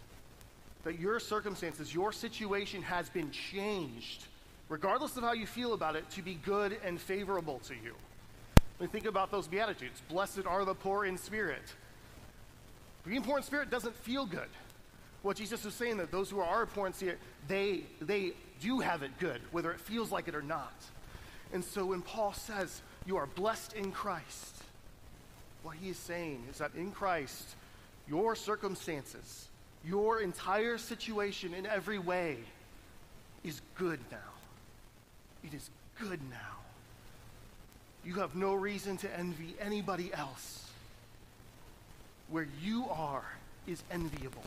that 0.84 1.00
your 1.00 1.18
circumstances, 1.18 1.92
your 1.92 2.12
situation 2.12 2.80
has 2.82 3.08
been 3.08 3.30
changed, 3.32 4.25
regardless 4.68 5.16
of 5.16 5.25
how 5.25 5.32
you 5.32 5.46
feel 5.46 5.73
about 5.73 5.96
it, 5.96 6.08
to 6.11 6.23
be 6.23 6.34
good 6.34 6.78
and 6.84 7.00
favorable 7.00 7.58
to 7.66 7.75
you. 7.75 7.94
When 8.78 8.88
you 8.88 8.92
think 8.92 9.06
about 9.06 9.32
those 9.32 9.49
Beatitudes, 9.49 10.00
blessed 10.08 10.46
are 10.46 10.64
the 10.64 10.75
poor 10.75 11.04
in 11.04 11.18
spirit. 11.18 11.75
Being 13.04 13.23
poor 13.23 13.38
in 13.38 13.42
spirit 13.42 13.70
doesn't 13.70 13.96
feel 13.96 14.26
good. 14.26 14.49
What 15.25 15.38
Jesus 15.38 15.64
is 15.64 15.73
saying 15.73 15.97
that 15.97 16.11
those 16.11 16.28
who 16.28 16.40
are 16.40 16.69
in 16.87 16.93
spirit, 16.93 17.19
they, 17.49 17.85
they 18.03 18.35
do 18.61 18.81
have 18.81 19.03
it 19.03 19.18
good, 19.18 19.40
whether 19.53 19.72
it 19.72 19.81
feels 19.81 20.12
like 20.12 20.29
it 20.29 20.35
or 20.35 20.42
not. 20.42 20.75
And 21.55 21.64
so 21.64 21.87
when 21.87 22.03
Paul 22.03 22.35
says, 22.35 22.83
you 23.07 23.16
are 23.16 23.27
blessed 23.27 23.72
in 23.72 23.90
Christ, 23.90 24.55
what 25.62 25.77
he 25.77 25.88
is 25.88 25.96
saying 25.96 26.44
is 26.51 26.59
that 26.59 26.75
in 26.75 26.92
Christ, 26.92 27.57
your 28.07 28.37
circumstances, 28.37 29.48
your 29.83 30.20
entire 30.20 30.77
situation 30.77 31.55
in 31.55 31.64
every 31.64 31.98
way 31.98 32.37
is 33.44 33.62
good 33.77 34.01
now. 34.12 34.18
It 35.42 35.55
is 35.55 35.70
good 35.98 36.20
now. 36.31 36.59
You 38.05 38.16
have 38.16 38.37
no 38.37 38.53
reason 38.53 38.98
to 38.98 39.18
envy 39.18 39.55
anybody 39.59 40.12
else. 40.12 40.70
Where 42.29 42.46
you 42.62 42.85
are 42.90 43.25
is 43.66 43.83
enviable, 43.90 44.44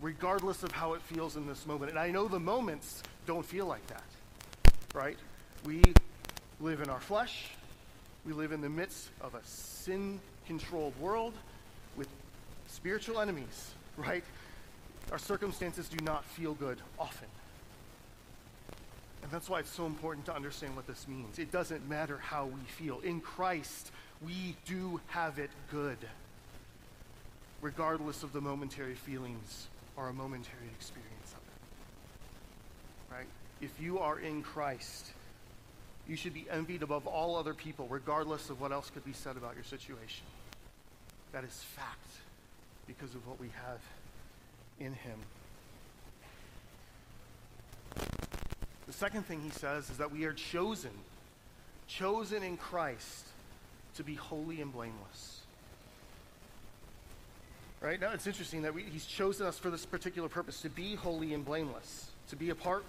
regardless 0.00 0.62
of 0.62 0.72
how 0.72 0.94
it 0.94 1.02
feels 1.02 1.36
in 1.36 1.46
this 1.46 1.66
moment. 1.66 1.90
And 1.90 1.98
I 1.98 2.10
know 2.10 2.28
the 2.28 2.40
moments 2.40 3.02
don't 3.26 3.44
feel 3.44 3.66
like 3.66 3.86
that, 3.88 4.04
right? 4.94 5.16
We 5.64 5.82
live 6.60 6.80
in 6.80 6.88
our 6.88 7.00
flesh, 7.00 7.50
we 8.24 8.32
live 8.32 8.52
in 8.52 8.60
the 8.60 8.68
midst 8.68 9.08
of 9.20 9.34
a 9.34 9.44
sin 9.44 10.20
controlled 10.46 10.98
world 11.00 11.34
with 11.96 12.08
spiritual 12.66 13.20
enemies, 13.20 13.72
right? 13.96 14.24
Our 15.12 15.18
circumstances 15.18 15.88
do 15.88 16.02
not 16.04 16.24
feel 16.24 16.54
good 16.54 16.78
often. 16.98 17.28
And 19.22 19.30
that's 19.30 19.48
why 19.48 19.60
it's 19.60 19.70
so 19.70 19.86
important 19.86 20.26
to 20.26 20.34
understand 20.34 20.76
what 20.76 20.86
this 20.86 21.08
means. 21.08 21.38
It 21.38 21.50
doesn't 21.50 21.88
matter 21.88 22.18
how 22.18 22.46
we 22.46 22.60
feel. 22.68 23.00
In 23.00 23.20
Christ, 23.20 23.90
we 24.24 24.56
do 24.66 25.00
have 25.08 25.38
it 25.38 25.50
good, 25.70 25.98
regardless 27.60 28.22
of 28.22 28.32
the 28.32 28.40
momentary 28.40 28.94
feelings 28.94 29.66
or 29.96 30.08
a 30.08 30.12
momentary 30.12 30.68
experience 30.74 31.32
of 31.32 31.38
it. 31.38 33.14
Right? 33.14 33.26
If 33.60 33.80
you 33.80 33.98
are 33.98 34.18
in 34.18 34.42
Christ, 34.42 35.06
you 36.08 36.16
should 36.16 36.34
be 36.34 36.46
envied 36.50 36.82
above 36.82 37.06
all 37.06 37.36
other 37.36 37.54
people, 37.54 37.86
regardless 37.88 38.50
of 38.50 38.60
what 38.60 38.72
else 38.72 38.90
could 38.90 39.04
be 39.04 39.12
said 39.12 39.36
about 39.36 39.54
your 39.54 39.64
situation. 39.64 40.24
That 41.32 41.44
is 41.44 41.62
fact 41.74 42.08
because 42.86 43.14
of 43.14 43.26
what 43.26 43.40
we 43.40 43.48
have 43.48 43.80
in 44.78 44.92
Him. 44.92 45.18
The 48.86 48.92
second 48.92 49.24
thing 49.24 49.40
he 49.40 49.50
says 49.50 49.90
is 49.90 49.98
that 49.98 50.12
we 50.12 50.24
are 50.26 50.32
chosen, 50.32 50.92
chosen 51.88 52.44
in 52.44 52.56
Christ 52.56 53.26
to 53.96 54.04
be 54.04 54.14
holy 54.14 54.60
and 54.60 54.72
blameless. 54.72 55.35
Right? 57.86 58.00
Now 58.00 58.10
it's 58.10 58.26
interesting 58.26 58.62
that 58.62 58.74
we, 58.74 58.82
he's 58.82 59.06
chosen 59.06 59.46
us 59.46 59.60
for 59.60 59.70
this 59.70 59.86
particular 59.86 60.28
purpose 60.28 60.60
to 60.62 60.68
be 60.68 60.96
holy 60.96 61.34
and 61.34 61.44
blameless, 61.44 62.10
to 62.30 62.34
be 62.34 62.50
apart, 62.50 62.82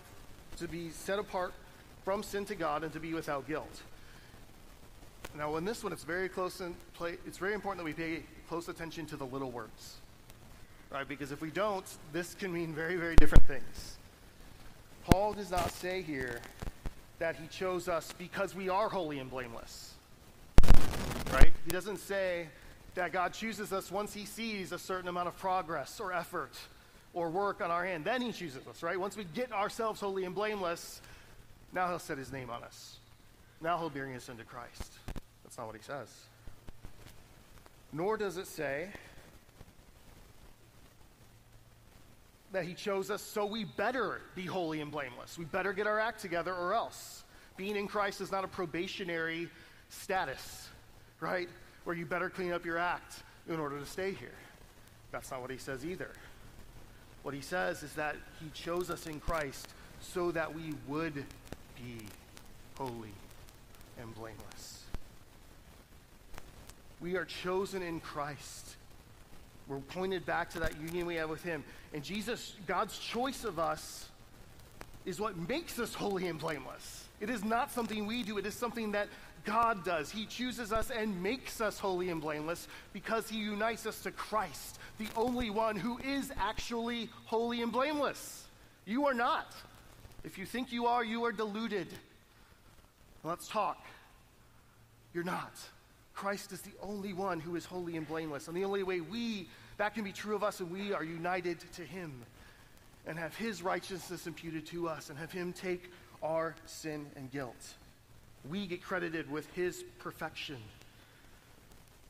to 0.57 0.67
be 0.67 0.89
set 0.89 1.19
apart 1.19 1.53
from 2.03 2.23
sin 2.23 2.45
to 2.45 2.55
God 2.55 2.83
and 2.83 2.91
to 2.93 2.99
be 2.99 3.13
without 3.13 3.47
guilt. 3.47 3.83
Now, 5.37 5.55
in 5.57 5.65
this 5.65 5.83
one, 5.83 5.93
it's 5.93 6.03
very 6.03 6.27
close 6.27 6.61
in 6.61 6.73
play, 6.95 7.17
it's 7.27 7.37
very 7.37 7.53
important 7.53 7.85
that 7.85 7.85
we 7.85 7.93
pay 7.93 8.23
close 8.49 8.69
attention 8.69 9.05
to 9.05 9.17
the 9.17 9.25
little 9.27 9.51
words, 9.51 9.97
right? 10.91 11.07
Because 11.07 11.31
if 11.31 11.41
we 11.41 11.51
don't, 11.51 11.85
this 12.11 12.33
can 12.33 12.51
mean 12.51 12.73
very, 12.73 12.95
very 12.95 13.15
different 13.17 13.45
things. 13.45 13.97
Paul 15.05 15.33
does 15.33 15.51
not 15.51 15.71
say 15.73 16.01
here 16.01 16.41
that 17.19 17.35
he 17.35 17.45
chose 17.49 17.87
us 17.87 18.15
because 18.17 18.55
we 18.55 18.67
are 18.67 18.89
holy 18.89 19.19
and 19.19 19.29
blameless, 19.29 19.93
right? 21.31 21.53
He 21.65 21.69
doesn't 21.69 21.97
say 21.97 22.47
that 22.97 23.13
God 23.13 23.31
chooses 23.31 23.71
us 23.71 23.91
once 23.91 24.11
he 24.11 24.25
sees 24.25 24.71
a 24.71 24.79
certain 24.79 25.07
amount 25.07 25.27
of 25.27 25.37
progress 25.37 25.99
or 25.99 26.11
effort 26.11 26.53
or 27.13 27.29
work 27.29 27.61
on 27.61 27.69
our 27.69 27.85
hand. 27.85 28.03
Then 28.03 28.23
he 28.23 28.31
chooses 28.31 28.67
us, 28.67 28.81
right? 28.81 28.99
Once 28.99 29.15
we 29.15 29.23
get 29.23 29.51
ourselves 29.51 30.01
holy 30.01 30.25
and 30.25 30.33
blameless, 30.33 30.99
now 31.73 31.87
he'll 31.89 31.99
set 31.99 32.17
his 32.17 32.31
name 32.31 32.49
on 32.49 32.63
us. 32.63 32.97
Now 33.61 33.77
he'll 33.77 33.91
bring 33.91 34.15
us 34.15 34.29
into 34.29 34.43
Christ. 34.43 34.93
That's 35.43 35.59
not 35.59 35.67
what 35.67 35.75
he 35.75 35.81
says. 35.83 36.09
Nor 37.93 38.17
does 38.17 38.37
it 38.37 38.47
say 38.47 38.89
that 42.51 42.65
he 42.65 42.73
chose 42.73 43.11
us 43.11 43.21
so 43.21 43.45
we 43.45 43.63
better 43.63 44.21
be 44.33 44.45
holy 44.47 44.81
and 44.81 44.91
blameless. 44.91 45.37
We 45.37 45.45
better 45.45 45.71
get 45.71 45.85
our 45.85 45.99
act 45.99 46.19
together 46.19 46.53
or 46.53 46.73
else. 46.73 47.23
Being 47.57 47.75
in 47.75 47.87
Christ 47.87 48.21
is 48.21 48.31
not 48.31 48.43
a 48.43 48.47
probationary 48.47 49.49
status, 49.89 50.67
right? 51.19 51.47
Where 51.87 51.95
you 51.95 52.05
better 52.05 52.29
clean 52.29 52.51
up 52.51 52.65
your 52.65 52.77
act 52.77 53.23
in 53.47 53.61
order 53.61 53.79
to 53.79 53.85
stay 53.85 54.11
here. 54.11 54.35
That's 55.13 55.31
not 55.31 55.39
what 55.39 55.49
he 55.49 55.57
says 55.57 55.85
either. 55.85 56.09
What 57.23 57.33
he 57.33 57.39
says 57.39 57.81
is 57.81 57.93
that 57.93 58.17
he 58.41 58.49
chose 58.49 58.89
us 58.89 59.07
in 59.07 59.21
Christ 59.21 59.69
so 60.01 60.31
that 60.31 60.53
we 60.53 60.73
would 60.85 61.13
be 61.77 62.05
holy 62.77 63.13
and 64.01 64.13
blameless. 64.15 64.83
We 66.99 67.15
are 67.15 67.23
chosen 67.23 67.81
in 67.81 68.01
Christ. 68.01 68.75
We're 69.69 69.79
pointed 69.79 70.25
back 70.25 70.49
to 70.49 70.59
that 70.59 70.81
union 70.81 71.05
we 71.05 71.15
have 71.15 71.29
with 71.29 71.43
Him. 71.43 71.63
And 71.93 72.03
Jesus, 72.03 72.55
God's 72.67 72.99
choice 72.99 73.45
of 73.45 73.59
us, 73.59 74.09
is 75.05 75.21
what 75.21 75.37
makes 75.37 75.79
us 75.79 75.93
holy 75.93 76.27
and 76.27 76.37
blameless. 76.37 77.05
It 77.21 77.29
is 77.29 77.45
not 77.45 77.71
something 77.71 78.05
we 78.05 78.23
do, 78.23 78.37
it 78.37 78.45
is 78.45 78.55
something 78.55 78.91
that 78.91 79.07
God 79.47 79.85
does. 79.85 80.11
He 80.11 80.25
chooses 80.25 80.73
us 80.73 80.91
and 80.91 81.23
makes 81.23 81.61
us 81.61 81.79
holy 81.79 82.09
and 82.09 82.19
blameless 82.19 82.67
because 82.91 83.29
he 83.29 83.37
unites 83.37 83.85
us 83.85 84.01
to 84.01 84.11
Christ, 84.11 84.77
the 84.97 85.07
only 85.15 85.49
one 85.49 85.77
who 85.77 85.97
is 85.99 86.33
actually 86.37 87.09
holy 87.23 87.61
and 87.61 87.71
blameless. 87.71 88.43
You 88.85 89.07
are 89.07 89.13
not. 89.13 89.55
If 90.25 90.37
you 90.37 90.45
think 90.45 90.73
you 90.73 90.85
are, 90.85 91.03
you 91.03 91.23
are 91.23 91.31
deluded. 91.31 91.87
Let's 93.23 93.47
talk. 93.47 93.85
You're 95.13 95.23
not. 95.23 95.53
Christ 96.13 96.51
is 96.51 96.59
the 96.59 96.73
only 96.83 97.13
one 97.13 97.39
who 97.39 97.55
is 97.55 97.63
holy 97.63 97.95
and 97.95 98.05
blameless. 98.05 98.49
And 98.49 98.57
the 98.57 98.65
only 98.65 98.83
way 98.83 98.99
we, 98.99 99.47
that 99.77 99.95
can 99.95 100.03
be 100.03 100.11
true 100.11 100.35
of 100.35 100.43
us, 100.43 100.59
and 100.59 100.69
we 100.69 100.91
are 100.91 101.05
united 101.05 101.59
to 101.75 101.83
him 101.83 102.11
and 103.05 103.17
have 103.17 103.33
his 103.37 103.63
righteousness 103.63 104.27
imputed 104.27 104.65
to 104.67 104.89
us 104.89 105.09
and 105.09 105.17
have 105.17 105.31
him 105.31 105.53
take 105.53 105.89
our 106.21 106.53
sin 106.65 107.05
and 107.15 107.31
guilt. 107.31 107.75
We 108.49 108.67
get 108.67 108.81
credited 108.81 109.29
with 109.29 109.51
his 109.53 109.83
perfection 109.99 110.57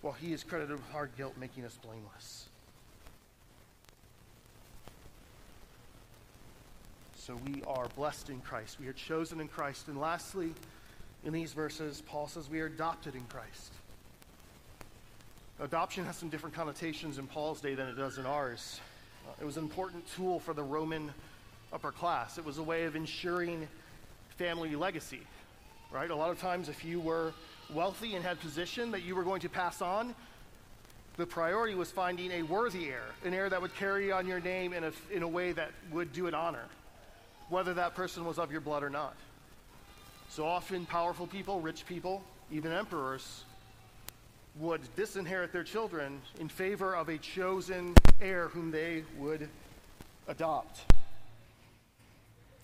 while 0.01 0.13
he 0.13 0.33
is 0.33 0.43
credited 0.43 0.77
with 0.77 0.95
our 0.95 1.07
guilt, 1.07 1.33
making 1.39 1.65
us 1.65 1.77
blameless. 1.81 2.47
So 7.15 7.37
we 7.45 7.61
are 7.63 7.87
blessed 7.95 8.29
in 8.29 8.39
Christ. 8.39 8.77
We 8.79 8.87
are 8.87 8.93
chosen 8.93 9.41
in 9.41 9.47
Christ. 9.47 9.87
And 9.87 9.99
lastly, 9.99 10.53
in 11.25 11.33
these 11.33 11.51
verses, 11.53 12.01
Paul 12.07 12.27
says 12.27 12.49
we 12.49 12.61
are 12.61 12.67
adopted 12.67 13.15
in 13.15 13.23
Christ. 13.25 13.73
Adoption 15.59 16.05
has 16.05 16.15
some 16.15 16.29
different 16.29 16.55
connotations 16.55 17.17
in 17.17 17.27
Paul's 17.27 17.59
day 17.59 17.73
than 17.73 17.87
it 17.87 17.95
does 17.95 18.17
in 18.17 18.25
ours. 18.25 18.79
It 19.41 19.45
was 19.45 19.57
an 19.57 19.63
important 19.63 20.05
tool 20.15 20.39
for 20.39 20.53
the 20.53 20.63
Roman 20.63 21.11
upper 21.73 21.91
class. 21.91 22.37
It 22.37 22.45
was 22.45 22.59
a 22.59 22.63
way 22.63 22.85
of 22.85 22.95
ensuring 22.95 23.67
family 24.37 24.75
legacy, 24.75 25.21
right? 25.91 26.09
A 26.09 26.15
lot 26.15 26.31
of 26.31 26.39
times, 26.39 26.69
if 26.69 26.83
you 26.83 26.99
were 26.99 27.33
wealthy 27.73 28.15
and 28.15 28.23
had 28.23 28.39
position 28.39 28.91
that 28.91 29.03
you 29.03 29.15
were 29.15 29.23
going 29.23 29.41
to 29.41 29.49
pass 29.49 29.81
on, 29.81 30.15
the 31.17 31.25
priority 31.25 31.75
was 31.75 31.91
finding 31.91 32.31
a 32.31 32.43
worthy 32.43 32.89
heir, 32.89 33.05
an 33.25 33.33
heir 33.33 33.49
that 33.49 33.61
would 33.61 33.75
carry 33.75 34.11
on 34.11 34.27
your 34.27 34.39
name 34.39 34.73
in 34.73 34.83
a, 34.83 34.91
in 35.11 35.23
a 35.23 35.27
way 35.27 35.51
that 35.51 35.71
would 35.91 36.13
do 36.13 36.27
it 36.27 36.33
honor, 36.33 36.65
whether 37.49 37.73
that 37.73 37.95
person 37.95 38.23
was 38.23 38.37
of 38.37 38.51
your 38.51 38.61
blood 38.61 38.83
or 38.83 38.89
not. 38.89 39.15
So 40.29 40.45
often, 40.45 40.85
powerful 40.85 41.25
people, 41.25 41.59
rich 41.59 41.85
people, 41.85 42.23
even 42.51 42.71
emperors, 42.71 43.43
would 44.59 44.81
disinherit 44.95 45.51
their 45.51 45.63
children 45.63 46.21
in 46.39 46.49
favor 46.49 46.95
of 46.95 47.09
a 47.09 47.17
chosen 47.17 47.95
heir 48.21 48.49
whom 48.49 48.71
they 48.71 49.03
would 49.17 49.49
adopt. 50.27 50.81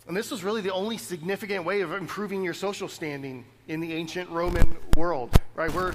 And 0.08 0.18
this 0.18 0.32
was 0.32 0.44
really 0.44 0.62
the 0.62 0.74
only 0.74 0.98
significant 0.98 1.64
way 1.64 1.82
of 1.82 1.94
improving 1.94 2.44
your 2.44 2.54
social 2.54 2.90
standing 2.90 3.46
in 3.70 3.80
the 3.80 3.94
ancient 3.94 4.30
Roman 4.30 4.76
world, 4.98 5.40
right? 5.56 5.74
We're 5.74 5.94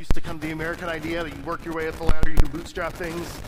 used 0.00 0.14
to 0.14 0.22
come 0.22 0.40
to 0.40 0.46
the 0.46 0.52
American 0.52 0.88
idea 0.88 1.22
that 1.22 1.36
you 1.36 1.42
work 1.42 1.64
your 1.64 1.74
way 1.74 1.86
up 1.86 1.96
the 1.96 2.04
ladder, 2.04 2.30
you 2.30 2.36
can 2.36 2.50
bootstrap 2.50 2.94
things. 2.94 3.40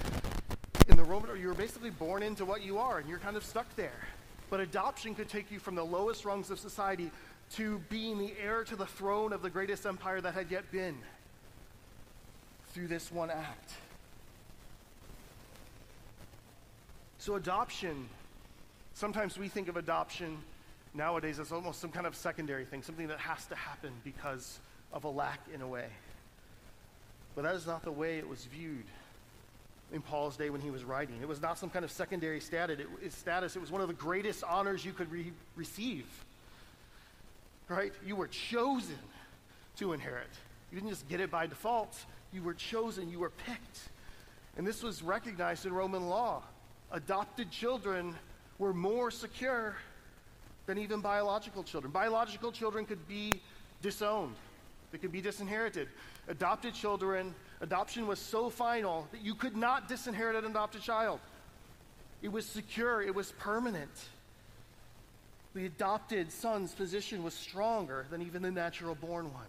In 0.89 0.99
the 0.99 1.05
Roman, 1.05 1.41
you 1.41 1.49
were 1.49 1.55
basically 1.55 1.89
born 1.89 2.23
into 2.23 2.45
what 2.45 2.63
you 2.63 2.77
are, 2.77 2.99
and 2.99 3.09
you're 3.09 3.19
kind 3.19 3.37
of 3.37 3.45
stuck 3.45 3.75
there. 3.77 4.07
But 4.51 4.61
adoption 4.61 5.15
could 5.15 5.31
take 5.31 5.51
you 5.51 5.59
from 5.59 5.75
the 5.75 5.85
lowest 5.85 6.27
rungs 6.27 6.51
of 6.51 6.59
society 6.59 7.11
to 7.53 7.79
being 7.89 8.19
the 8.19 8.35
heir 8.39 8.63
to 8.65 8.77
the 8.77 8.87
throne 8.87 9.33
of 9.33 9.41
the 9.41 9.49
greatest 9.49 9.87
empire 9.87 10.21
that 10.21 10.35
had 10.35 10.51
yet 10.51 10.71
been 10.71 10.99
through 12.75 12.89
this 12.89 13.11
one 13.11 13.31
act. 13.31 13.73
So, 17.19 17.37
adoption, 17.37 18.07
sometimes 18.95 19.37
we 19.37 19.49
think 19.49 19.69
of 19.69 19.77
adoption 19.77 20.39
nowadays 20.95 21.39
as 21.39 21.53
almost 21.53 21.81
some 21.81 21.91
kind 21.91 22.07
of 22.07 22.15
secondary 22.15 22.65
thing, 22.65 22.83
something 22.83 23.09
that 23.09 23.19
has 23.19 23.45
to 23.47 23.55
happen 23.55 23.91
because 24.05 24.61
of 24.93 25.05
a 25.05 25.09
lack 25.09 25.41
in 25.53 25.61
a 25.61 25.67
way. 25.67 25.87
But 27.35 27.43
that 27.43 27.57
is 27.57 27.67
not 27.67 27.83
the 27.83 27.93
way 27.93 28.19
it 28.19 28.29
was 28.29 28.45
viewed 28.45 28.85
in 29.93 30.01
Paul's 30.01 30.37
day 30.37 30.51
when 30.51 30.61
he 30.61 30.71
was 30.71 30.85
writing. 30.85 31.17
It 31.21 31.29
was 31.29 31.43
not 31.43 31.59
some 31.59 31.69
kind 31.69 31.85
of 31.85 31.91
secondary 31.91 32.41
status. 32.41 32.79
It, 32.79 33.61
was 33.61 33.71
one 33.71 33.81
of 33.81 33.89
the 33.89 33.95
greatest 33.95 34.45
honors 34.45 34.85
you 34.85 34.93
could 34.93 35.11
re- 35.11 35.33
receive. 35.57 36.07
Right? 37.69 37.93
You 38.07 38.15
were 38.17 38.29
chosen 38.29 38.99
to 39.77 39.93
inherit. 39.93 40.31
You 40.71 40.79
didn't 40.79 40.91
just 40.91 41.09
get 41.09 41.21
it 41.21 41.31
by 41.31 41.47
default. 41.47 41.97
You 42.33 42.43
were 42.43 42.55
chosen, 42.55 43.11
you 43.11 43.19
were 43.19 43.31
picked. 43.31 43.79
And 44.57 44.67
this 44.67 44.83
was 44.83 45.03
recognized 45.03 45.67
in 45.67 45.73
Roman 45.73 46.09
law. 46.09 46.43
Adopted 46.93 47.51
children 47.51 48.15
were 48.59 48.73
more 48.73 49.11
secure 49.11 49.77
than 50.67 50.79
even 50.79 51.01
biological 51.01 51.63
children. 51.63 51.93
Biological 51.93 52.53
children 52.53 52.87
could 52.87 53.07
be 53.09 53.33
disowned, 53.83 54.35
they 54.93 54.99
could 54.99 55.13
be 55.13 55.21
disinherited. 55.21 55.89
Adopted 56.29 56.73
children, 56.73 57.35
adoption 57.61 58.07
was 58.07 58.19
so 58.19 58.49
final 58.49 59.07
that 59.13 59.21
you 59.21 59.35
could 59.35 59.57
not 59.57 59.89
disinherit 59.89 60.37
an 60.37 60.47
adopted 60.47 60.81
child. 60.81 61.21
It 62.23 62.33
was 62.33 62.47
secure, 62.47 63.03
it 63.03 63.15
was 63.15 63.33
permanent. 63.33 63.91
The 65.55 65.67
adopted 65.67 66.33
son's 66.33 66.73
position 66.73 67.23
was 67.23 67.35
stronger 67.35 68.07
than 68.11 68.23
even 68.23 68.43
the 68.43 68.51
natural 68.51 68.95
born 68.95 69.33
one. 69.33 69.45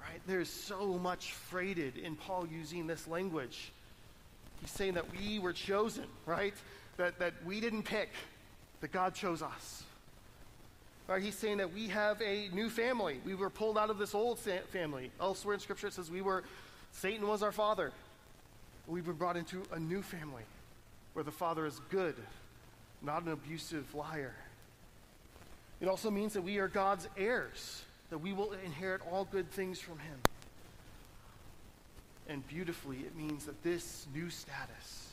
Right? 0.00 0.20
There's 0.26 0.48
so 0.48 0.98
much 0.98 1.32
freighted 1.32 1.96
in 1.96 2.14
Paul 2.14 2.46
using 2.46 2.86
this 2.86 3.08
language. 3.08 3.72
He's 4.60 4.70
saying 4.70 4.94
that 4.94 5.04
we 5.18 5.38
were 5.38 5.52
chosen, 5.52 6.04
right? 6.26 6.54
That, 6.96 7.18
that 7.18 7.34
we 7.44 7.60
didn't 7.60 7.82
pick, 7.82 8.10
that 8.80 8.92
God 8.92 9.14
chose 9.14 9.42
us. 9.42 9.82
Right? 11.08 11.22
He's 11.22 11.34
saying 11.34 11.58
that 11.58 11.72
we 11.72 11.88
have 11.88 12.20
a 12.22 12.48
new 12.52 12.70
family. 12.70 13.20
We 13.24 13.34
were 13.34 13.50
pulled 13.50 13.76
out 13.76 13.90
of 13.90 13.98
this 13.98 14.14
old 14.14 14.38
family. 14.38 15.10
Elsewhere 15.20 15.54
in 15.54 15.60
Scripture, 15.60 15.88
it 15.88 15.92
says 15.92 16.10
we 16.10 16.22
were, 16.22 16.44
Satan 16.92 17.26
was 17.26 17.42
our 17.42 17.52
father. 17.52 17.92
We've 18.86 19.04
been 19.04 19.14
brought 19.14 19.36
into 19.36 19.62
a 19.72 19.78
new 19.78 20.02
family 20.02 20.44
where 21.14 21.24
the 21.24 21.32
father 21.32 21.66
is 21.66 21.80
good, 21.90 22.14
not 23.02 23.22
an 23.22 23.32
abusive 23.32 23.94
liar. 23.94 24.34
It 25.80 25.88
also 25.88 26.10
means 26.10 26.32
that 26.34 26.42
we 26.42 26.58
are 26.58 26.68
God's 26.68 27.08
heirs 27.16 27.82
that 28.10 28.18
we 28.18 28.32
will 28.32 28.52
inherit 28.64 29.00
all 29.10 29.24
good 29.24 29.50
things 29.50 29.80
from 29.80 29.98
him. 29.98 30.18
And 32.28 32.46
beautifully, 32.46 32.98
it 32.98 33.16
means 33.16 33.46
that 33.46 33.62
this 33.62 34.06
new 34.14 34.30
status 34.30 35.03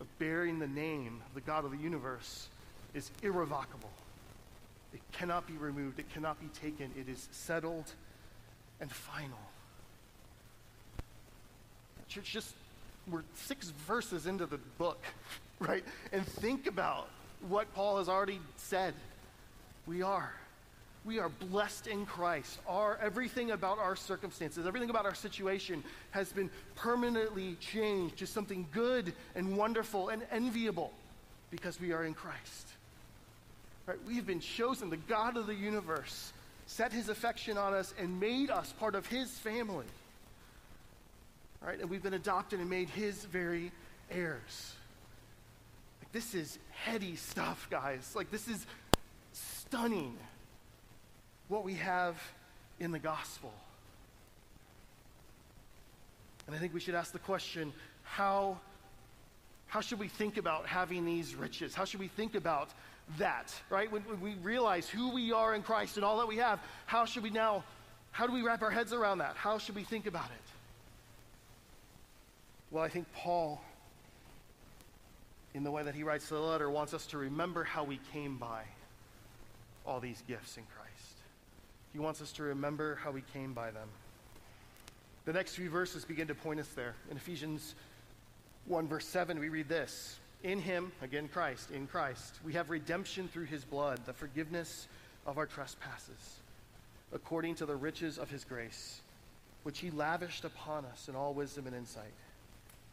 of 0.00 0.18
bearing 0.18 0.58
the 0.58 0.66
name 0.66 1.20
of 1.26 1.34
the 1.34 1.40
God 1.40 1.64
of 1.64 1.70
the 1.70 1.76
universe 1.76 2.48
is 2.94 3.10
irrevocable. 3.22 3.90
It 4.92 5.00
cannot 5.12 5.46
be 5.46 5.54
removed, 5.54 5.98
it 5.98 6.12
cannot 6.12 6.40
be 6.40 6.48
taken. 6.60 6.90
It 6.98 7.08
is 7.08 7.28
settled 7.30 7.92
and 8.80 8.90
final. 8.90 9.38
Church, 12.08 12.24
just 12.24 12.54
we're 13.08 13.22
six 13.34 13.70
verses 13.86 14.26
into 14.26 14.46
the 14.46 14.58
book, 14.78 15.02
right? 15.60 15.84
And 16.12 16.26
think 16.26 16.66
about 16.66 17.08
what 17.48 17.72
Paul 17.74 17.98
has 17.98 18.08
already 18.08 18.40
said. 18.56 18.94
We 19.86 20.02
are 20.02 20.32
we 21.04 21.18
are 21.18 21.28
blessed 21.28 21.86
in 21.86 22.04
Christ. 22.04 22.58
Our, 22.66 22.98
everything 23.00 23.52
about 23.52 23.78
our 23.78 23.96
circumstances, 23.96 24.66
everything 24.66 24.90
about 24.90 25.06
our 25.06 25.14
situation 25.14 25.82
has 26.10 26.32
been 26.32 26.50
permanently 26.76 27.56
changed 27.60 28.18
to 28.18 28.26
something 28.26 28.66
good 28.72 29.14
and 29.34 29.56
wonderful 29.56 30.10
and 30.10 30.22
enviable 30.30 30.92
because 31.50 31.80
we 31.80 31.92
are 31.92 32.04
in 32.04 32.12
Christ. 32.12 32.68
Right? 33.86 33.98
We 34.06 34.16
have 34.16 34.26
been 34.26 34.40
chosen. 34.40 34.90
The 34.90 34.98
God 34.98 35.36
of 35.36 35.46
the 35.46 35.54
universe 35.54 36.32
set 36.66 36.92
his 36.92 37.08
affection 37.08 37.56
on 37.56 37.72
us 37.72 37.94
and 37.98 38.20
made 38.20 38.50
us 38.50 38.72
part 38.78 38.94
of 38.94 39.06
his 39.06 39.30
family. 39.30 39.86
Right? 41.64 41.80
And 41.80 41.88
we've 41.88 42.02
been 42.02 42.14
adopted 42.14 42.60
and 42.60 42.68
made 42.68 42.90
his 42.90 43.24
very 43.24 43.72
heirs. 44.10 44.74
Like, 46.00 46.12
this 46.12 46.34
is 46.34 46.58
heady 46.72 47.16
stuff, 47.16 47.68
guys. 47.70 48.12
Like, 48.14 48.30
this 48.30 48.48
is 48.48 48.66
stunning 49.32 50.16
what 51.50 51.64
we 51.64 51.74
have 51.74 52.16
in 52.78 52.92
the 52.92 52.98
gospel. 52.98 53.52
And 56.46 56.56
I 56.56 56.58
think 56.58 56.72
we 56.72 56.80
should 56.80 56.94
ask 56.94 57.12
the 57.12 57.18
question 57.18 57.72
how, 58.02 58.58
how 59.66 59.80
should 59.80 59.98
we 59.98 60.08
think 60.08 60.36
about 60.36 60.66
having 60.66 61.04
these 61.04 61.34
riches? 61.34 61.74
How 61.74 61.84
should 61.84 62.00
we 62.00 62.08
think 62.08 62.34
about 62.34 62.70
that, 63.18 63.52
right? 63.68 63.90
When, 63.90 64.02
when 64.02 64.20
we 64.20 64.34
realize 64.42 64.88
who 64.88 65.10
we 65.10 65.32
are 65.32 65.54
in 65.54 65.62
Christ 65.62 65.96
and 65.96 66.04
all 66.04 66.18
that 66.18 66.28
we 66.28 66.36
have, 66.36 66.60
how 66.86 67.04
should 67.04 67.24
we 67.24 67.30
now, 67.30 67.64
how 68.12 68.26
do 68.26 68.32
we 68.32 68.42
wrap 68.42 68.62
our 68.62 68.70
heads 68.70 68.92
around 68.92 69.18
that? 69.18 69.36
How 69.36 69.58
should 69.58 69.74
we 69.74 69.84
think 69.84 70.06
about 70.06 70.26
it? 70.26 70.50
Well, 72.70 72.84
I 72.84 72.88
think 72.88 73.12
Paul, 73.12 73.60
in 75.54 75.64
the 75.64 75.70
way 75.72 75.82
that 75.82 75.96
he 75.96 76.04
writes 76.04 76.28
the 76.28 76.38
letter, 76.38 76.70
wants 76.70 76.94
us 76.94 77.06
to 77.06 77.18
remember 77.18 77.64
how 77.64 77.82
we 77.82 77.98
came 78.12 78.36
by 78.36 78.62
all 79.84 79.98
these 79.98 80.22
gifts 80.28 80.56
in 80.56 80.62
Christ. 80.76 80.89
He 81.92 81.98
wants 81.98 82.22
us 82.22 82.32
to 82.32 82.42
remember 82.44 82.98
how 83.02 83.10
we 83.10 83.22
came 83.32 83.52
by 83.52 83.70
them. 83.70 83.88
The 85.24 85.32
next 85.32 85.54
few 85.54 85.68
verses 85.70 86.04
begin 86.04 86.28
to 86.28 86.34
point 86.34 86.60
us 86.60 86.68
there. 86.68 86.94
In 87.10 87.16
Ephesians 87.16 87.74
1, 88.66 88.88
verse 88.88 89.06
7, 89.06 89.38
we 89.38 89.48
read 89.48 89.68
this 89.68 90.18
In 90.42 90.60
him, 90.60 90.92
again, 91.02 91.28
Christ, 91.28 91.70
in 91.70 91.86
Christ, 91.86 92.38
we 92.44 92.52
have 92.54 92.70
redemption 92.70 93.28
through 93.28 93.44
his 93.46 93.64
blood, 93.64 94.00
the 94.06 94.12
forgiveness 94.12 94.86
of 95.26 95.36
our 95.38 95.46
trespasses. 95.46 96.40
according 97.12 97.56
to 97.56 97.66
the 97.66 97.74
riches 97.74 98.18
of 98.18 98.30
his 98.30 98.44
grace, 98.44 99.00
which 99.64 99.80
he 99.80 99.90
lavished 99.90 100.44
upon 100.44 100.84
us 100.84 101.08
in 101.08 101.16
all 101.16 101.34
wisdom 101.34 101.66
and 101.66 101.74
insight, 101.74 102.14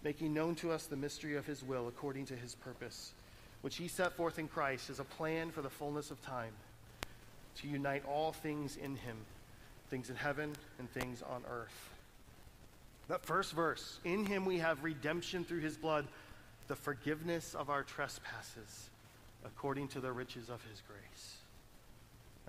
making 0.03 0.33
known 0.33 0.55
to 0.55 0.71
us 0.71 0.87
the 0.87 0.95
mystery 0.95 1.35
of 1.35 1.45
his 1.45 1.63
will 1.63 1.87
according 1.87 2.25
to 2.25 2.35
his 2.35 2.55
purpose, 2.55 3.13
which 3.61 3.77
he 3.77 3.87
set 3.87 4.13
forth 4.13 4.39
in 4.39 4.47
Christ 4.47 4.89
as 4.89 4.99
a 4.99 5.03
plan 5.03 5.51
for 5.51 5.61
the 5.61 5.69
fullness 5.69 6.09
of 6.11 6.21
time, 6.23 6.53
to 7.61 7.67
unite 7.67 8.03
all 8.05 8.31
things 8.31 8.77
in 8.77 8.95
him, 8.95 9.17
things 9.89 10.09
in 10.09 10.15
heaven 10.15 10.53
and 10.79 10.89
things 10.91 11.21
on 11.21 11.43
earth. 11.49 11.89
That 13.07 13.25
first 13.25 13.53
verse, 13.53 13.99
in 14.03 14.25
him 14.25 14.45
we 14.45 14.57
have 14.57 14.83
redemption 14.83 15.45
through 15.45 15.61
his 15.61 15.77
blood, 15.77 16.07
the 16.67 16.75
forgiveness 16.75 17.55
of 17.55 17.69
our 17.69 17.83
trespasses, 17.83 18.89
according 19.45 19.87
to 19.89 20.01
the 20.01 20.11
riches 20.11 20.49
of 20.49 20.61
his 20.63 20.81
grace. 20.87 21.37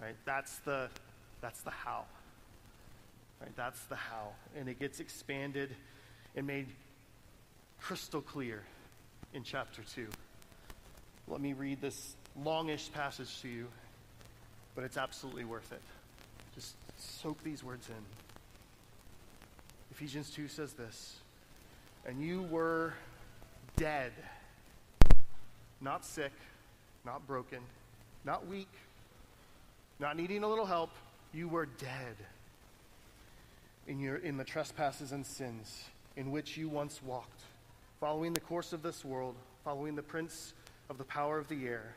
Right? 0.01 0.17
That's 0.25 0.59
the 0.61 0.89
that's 1.41 1.61
the 1.61 1.71
how. 1.71 2.05
Right? 3.41 3.55
That's 3.57 3.81
the 3.85 3.97
how. 3.97 4.33
And 4.59 4.69
it 4.69 4.81
gets 4.81 4.99
expanded 4.99 5.75
and 6.35 6.47
made 6.47 6.67
crystal 7.81 8.21
clear 8.21 8.65
in 9.33 9.45
chapter 9.45 9.83
2. 9.95 10.09
Let 11.29 11.41
me 11.41 11.53
read 11.53 11.81
this 11.81 12.17
longish 12.43 12.91
passage 12.93 13.41
to 13.43 13.49
you, 13.49 13.69
but 14.79 14.85
it's 14.85 14.97
absolutely 14.97 15.45
worth 15.45 15.73
it. 15.73 15.81
Just 16.55 16.77
soak 16.99 17.43
these 17.43 17.65
words 17.65 17.89
in. 17.89 17.97
Ephesians 19.91 20.31
2 20.31 20.47
says 20.47 20.73
this 20.75 21.17
And 22.07 22.23
you 22.23 22.43
were 22.43 22.95
dead, 23.75 24.13
not 25.81 26.05
sick, 26.05 26.31
not 27.05 27.27
broken, 27.27 27.59
not 28.25 28.47
weak, 28.47 28.71
not 29.99 30.17
needing 30.17 30.45
a 30.45 30.49
little 30.49 30.67
help 30.67 30.91
you 31.35 31.49
were 31.49 31.67
dead 31.67 32.15
in, 33.89 33.99
your, 33.99 34.19
in 34.19 34.37
the 34.37 34.45
trespasses 34.45 35.11
and 35.11 35.27
sins 35.27 35.87
in 36.17 36.31
which 36.31 36.57
you 36.57 36.69
once 36.69 37.03
walked, 37.03 37.41
following 37.99 38.33
the 38.33 38.39
course 38.39 38.73
of 38.73 38.85
this 38.85 39.05
world, 39.05 39.35
following 39.65 39.97
the 39.97 40.03
prince 40.03 40.55
of 40.89 40.99
the 40.99 41.05
power 41.05 41.37
of 41.37 41.49
the 41.49 41.67
air, 41.67 41.97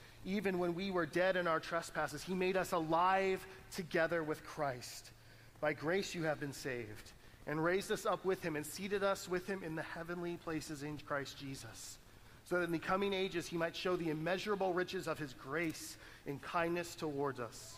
even 0.25 0.59
when 0.59 0.75
we 0.75 0.91
were 0.91 1.05
dead 1.05 1.35
in 1.35 1.47
our 1.47 1.59
trespasses, 1.59 2.23
He 2.23 2.33
made 2.33 2.57
us 2.57 2.71
alive 2.71 3.45
together 3.75 4.23
with 4.23 4.45
Christ. 4.45 5.11
By 5.59 5.73
grace 5.73 6.13
you 6.13 6.23
have 6.23 6.39
been 6.39 6.53
saved, 6.53 7.11
and 7.47 7.63
raised 7.63 7.91
us 7.91 8.05
up 8.05 8.23
with 8.23 8.43
Him, 8.43 8.55
and 8.55 8.65
seated 8.65 9.03
us 9.03 9.27
with 9.27 9.47
Him 9.47 9.63
in 9.63 9.75
the 9.75 9.81
heavenly 9.81 10.37
places 10.43 10.83
in 10.83 10.97
Christ 10.99 11.37
Jesus, 11.39 11.97
so 12.45 12.57
that 12.57 12.65
in 12.65 12.71
the 12.71 12.79
coming 12.79 13.13
ages 13.13 13.47
He 13.47 13.57
might 13.57 13.75
show 13.75 13.95
the 13.95 14.09
immeasurable 14.09 14.73
riches 14.73 15.07
of 15.07 15.17
His 15.17 15.33
grace 15.33 15.97
and 16.27 16.41
kindness 16.41 16.95
towards 16.95 17.39
us 17.39 17.77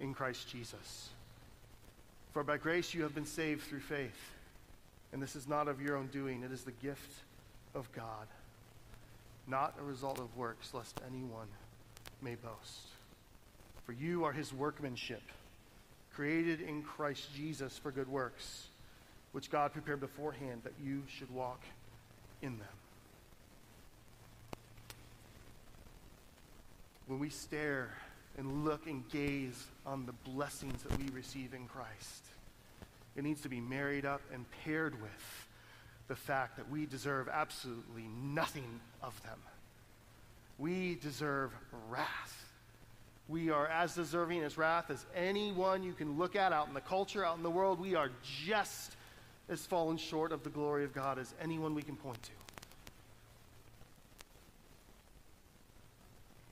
in 0.00 0.14
Christ 0.14 0.48
Jesus. 0.48 1.10
For 2.32 2.42
by 2.42 2.56
grace 2.56 2.92
you 2.92 3.02
have 3.02 3.14
been 3.14 3.26
saved 3.26 3.62
through 3.62 3.80
faith. 3.80 4.32
And 5.12 5.22
this 5.22 5.36
is 5.36 5.46
not 5.46 5.68
of 5.68 5.80
your 5.80 5.96
own 5.96 6.08
doing, 6.08 6.42
it 6.42 6.50
is 6.50 6.64
the 6.64 6.72
gift 6.72 7.12
of 7.72 7.90
God, 7.92 8.26
not 9.46 9.74
a 9.80 9.84
result 9.84 10.18
of 10.18 10.36
works, 10.36 10.74
lest 10.74 11.00
anyone 11.06 11.46
may 12.24 12.34
boast. 12.34 12.88
For 13.84 13.92
you 13.92 14.24
are 14.24 14.32
his 14.32 14.52
workmanship, 14.52 15.22
created 16.14 16.60
in 16.60 16.82
Christ 16.82 17.28
Jesus 17.36 17.76
for 17.76 17.90
good 17.90 18.08
works, 18.08 18.66
which 19.32 19.50
God 19.50 19.72
prepared 19.72 20.00
beforehand 20.00 20.62
that 20.64 20.72
you 20.82 21.02
should 21.06 21.30
walk 21.30 21.60
in 22.40 22.58
them. 22.58 22.66
When 27.06 27.18
we 27.18 27.28
stare 27.28 27.90
and 28.38 28.64
look 28.64 28.86
and 28.86 29.08
gaze 29.10 29.66
on 29.86 30.06
the 30.06 30.30
blessings 30.30 30.82
that 30.82 30.98
we 30.98 31.08
receive 31.10 31.54
in 31.54 31.66
Christ. 31.66 32.24
It 33.16 33.22
needs 33.22 33.42
to 33.42 33.48
be 33.48 33.60
married 33.60 34.04
up 34.04 34.22
and 34.32 34.44
paired 34.64 35.00
with 35.00 35.46
the 36.08 36.16
fact 36.16 36.56
that 36.56 36.68
we 36.68 36.86
deserve 36.86 37.28
absolutely 37.28 38.08
nothing 38.22 38.80
of 39.02 39.20
them. 39.22 39.38
We 40.58 40.96
deserve 40.96 41.52
wrath. 41.88 42.50
We 43.28 43.50
are 43.50 43.66
as 43.66 43.94
deserving 43.94 44.42
as 44.42 44.58
wrath 44.58 44.90
as 44.90 45.04
anyone 45.16 45.82
you 45.82 45.94
can 45.94 46.18
look 46.18 46.36
at 46.36 46.52
out 46.52 46.68
in 46.68 46.74
the 46.74 46.80
culture, 46.80 47.24
out 47.24 47.36
in 47.36 47.42
the 47.42 47.50
world. 47.50 47.80
We 47.80 47.94
are 47.94 48.10
just 48.44 48.96
as 49.48 49.64
fallen 49.64 49.96
short 49.96 50.30
of 50.32 50.44
the 50.44 50.50
glory 50.50 50.84
of 50.84 50.92
God 50.92 51.18
as 51.18 51.34
anyone 51.40 51.74
we 51.74 51.82
can 51.82 51.96
point 51.96 52.22
to. 52.22 52.30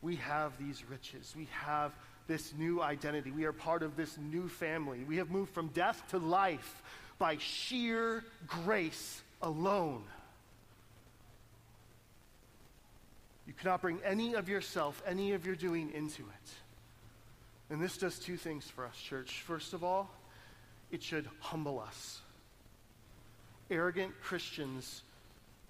we 0.02 0.16
have 0.16 0.52
these 0.58 0.84
riches. 0.90 1.32
We 1.36 1.48
have 1.52 1.92
this 2.26 2.52
new 2.58 2.82
identity. 2.82 3.30
We 3.30 3.44
are 3.44 3.52
part 3.52 3.82
of 3.82 3.96
this 3.96 4.18
new 4.18 4.48
family. 4.48 5.04
We 5.04 5.16
have 5.16 5.30
moved 5.30 5.54
from 5.54 5.68
death 5.68 6.02
to 6.10 6.18
life 6.18 6.82
by 7.18 7.38
sheer 7.38 8.24
grace 8.46 9.22
alone. 9.40 10.02
You 13.52 13.58
cannot 13.60 13.82
bring 13.82 14.00
any 14.02 14.32
of 14.32 14.48
yourself, 14.48 15.02
any 15.06 15.32
of 15.32 15.44
your 15.44 15.54
doing 15.54 15.92
into 15.92 16.22
it. 16.22 16.50
And 17.68 17.82
this 17.82 17.98
does 17.98 18.18
two 18.18 18.38
things 18.38 18.64
for 18.64 18.86
us, 18.86 18.96
church. 18.96 19.42
First 19.46 19.74
of 19.74 19.84
all, 19.84 20.10
it 20.90 21.02
should 21.02 21.28
humble 21.38 21.78
us. 21.78 22.22
Arrogant 23.70 24.18
Christians 24.22 25.02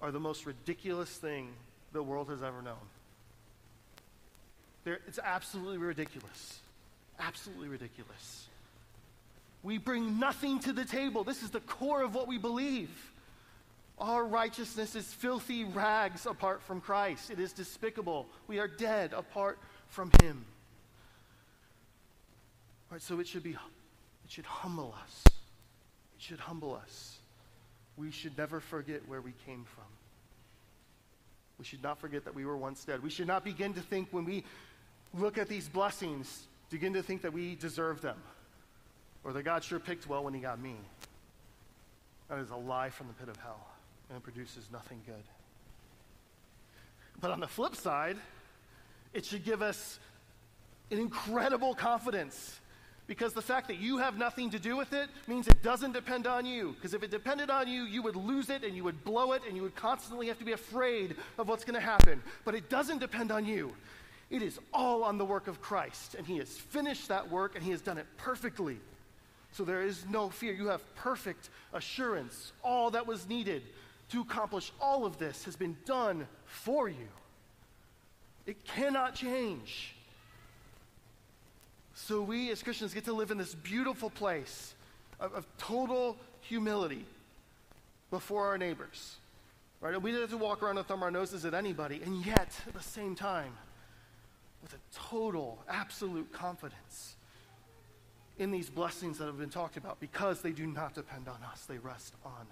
are 0.00 0.12
the 0.12 0.20
most 0.20 0.46
ridiculous 0.46 1.10
thing 1.10 1.48
the 1.92 2.04
world 2.04 2.28
has 2.30 2.40
ever 2.40 2.62
known. 2.62 2.76
They're, 4.84 5.00
it's 5.08 5.18
absolutely 5.18 5.78
ridiculous. 5.78 6.60
Absolutely 7.18 7.66
ridiculous. 7.66 8.46
We 9.64 9.78
bring 9.78 10.20
nothing 10.20 10.60
to 10.60 10.72
the 10.72 10.84
table. 10.84 11.24
This 11.24 11.42
is 11.42 11.50
the 11.50 11.60
core 11.60 12.02
of 12.02 12.14
what 12.14 12.28
we 12.28 12.38
believe. 12.38 13.11
Our 14.02 14.24
righteousness 14.24 14.96
is 14.96 15.06
filthy 15.06 15.62
rags 15.62 16.26
apart 16.26 16.60
from 16.60 16.80
Christ. 16.80 17.30
It 17.30 17.38
is 17.38 17.52
despicable. 17.52 18.26
We 18.48 18.58
are 18.58 18.66
dead 18.66 19.12
apart 19.12 19.60
from 19.86 20.10
Him. 20.20 20.44
All 22.90 22.96
right, 22.96 23.00
so 23.00 23.20
it 23.20 23.28
should 23.28 23.44
be, 23.44 23.52
it 23.52 23.58
should 24.26 24.44
humble 24.44 24.92
us. 25.04 25.22
It 25.24 26.18
should 26.18 26.40
humble 26.40 26.74
us. 26.74 27.18
We 27.96 28.10
should 28.10 28.36
never 28.36 28.58
forget 28.58 29.06
where 29.06 29.20
we 29.20 29.34
came 29.46 29.64
from. 29.72 29.84
We 31.60 31.64
should 31.64 31.84
not 31.84 32.00
forget 32.00 32.24
that 32.24 32.34
we 32.34 32.44
were 32.44 32.56
once 32.56 32.84
dead. 32.84 33.04
We 33.04 33.10
should 33.10 33.28
not 33.28 33.44
begin 33.44 33.72
to 33.74 33.80
think 33.80 34.08
when 34.10 34.24
we 34.24 34.42
look 35.14 35.38
at 35.38 35.48
these 35.48 35.68
blessings, 35.68 36.48
begin 36.70 36.92
to 36.94 37.04
think 37.04 37.22
that 37.22 37.32
we 37.32 37.54
deserve 37.54 38.00
them 38.00 38.16
or 39.22 39.32
that 39.32 39.44
God 39.44 39.62
sure 39.62 39.78
picked 39.78 40.08
well 40.08 40.24
when 40.24 40.34
he 40.34 40.40
got 40.40 40.60
me. 40.60 40.74
That 42.28 42.40
is 42.40 42.50
a 42.50 42.56
lie 42.56 42.90
from 42.90 43.06
the 43.06 43.12
pit 43.12 43.28
of 43.28 43.36
hell, 43.36 43.64
and 44.12 44.22
produces 44.22 44.68
nothing 44.72 45.00
good. 45.06 45.24
But 47.20 47.30
on 47.30 47.40
the 47.40 47.48
flip 47.48 47.76
side, 47.76 48.16
it 49.12 49.24
should 49.24 49.44
give 49.44 49.62
us 49.62 49.98
an 50.90 50.98
incredible 50.98 51.74
confidence 51.74 52.60
because 53.06 53.32
the 53.32 53.42
fact 53.42 53.68
that 53.68 53.78
you 53.78 53.98
have 53.98 54.16
nothing 54.16 54.50
to 54.50 54.58
do 54.58 54.76
with 54.76 54.92
it 54.92 55.08
means 55.26 55.48
it 55.48 55.62
doesn't 55.62 55.92
depend 55.92 56.26
on 56.26 56.46
you. 56.46 56.72
Because 56.72 56.94
if 56.94 57.02
it 57.02 57.10
depended 57.10 57.50
on 57.50 57.68
you, 57.68 57.84
you 57.84 58.02
would 58.02 58.16
lose 58.16 58.48
it 58.48 58.64
and 58.64 58.76
you 58.76 58.84
would 58.84 59.04
blow 59.04 59.32
it 59.32 59.42
and 59.46 59.56
you 59.56 59.62
would 59.62 59.74
constantly 59.74 60.28
have 60.28 60.38
to 60.38 60.44
be 60.44 60.52
afraid 60.52 61.16
of 61.38 61.48
what's 61.48 61.64
going 61.64 61.74
to 61.74 61.80
happen. 61.80 62.22
But 62.44 62.54
it 62.54 62.70
doesn't 62.70 62.98
depend 62.98 63.32
on 63.32 63.44
you. 63.44 63.72
It 64.30 64.40
is 64.40 64.58
all 64.72 65.04
on 65.04 65.18
the 65.18 65.26
work 65.26 65.46
of 65.46 65.60
Christ, 65.60 66.14
and 66.14 66.26
He 66.26 66.38
has 66.38 66.48
finished 66.48 67.08
that 67.08 67.30
work 67.30 67.54
and 67.54 67.62
He 67.62 67.70
has 67.72 67.82
done 67.82 67.98
it 67.98 68.06
perfectly. 68.16 68.78
So 69.52 69.64
there 69.64 69.82
is 69.82 70.06
no 70.08 70.30
fear. 70.30 70.54
You 70.54 70.68
have 70.68 70.94
perfect 70.94 71.50
assurance. 71.74 72.52
All 72.64 72.90
that 72.92 73.06
was 73.06 73.28
needed 73.28 73.62
to 74.12 74.20
accomplish 74.20 74.72
all 74.80 75.04
of 75.04 75.18
this 75.18 75.44
has 75.44 75.56
been 75.56 75.76
done 75.84 76.26
for 76.44 76.88
you. 76.88 77.08
It 78.46 78.64
cannot 78.64 79.14
change. 79.14 79.94
So 81.94 82.22
we 82.22 82.50
as 82.50 82.62
Christians 82.62 82.94
get 82.94 83.04
to 83.06 83.12
live 83.12 83.30
in 83.30 83.38
this 83.38 83.54
beautiful 83.54 84.10
place 84.10 84.74
of, 85.20 85.32
of 85.34 85.46
total 85.56 86.16
humility 86.40 87.04
before 88.10 88.46
our 88.46 88.58
neighbors. 88.58 89.16
Right? 89.80 90.00
We 90.00 90.12
don't 90.12 90.20
have 90.20 90.30
to 90.30 90.36
walk 90.36 90.62
around 90.62 90.78
and 90.78 90.86
thumb 90.86 91.02
our 91.02 91.10
noses 91.10 91.44
at 91.44 91.54
anybody, 91.54 92.00
and 92.04 92.24
yet, 92.24 92.50
at 92.66 92.74
the 92.74 92.82
same 92.82 93.16
time, 93.16 93.52
with 94.62 94.74
a 94.74 94.78
total, 94.94 95.58
absolute 95.68 96.30
confidence 96.32 97.16
in 98.38 98.50
these 98.50 98.70
blessings 98.70 99.18
that 99.18 99.26
have 99.26 99.38
been 99.38 99.50
talked 99.50 99.76
about 99.76 99.98
because 99.98 100.40
they 100.40 100.52
do 100.52 100.66
not 100.66 100.94
depend 100.94 101.28
on 101.28 101.38
us. 101.50 101.64
They 101.64 101.78
rest 101.78 102.14
on 102.24 102.46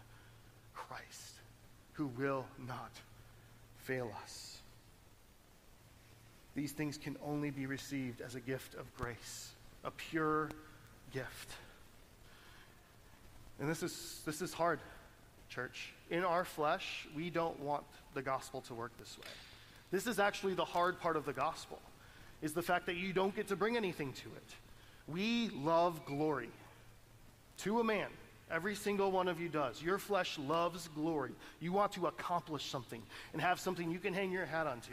Christ, 0.75 1.30
who 2.01 2.07
will 2.19 2.47
not 2.67 2.93
fail 3.77 4.11
us. 4.23 4.57
These 6.55 6.73
things 6.73 6.97
can 6.97 7.15
only 7.23 7.51
be 7.51 7.67
received 7.67 8.23
as 8.23 8.35
a 8.35 8.41
gift 8.41 8.75
of 8.75 8.87
grace, 8.97 9.51
a 9.85 9.91
pure 9.91 10.49
gift. 11.13 11.51
And 13.61 13.69
this 13.69 13.83
is, 13.83 14.23
this 14.25 14.41
is 14.41 14.55
hard, 14.55 14.81
church. 15.51 15.93
In 16.09 16.25
our 16.25 16.47
flesh, 16.47 17.07
we 17.15 17.29
don't 17.29 17.61
want 17.61 17.85
the 18.15 18.23
gospel 18.23 18.63
to 18.63 18.73
work 18.73 18.93
this 18.99 19.19
way. 19.19 19.31
This 19.91 20.07
is 20.07 20.19
actually 20.19 20.55
the 20.55 20.65
hard 20.65 20.99
part 21.01 21.17
of 21.17 21.27
the 21.27 21.35
gospel, 21.35 21.79
is 22.41 22.55
the 22.55 22.63
fact 22.63 22.87
that 22.87 22.97
you 22.97 23.13
don't 23.13 23.37
get 23.37 23.49
to 23.49 23.57
bring 23.57 23.77
anything 23.77 24.15
to 24.15 24.29
it. 24.37 24.55
We 25.07 25.51
love 25.51 26.07
glory 26.07 26.49
to 27.59 27.81
a 27.81 27.85
man. 27.85 28.09
Every 28.51 28.75
single 28.75 29.13
one 29.13 29.29
of 29.29 29.41
you 29.41 29.49
does. 29.49 29.83
Your 29.83 29.99
flesh 29.99 30.39
loves 30.39 30.89
glory. 30.89 31.33
You 31.61 31.73
want 31.73 31.93
to 31.93 32.07
accomplish 32.07 32.65
something 32.65 33.03
and 33.33 33.41
have 33.41 33.61
something 33.61 33.91
you 33.91 33.99
can 33.99 34.13
hang 34.13 34.33
your 34.33 34.47
hat 34.47 34.67
onto. 34.67 34.93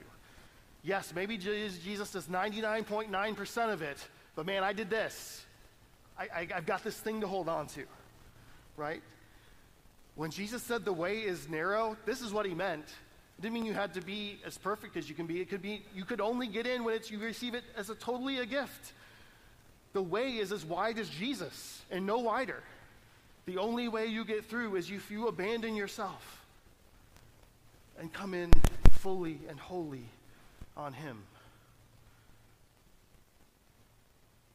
Yes, 0.84 1.12
maybe 1.13 1.38
Jesus 1.38 2.12
does 2.12 2.28
99.9% 2.28 3.74
of 3.74 3.82
it, 3.82 3.98
but 4.36 4.46
man, 4.46 4.63
I 4.63 4.74
did 4.74 4.89
this. 4.89 5.43
I, 6.17 6.48
I've 6.56 6.65
got 6.65 6.84
this 6.84 6.98
thing 6.98 7.22
to 7.22 7.28
hold 7.28 7.50
on 7.50 7.67
to, 7.67 7.84
right? 8.76 9.02
When 10.15 10.32
Jesus 10.32 10.63
said 10.63 10.86
the 10.86 10.93
way 10.93 11.20
is 11.20 11.50
narrow, 11.50 11.98
this 12.06 12.22
is 12.22 12.32
what 12.32 12.46
he 12.46 12.54
meant. 12.54 12.86
It 13.38 13.41
didn't 13.41 13.54
mean 13.54 13.65
you 13.65 13.74
had 13.74 13.93
to 13.96 14.02
be 14.02 14.39
as 14.46 14.58
perfect 14.58 14.98
as 14.98 15.08
you 15.10 15.13
can 15.13 15.28
be. 15.28 15.41
It 15.41 15.50
could 15.50 15.62
be 15.62 15.86
you 15.93 16.06
could 16.06 16.22
only 16.22 16.48
get 16.48 16.65
in 16.65 16.84
when 16.84 16.96
it's 16.96 17.12
you 17.12 17.20
receive 17.20 17.54
it 17.54 17.63
as 17.76 17.91
a 17.91 17.96
totally 17.96 18.39
a 18.39 18.46
gift. 18.46 18.93
The 19.93 20.02
way 20.02 20.38
is 20.38 20.52
as 20.52 20.65
wide 20.65 20.98
as 20.98 21.08
Jesus 21.10 21.84
and 21.91 22.06
no 22.06 22.17
wider. 22.17 22.63
The 23.47 23.57
only 23.57 23.88
way 23.88 24.07
you 24.07 24.25
get 24.25 24.45
through 24.45 24.75
is 24.75 24.91
if 24.91 25.10
you 25.10 25.29
abandon 25.29 25.73
yourself 25.73 26.45
and 27.97 28.12
come 28.12 28.33
in 28.33 28.51
fully 28.91 29.39
and 29.47 29.57
wholly 29.57 30.03
on 30.75 30.91
Him. 30.91 31.23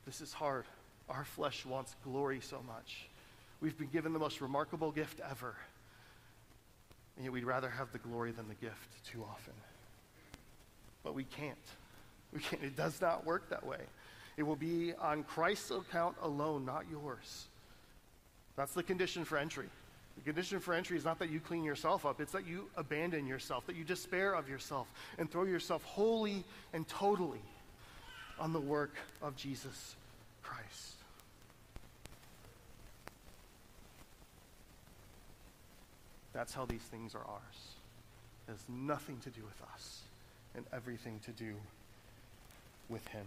This 0.05 0.20
is 0.20 0.35
hard. 0.35 0.66
Our 1.09 1.24
flesh 1.24 1.64
wants 1.64 1.96
glory 2.05 2.40
so 2.40 2.62
much. 2.66 3.07
We've 3.62 3.76
been 3.78 3.88
given 3.88 4.12
the 4.12 4.18
most 4.18 4.42
remarkable 4.42 4.90
gift 4.90 5.20
ever. 5.28 5.55
And 7.16 7.24
yet 7.24 7.33
we'd 7.33 7.44
rather 7.44 7.70
have 7.70 7.92
the 7.92 7.98
glory 7.98 8.33
than 8.33 8.46
the 8.46 8.55
gift 8.55 9.07
too 9.11 9.24
often. 9.24 9.55
But 11.02 11.14
we 11.14 11.24
can't. 11.24 11.57
We 12.31 12.40
can't. 12.40 12.62
It 12.62 12.76
does 12.76 13.00
not 13.00 13.24
work 13.24 13.48
that 13.48 13.64
way. 13.64 13.81
It 14.37 14.42
will 14.42 14.57
be 14.57 14.92
on 14.94 15.22
Christ's 15.22 15.70
account 15.70 16.16
alone, 16.20 16.66
not 16.66 16.85
yours. 16.90 17.46
That's 18.57 18.75
the 18.75 18.83
condition 18.83 19.25
for 19.25 19.38
entry. 19.38 19.69
The 20.17 20.23
condition 20.23 20.61
for 20.61 20.75
entry 20.75 20.97
is 20.97 21.05
not 21.05 21.19
that 21.21 21.31
you 21.31 21.41
clean 21.41 21.65
yourself 21.65 22.05
up, 22.05 22.21
it's 22.21 22.33
that 22.33 22.47
you 22.47 22.69
abandon 22.77 23.27
yourself, 23.27 23.67
that 23.67 23.77
you 23.77 23.85
despair 23.85 24.35
of 24.35 24.49
yourself, 24.49 24.87
and 25.19 25.31
throw 25.31 25.45
yourself 25.45 25.83
wholly 25.85 26.45
and 26.73 26.87
totally 26.87 27.41
on 28.38 28.53
the 28.53 28.61
work 28.61 28.95
of 29.23 29.37
Jesus 29.37 29.97
Christ. 30.43 30.97
That's 36.33 36.55
how 36.55 36.65
these 36.65 36.83
things 36.83 37.15
are 37.15 37.25
ours. 37.27 37.75
It 38.49 38.53
has 38.53 38.65
nothing 38.69 39.19
to 39.21 39.31
do 39.31 39.43
with 39.43 39.61
us 39.75 40.01
and 40.55 40.65
everything 40.73 41.21
to 41.25 41.31
do 41.31 41.55
with 42.88 43.07
Him. 43.09 43.25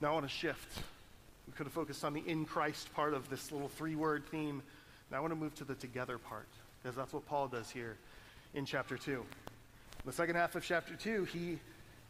Now 0.00 0.10
I 0.10 0.12
want 0.12 0.26
to 0.26 0.32
shift. 0.32 0.82
We 1.50 1.56
could 1.56 1.66
have 1.66 1.72
focused 1.72 2.04
on 2.04 2.12
the 2.12 2.22
in 2.28 2.44
Christ 2.44 2.94
part 2.94 3.12
of 3.12 3.28
this 3.28 3.50
little 3.50 3.66
three 3.66 3.96
word 3.96 4.22
theme. 4.30 4.62
Now 5.10 5.16
I 5.16 5.20
want 5.20 5.32
to 5.32 5.36
move 5.36 5.52
to 5.56 5.64
the 5.64 5.74
together 5.74 6.16
part, 6.16 6.46
because 6.80 6.94
that's 6.94 7.12
what 7.12 7.26
Paul 7.26 7.48
does 7.48 7.68
here 7.68 7.96
in 8.54 8.64
chapter 8.64 8.96
2. 8.96 9.14
In 9.14 9.26
The 10.06 10.12
second 10.12 10.36
half 10.36 10.54
of 10.54 10.62
chapter 10.62 10.94
2, 10.94 11.24
he 11.24 11.58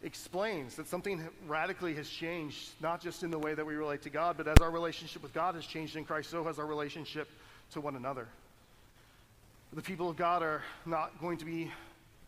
explains 0.03 0.77
that 0.77 0.89
something 0.89 1.27
radically 1.49 1.95
has 1.95 2.07
changed, 2.07 2.69
not 2.83 3.01
just 3.01 3.23
in 3.23 3.31
the 3.31 3.39
way 3.39 3.55
that 3.55 3.65
we 3.65 3.77
relate 3.77 4.03
to 4.03 4.11
God, 4.11 4.37
but 4.37 4.47
as 4.47 4.59
our 4.59 4.71
relationship 4.71 5.23
with 5.23 5.33
God 5.33 5.55
has 5.55 5.65
changed 5.65 5.97
in 5.97 6.05
Christ, 6.05 6.29
so 6.29 6.45
has 6.45 6.59
our 6.59 6.67
relationship 6.67 7.27
to 7.73 7.81
one 7.81 7.97
another. 7.97 8.29
The 9.73 9.81
people 9.81 10.11
of 10.11 10.19
God 10.19 10.43
are 10.43 10.63
not 10.85 11.19
going 11.19 11.39
to 11.39 11.47
be 11.47 11.73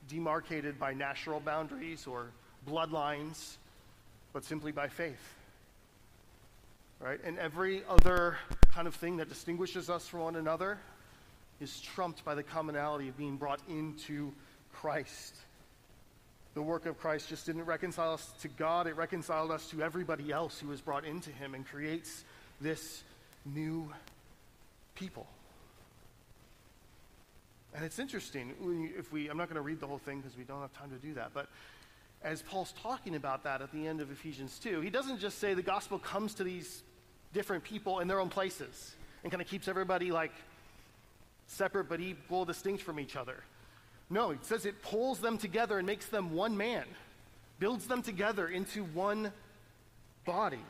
demarcated 0.09 0.79
by 0.79 0.95
natural 0.95 1.41
boundaries 1.41 2.07
or 2.07 2.29
bloodlines, 2.67 3.57
but 4.33 4.47
simply 4.47 4.73
by 4.73 4.89
faith. 4.89 5.21
Right? 7.03 7.19
And 7.25 7.37
every 7.39 7.83
other 7.89 8.37
kind 8.73 8.87
of 8.87 8.95
thing 8.95 9.17
that 9.17 9.29
distinguishes 9.29 9.91
us 9.91 10.07
from 10.07 10.21
one 10.21 10.37
another 10.37 10.79
is 11.61 11.81
trumped 11.81 12.25
by 12.25 12.37
the 12.37 12.45
commonality 12.45 13.09
of 13.09 13.17
being 13.17 13.37
brought 13.37 13.61
into 13.69 14.33
Christ. 14.73 15.35
The 16.55 16.63
work 16.63 16.87
of 16.87 17.01
Christ 17.01 17.29
just 17.29 17.45
didn't 17.45 17.65
reconcile 17.65 18.13
us 18.13 18.31
to 18.43 18.49
God, 18.49 18.87
it 18.87 18.97
reconciled 18.97 19.51
us 19.51 19.69
to 19.71 19.83
everybody 19.83 20.31
else 20.31 20.61
who 20.61 20.69
was 20.69 20.81
brought 20.81 21.05
into 21.05 21.31
Him 21.31 21.55
and 21.55 21.67
creates 21.67 22.25
this 22.61 23.03
new 23.45 23.93
people. 24.95 25.27
And 27.75 27.85
it's 27.85 27.99
interesting, 27.99 28.53
if 28.97 29.11
we, 29.13 29.29
I'm 29.29 29.39
not 29.39 29.49
going 29.49 29.57
to 29.57 29.63
read 29.63 29.81
the 29.81 29.87
whole 29.87 29.99
thing 29.99 30.21
because 30.21 30.37
we 30.37 30.45
don't 30.45 30.61
have 30.61 30.73
time 30.75 30.91
to 30.91 31.05
do 31.05 31.15
that, 31.15 31.31
but 31.35 31.49
as 32.23 32.43
Paul's 32.43 32.73
talking 32.83 33.17
about 33.17 33.43
that 33.45 33.63
at 33.63 33.73
the 33.73 33.89
end 33.89 34.01
of 34.01 34.11
Ephesians 34.11 34.61
2, 34.63 34.81
he 34.83 34.91
doesn't 34.91 35.19
just 35.19 35.39
say 35.39 35.55
the 35.55 35.63
gospel 35.63 35.99
comes 35.99 36.35
to 36.35 36.45
these 36.45 36.83
different 37.33 37.65
people 37.65 38.01
in 38.01 38.09
their 38.09 38.21
own 38.21 38.29
places 38.29 38.95
and 39.23 39.31
kind 39.31 39.41
of 39.41 39.49
keeps 39.49 39.69
everybody 39.69 40.11
like 40.11 40.33
separate 41.47 41.89
but 41.89 42.01
equal, 42.01 42.45
distinct 42.45 42.83
from 42.83 42.99
each 42.99 43.17
other. 43.17 43.37
No, 44.11 44.31
it 44.31 44.45
says 44.45 44.67
it 44.67 44.83
pulls 44.83 45.21
them 45.21 45.39
together 45.39 45.79
and 45.79 45.87
makes 45.87 46.07
them 46.07 46.35
one 46.35 46.57
man, 46.57 46.85
builds 47.59 47.87
them 47.87 48.03
together 48.03 48.49
into 48.49 48.85
one 48.85 49.33
body. 50.25 50.61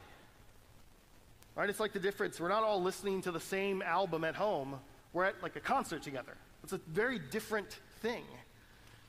Right? 1.55 1.69
It's 1.69 1.81
like 1.81 1.93
the 1.93 2.01
difference. 2.01 2.41
We're 2.41 2.49
not 2.49 2.63
all 2.63 2.83
listening 2.83 3.23
to 3.23 3.33
the 3.33 3.41
same 3.41 3.83
album 3.83 4.25
at 4.25 4.35
home. 4.35 4.77
We're 5.13 5.25
at 5.25 5.43
like 5.43 5.57
a 5.57 5.61
concert 5.61 6.03
together. 6.03 6.35
It's 6.63 6.73
a 6.73 6.81
very 6.89 7.19
different 7.19 7.79
thing, 8.01 8.25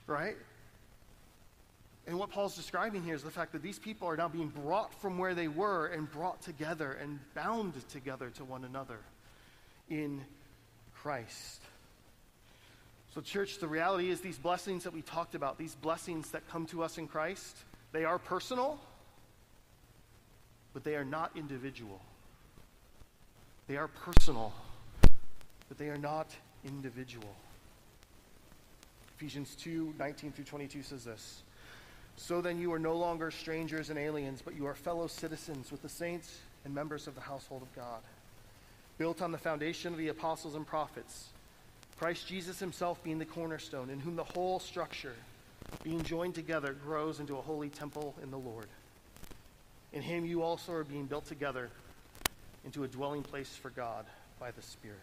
right? 0.08 0.36
And 2.06 2.20
what 2.20 2.32
Paul's 2.32 2.56
describing 2.56 3.02
here 3.04 3.16
is 3.16 3.24
the 3.24 3.32
fact 3.32 3.54
that 3.54 3.62
these 3.62 3.80
people 3.80 4.10
are 4.10 4.18
now 4.18 4.28
being 4.28 4.50
brought 4.50 4.94
from 5.02 5.18
where 5.18 5.34
they 5.34 5.48
were 5.48 5.88
and 5.88 6.12
brought 6.12 6.42
together 6.42 6.98
and 7.02 7.20
bound 7.34 7.74
together 7.90 8.30
to 8.32 8.44
one 8.44 8.66
another 8.66 9.00
in 9.90 10.22
Christ. 10.94 11.62
So, 13.14 13.22
church, 13.22 13.60
the 13.60 13.68
reality 13.68 14.10
is 14.10 14.22
these 14.22 14.38
blessings 14.38 14.84
that 14.84 14.94
we 14.94 15.02
talked 15.02 15.36
about, 15.36 15.58
these 15.58 15.76
blessings 15.76 16.32
that 16.32 16.50
come 16.50 16.66
to 16.68 16.84
us 16.84 16.98
in 16.98 17.08
Christ, 17.08 17.56
they 17.92 18.06
are 18.06 18.18
personal, 18.18 18.80
but 20.74 20.84
they 20.84 20.96
are 20.96 21.06
not 21.06 21.32
individual. 21.36 22.02
They 23.68 23.78
are 23.78 23.88
personal, 23.88 24.52
but 25.70 25.78
they 25.78 25.90
are 25.90 25.98
not 25.98 26.36
individual. 26.66 27.36
Ephesians 29.16 29.56
2 29.56 29.94
19 29.98 30.32
through 30.32 30.46
22 30.46 30.84
says 30.84 31.06
this. 31.06 31.44
So 32.16 32.42
then 32.42 32.60
you 32.60 32.72
are 32.74 32.80
no 32.80 32.96
longer 32.96 33.32
strangers 33.32 33.90
and 33.90 34.00
aliens, 34.00 34.42
but 34.44 34.56
you 34.56 34.66
are 34.68 34.76
fellow 34.76 35.08
citizens 35.08 35.72
with 35.72 35.82
the 35.82 35.90
saints 35.90 36.40
and 36.66 36.74
members 36.74 37.08
of 37.08 37.16
the 37.16 37.22
household 37.22 37.62
of 37.62 37.76
God, 37.76 38.02
built 38.98 39.22
on 39.22 39.32
the 39.32 39.38
foundation 39.38 39.92
of 39.92 40.00
the 40.00 40.08
apostles 40.10 40.56
and 40.56 40.66
prophets, 40.66 41.30
Christ 42.00 42.28
Jesus 42.28 42.60
himself 42.60 43.04
being 43.04 43.20
the 43.20 43.26
cornerstone, 43.26 43.90
in 43.90 44.00
whom 44.00 44.16
the 44.16 44.24
whole 44.24 44.60
structure, 44.60 45.16
being 45.84 46.02
joined 46.04 46.36
together, 46.36 46.74
grows 46.74 47.20
into 47.20 47.38
a 47.38 47.42
holy 47.42 47.70
temple 47.70 48.16
in 48.22 48.32
the 48.32 48.38
Lord. 48.38 48.68
In 49.92 50.02
him 50.02 50.26
you 50.26 50.42
also 50.42 50.74
are 50.74 50.84
being 50.84 51.06
built 51.06 51.26
together 51.26 51.70
into 52.66 52.84
a 52.84 52.88
dwelling 52.88 53.24
place 53.24 53.56
for 53.56 53.70
God 53.70 54.06
by 54.40 54.52
the 54.52 54.62
Spirit. 54.62 54.98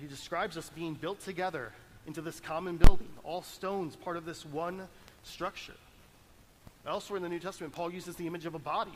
He 0.00 0.06
describes 0.06 0.56
us 0.56 0.70
being 0.70 0.94
built 0.94 1.20
together 1.20 1.72
into 2.06 2.22
this 2.22 2.40
common 2.40 2.76
building, 2.76 3.10
all 3.22 3.42
stones, 3.42 3.94
part 3.94 4.16
of 4.16 4.24
this 4.24 4.44
one 4.44 4.88
structure. 5.22 5.74
Elsewhere 6.86 7.16
in 7.16 7.22
the 7.22 7.28
New 7.28 7.38
Testament, 7.38 7.72
Paul 7.72 7.92
uses 7.92 8.16
the 8.16 8.26
image 8.26 8.46
of 8.46 8.54
a 8.54 8.58
body, 8.58 8.90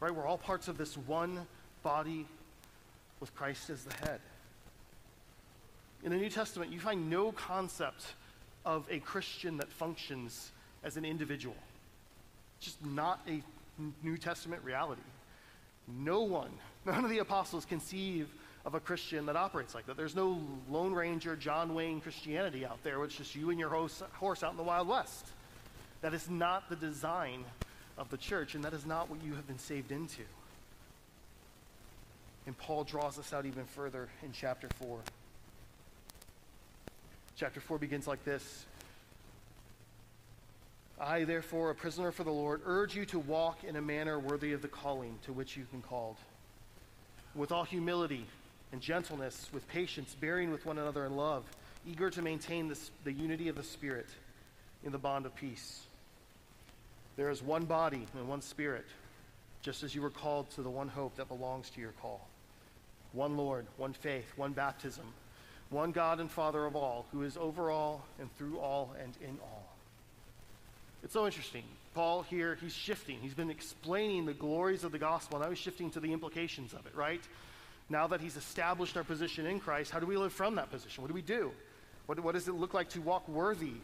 right? 0.00 0.14
We're 0.14 0.26
all 0.26 0.38
parts 0.38 0.68
of 0.68 0.78
this 0.78 0.96
one 0.96 1.46
body 1.82 2.26
with 3.20 3.34
Christ 3.34 3.70
as 3.70 3.84
the 3.84 3.94
head. 4.06 4.20
In 6.02 6.10
the 6.10 6.16
New 6.16 6.30
Testament, 6.30 6.72
you 6.72 6.80
find 6.80 7.10
no 7.10 7.32
concept 7.32 8.06
of 8.64 8.86
a 8.90 8.98
Christian 9.00 9.58
that 9.58 9.68
functions 9.68 10.50
as 10.82 10.96
an 10.96 11.04
individual. 11.04 11.56
It's 12.56 12.66
just 12.66 12.84
not 12.84 13.20
a 13.28 13.42
New 14.02 14.16
Testament 14.16 14.62
reality. 14.64 15.02
No 15.88 16.22
one, 16.22 16.50
none 16.86 17.04
of 17.04 17.10
the 17.10 17.18
apostles 17.18 17.66
conceive 17.66 18.28
of 18.64 18.74
a 18.74 18.80
Christian 18.80 19.26
that 19.26 19.36
operates 19.36 19.74
like 19.74 19.86
that. 19.86 19.96
There's 19.96 20.14
no 20.14 20.40
Lone 20.70 20.92
Ranger, 20.92 21.36
John 21.36 21.74
Wayne 21.74 22.00
Christianity 22.00 22.64
out 22.64 22.82
there, 22.82 22.98
which 22.98 23.12
is 23.12 23.18
just 23.18 23.34
you 23.34 23.50
and 23.50 23.58
your 23.58 23.70
horse, 23.70 24.02
horse 24.14 24.42
out 24.42 24.52
in 24.52 24.56
the 24.56 24.62
Wild 24.62 24.88
West. 24.88 25.28
That 26.02 26.14
is 26.14 26.28
not 26.30 26.68
the 26.68 26.76
design 26.76 27.44
of 27.98 28.08
the 28.10 28.16
church, 28.16 28.54
and 28.54 28.64
that 28.64 28.72
is 28.72 28.86
not 28.86 29.10
what 29.10 29.22
you 29.22 29.34
have 29.34 29.46
been 29.46 29.58
saved 29.58 29.92
into. 29.92 30.22
And 32.46 32.56
Paul 32.56 32.84
draws 32.84 33.18
us 33.18 33.32
out 33.32 33.44
even 33.44 33.64
further 33.66 34.08
in 34.22 34.32
chapter 34.32 34.68
4. 34.80 34.98
Chapter 37.36 37.60
4 37.60 37.78
begins 37.78 38.06
like 38.06 38.24
this 38.24 38.66
I, 41.00 41.24
therefore, 41.24 41.70
a 41.70 41.74
prisoner 41.74 42.12
for 42.12 42.24
the 42.24 42.30
Lord, 42.30 42.60
urge 42.66 42.94
you 42.94 43.06
to 43.06 43.18
walk 43.18 43.64
in 43.64 43.76
a 43.76 43.82
manner 43.82 44.18
worthy 44.18 44.52
of 44.52 44.60
the 44.60 44.68
calling 44.68 45.18
to 45.24 45.32
which 45.32 45.56
you've 45.56 45.70
been 45.70 45.82
called, 45.82 46.16
with 47.34 47.52
all 47.52 47.64
humility 47.64 48.26
and 48.72 48.80
gentleness, 48.80 49.48
with 49.52 49.66
patience, 49.68 50.14
bearing 50.20 50.50
with 50.50 50.66
one 50.66 50.78
another 50.78 51.06
in 51.06 51.16
love, 51.16 51.44
eager 51.86 52.10
to 52.10 52.20
maintain 52.20 52.68
this, 52.68 52.90
the 53.04 53.12
unity 53.12 53.48
of 53.48 53.56
the 53.56 53.62
Spirit 53.62 54.08
in 54.84 54.92
the 54.92 54.98
bond 54.98 55.24
of 55.24 55.34
peace. 55.34 55.80
There 57.20 57.28
is 57.28 57.42
one 57.42 57.66
body 57.66 58.06
and 58.16 58.28
one 58.28 58.40
Spirit, 58.40 58.86
just 59.60 59.82
as 59.82 59.94
you 59.94 60.00
were 60.00 60.08
called 60.08 60.48
to 60.52 60.62
the 60.62 60.70
one 60.70 60.88
hope 60.88 61.16
that 61.16 61.28
belongs 61.28 61.68
to 61.68 61.78
your 61.82 61.92
call. 62.00 62.26
One 63.12 63.36
Lord, 63.36 63.66
one 63.76 63.92
faith, 63.92 64.24
one 64.36 64.54
baptism, 64.54 65.04
one 65.68 65.92
God 65.92 66.18
and 66.20 66.30
Father 66.30 66.64
of 66.64 66.74
all, 66.74 67.04
who 67.12 67.20
is 67.20 67.36
over 67.36 67.70
all 67.70 68.06
and 68.18 68.34
through 68.38 68.58
all 68.58 68.94
and 68.98 69.12
in 69.20 69.36
all. 69.42 69.68
It's 71.02 71.12
so 71.12 71.26
interesting. 71.26 71.64
Paul 71.92 72.22
here, 72.22 72.56
he's 72.58 72.72
shifting. 72.72 73.18
He's 73.20 73.34
been 73.34 73.50
explaining 73.50 74.24
the 74.24 74.32
glories 74.32 74.82
of 74.82 74.90
the 74.90 74.98
gospel. 74.98 75.40
Now 75.40 75.50
he's 75.50 75.58
shifting 75.58 75.90
to 75.90 76.00
the 76.00 76.14
implications 76.14 76.72
of 76.72 76.86
it, 76.86 76.96
right? 76.96 77.20
Now 77.90 78.06
that 78.06 78.22
he's 78.22 78.38
established 78.38 78.96
our 78.96 79.04
position 79.04 79.44
in 79.44 79.60
Christ, 79.60 79.90
how 79.90 80.00
do 80.00 80.06
we 80.06 80.16
live 80.16 80.32
from 80.32 80.54
that 80.54 80.70
position? 80.70 81.02
What 81.02 81.08
do 81.08 81.14
we 81.14 81.20
do? 81.20 81.52
What, 82.06 82.18
what 82.20 82.32
does 82.32 82.48
it 82.48 82.54
look 82.54 82.72
like 82.72 82.88
to 82.90 83.02
walk 83.02 83.28
worthy 83.28 83.74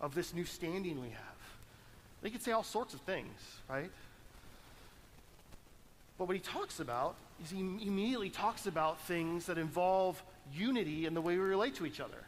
of 0.00 0.16
this 0.16 0.34
new 0.34 0.44
standing 0.44 1.00
we 1.00 1.10
have? 1.10 1.31
They 2.22 2.30
could 2.30 2.42
say 2.42 2.52
all 2.52 2.62
sorts 2.62 2.94
of 2.94 3.00
things, 3.00 3.30
right? 3.68 3.90
But 6.18 6.28
what 6.28 6.34
he 6.34 6.40
talks 6.40 6.78
about 6.80 7.16
is 7.42 7.50
he 7.50 7.60
immediately 7.60 8.30
talks 8.30 8.66
about 8.66 9.00
things 9.02 9.46
that 9.46 9.58
involve 9.58 10.22
unity 10.54 11.06
in 11.06 11.14
the 11.14 11.20
way 11.20 11.34
we 11.34 11.44
relate 11.44 11.74
to 11.76 11.86
each 11.86 12.00
other. 12.00 12.24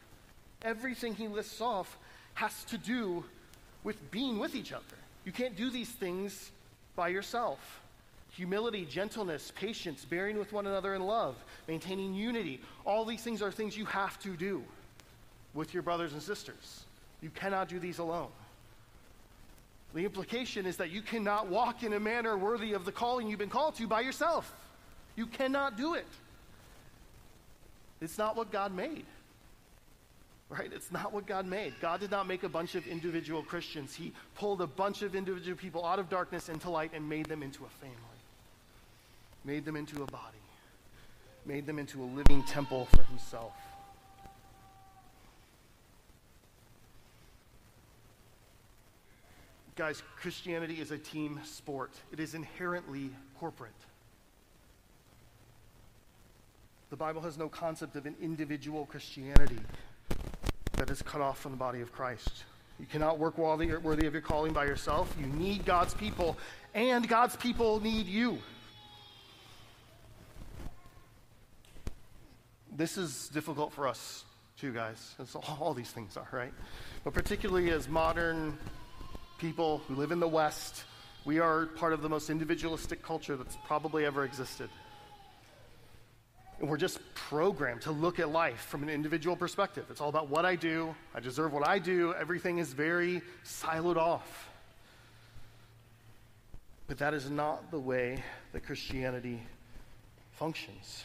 Everything 0.63 1.15
he 1.15 1.29
lists 1.29 1.61
off 1.61 1.97
has 2.35 2.65
to 2.65 2.79
do 2.79 3.25
with 3.85 4.11
being 4.11 4.39
with 4.39 4.55
each 4.57 4.73
other. 4.73 4.83
You 5.25 5.31
can't 5.31 5.57
do 5.57 5.71
these 5.71 5.91
things 5.91 6.51
by 6.97 7.09
yourself. 7.09 7.81
Humility, 8.33 8.85
gentleness, 8.85 9.53
patience, 9.55 10.05
bearing 10.05 10.39
with 10.39 10.53
one 10.53 10.67
another 10.67 10.95
in 10.95 11.03
love, 11.03 11.37
maintaining 11.69 12.15
unity. 12.15 12.61
All 12.85 13.05
these 13.05 13.23
things 13.23 13.43
are 13.43 13.53
things 13.53 13.77
you 13.77 13.85
have 13.85 14.19
to 14.23 14.37
do 14.37 14.65
with 15.53 15.73
your 15.73 15.85
brothers 15.85 16.15
and 16.15 16.23
sisters. 16.23 16.85
You 17.23 17.31
cannot 17.31 17.69
do 17.69 17.79
these 17.79 17.99
alone. 17.99 18.31
The 19.95 20.05
implication 20.05 20.67
is 20.67 20.77
that 20.79 20.91
you 20.91 21.03
cannot 21.03 21.47
walk 21.47 21.85
in 21.85 21.93
a 21.93 22.01
manner 22.01 22.37
worthy 22.37 22.73
of 22.73 22.85
the 22.85 22.91
calling 22.91 23.29
you've 23.29 23.39
been 23.39 23.49
called 23.49 23.77
to 23.77 23.87
by 23.87 24.01
yourself. 24.01 24.53
You 25.15 25.27
cannot 25.27 25.77
do 25.77 25.95
it. 25.95 26.07
It's 28.01 28.19
not 28.19 28.37
what 28.37 28.51
God 28.51 28.75
made. 28.75 29.07
Right? 30.49 30.71
It's 30.73 30.91
not 30.91 31.13
what 31.13 31.27
God 31.27 31.47
made. 31.47 31.75
God 31.81 32.01
did 32.01 32.11
not 32.11 32.27
make 32.27 32.43
a 32.43 32.49
bunch 32.49 32.75
of 32.75 32.87
individual 32.89 33.43
Christians. 33.43 33.95
He 33.95 34.13
pulled 34.35 34.61
a 34.61 34.67
bunch 34.67 35.03
of 35.03 35.15
individual 35.15 35.57
people 35.57 35.87
out 35.87 36.01
of 36.01 36.11
darkness 36.11 36.49
into 36.49 36.71
light 36.71 36.91
and 36.93 37.09
made 37.09 37.27
them 37.27 37.43
into 37.43 37.65
a 37.65 37.69
family, 37.69 37.97
made 39.45 39.65
them 39.65 39.77
into 39.77 40.03
a 40.03 40.07
body, 40.07 40.43
made 41.47 41.67
them 41.67 41.79
into 41.79 42.03
a 42.03 42.05
living 42.05 42.43
temple 42.43 42.87
for 42.87 43.03
Himself. 43.05 43.53
Guys, 49.77 50.05
Christianity 50.17 50.81
is 50.81 50.93
a 50.93 50.99
team 50.99 51.41
sport, 51.45 51.91
it 52.13 52.21
is 52.21 52.35
inherently 52.35 53.11
corporate. 53.41 53.73
The 56.91 56.97
Bible 56.97 57.21
has 57.23 57.37
no 57.37 57.49
concept 57.49 57.97
of 57.97 58.07
an 58.07 58.15
individual 58.23 58.87
Christianity 58.87 59.59
that 60.77 60.91
is 60.91 61.03
cut 61.03 61.21
off 61.21 61.41
from 61.41 61.51
the 61.51 61.57
body 61.57 61.81
of 61.81 61.93
Christ. 61.93 62.45
You 62.79 62.87
cannot 62.87 63.19
work 63.19 63.37
worthy, 63.37 63.71
of 63.71 64.13
your 64.13 64.21
calling 64.21 64.53
by 64.53 64.65
yourself. 64.65 65.13
You 65.19 65.27
need 65.27 65.65
God's 65.65 65.95
people, 65.95 66.37
and 66.73 67.09
God's 67.09 67.35
people 67.35 67.81
need 67.81 68.07
you. 68.07 68.39
This 72.77 72.97
is 72.97 73.29
difficult 73.29 73.73
for 73.73 73.89
us, 73.89 74.25
too, 74.61 74.73
guys. 74.73 75.15
That's 75.19 75.35
all 75.35 75.75
these 75.75 75.91
things 75.91 76.17
are, 76.17 76.29
right? 76.31 76.53
But 77.03 77.13
particularly 77.13 77.71
as 77.71 77.89
modern 77.89 78.59
people 79.39 79.83
who 79.89 79.95
live 79.95 80.13
in 80.13 80.21
the 80.21 80.29
West, 80.29 80.85
we 81.25 81.39
are 81.39 81.67
part 81.67 81.93
of 81.93 82.03
the 82.03 82.09
most 82.09 82.31
individualistic 82.31 83.03
culture 83.03 83.37
that's 83.37 83.57
probably 83.67 84.05
ever 84.05 84.25
existed. 84.25 84.69
And 86.61 86.69
we're 86.69 86.77
just 86.77 87.01
programmed 87.15 87.83
to 87.83 87.91
look 87.91 88.21
at 88.21 88.31
life 88.31 88.61
from 88.61 88.83
an 88.83 88.89
individual 88.89 89.37
perspective. 89.37 89.87
It's 89.91 90.01
all 90.01 90.09
about 90.09 90.29
what 90.29 90.45
I 90.45 90.57
do, 90.57 90.95
I 91.15 91.21
deserve 91.21 91.53
what 91.53 91.67
I 91.67 91.79
do. 91.79 92.15
Everything 92.15 92.59
is 92.59 92.73
very 92.73 93.23
siloed 93.45 93.97
off. 93.97 94.51
But 96.87 96.99
that 96.99 97.15
is 97.15 97.31
not 97.31 97.71
the 97.71 97.79
way 97.79 98.23
that 98.53 98.65
Christianity 98.67 99.43
functions. 100.33 101.05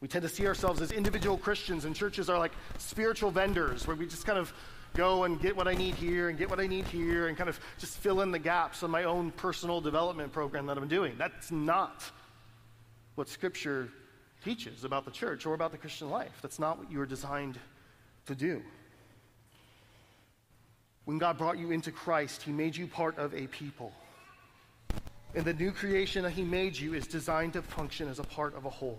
We 0.00 0.08
tend 0.08 0.22
to 0.22 0.28
see 0.28 0.46
ourselves 0.46 0.80
as 0.80 0.92
individual 0.92 1.38
Christians, 1.38 1.84
and 1.84 1.94
churches 1.94 2.28
are 2.28 2.38
like 2.38 2.52
spiritual 2.78 3.30
vendors 3.30 3.86
where 3.86 3.96
we 3.96 4.06
just 4.06 4.26
kind 4.26 4.38
of 4.38 4.52
go 4.94 5.24
and 5.24 5.40
get 5.40 5.56
what 5.56 5.68
I 5.68 5.74
need 5.74 5.94
here 5.94 6.28
and 6.28 6.38
get 6.38 6.50
what 6.50 6.60
I 6.60 6.66
need 6.66 6.86
here 6.86 7.28
and 7.28 7.36
kind 7.36 7.48
of 7.48 7.60
just 7.78 7.98
fill 7.98 8.20
in 8.20 8.30
the 8.30 8.38
gaps 8.38 8.82
on 8.82 8.90
my 8.90 9.04
own 9.04 9.30
personal 9.30 9.80
development 9.80 10.32
program 10.32 10.66
that 10.66 10.76
I'm 10.76 10.88
doing. 10.88 11.14
That's 11.18 11.50
not 11.50 12.02
what 13.14 13.28
Scripture 13.28 13.88
teaches 14.44 14.84
about 14.84 15.04
the 15.04 15.10
church 15.10 15.46
or 15.46 15.54
about 15.54 15.72
the 15.72 15.78
Christian 15.78 16.10
life. 16.10 16.38
That's 16.42 16.58
not 16.58 16.78
what 16.78 16.90
you 16.90 16.98
were 16.98 17.06
designed 17.06 17.58
to 18.26 18.34
do. 18.34 18.62
When 21.04 21.18
God 21.18 21.38
brought 21.38 21.58
you 21.58 21.70
into 21.70 21.90
Christ, 21.90 22.42
He 22.42 22.52
made 22.52 22.76
you 22.76 22.86
part 22.86 23.18
of 23.18 23.34
a 23.34 23.46
people. 23.46 23.92
And 25.34 25.44
the 25.44 25.54
new 25.54 25.72
creation 25.72 26.22
that 26.24 26.32
He 26.32 26.44
made 26.44 26.78
you 26.78 26.94
is 26.94 27.06
designed 27.06 27.54
to 27.54 27.62
function 27.62 28.08
as 28.08 28.18
a 28.18 28.24
part 28.24 28.54
of 28.54 28.64
a 28.64 28.70
whole. 28.70 28.98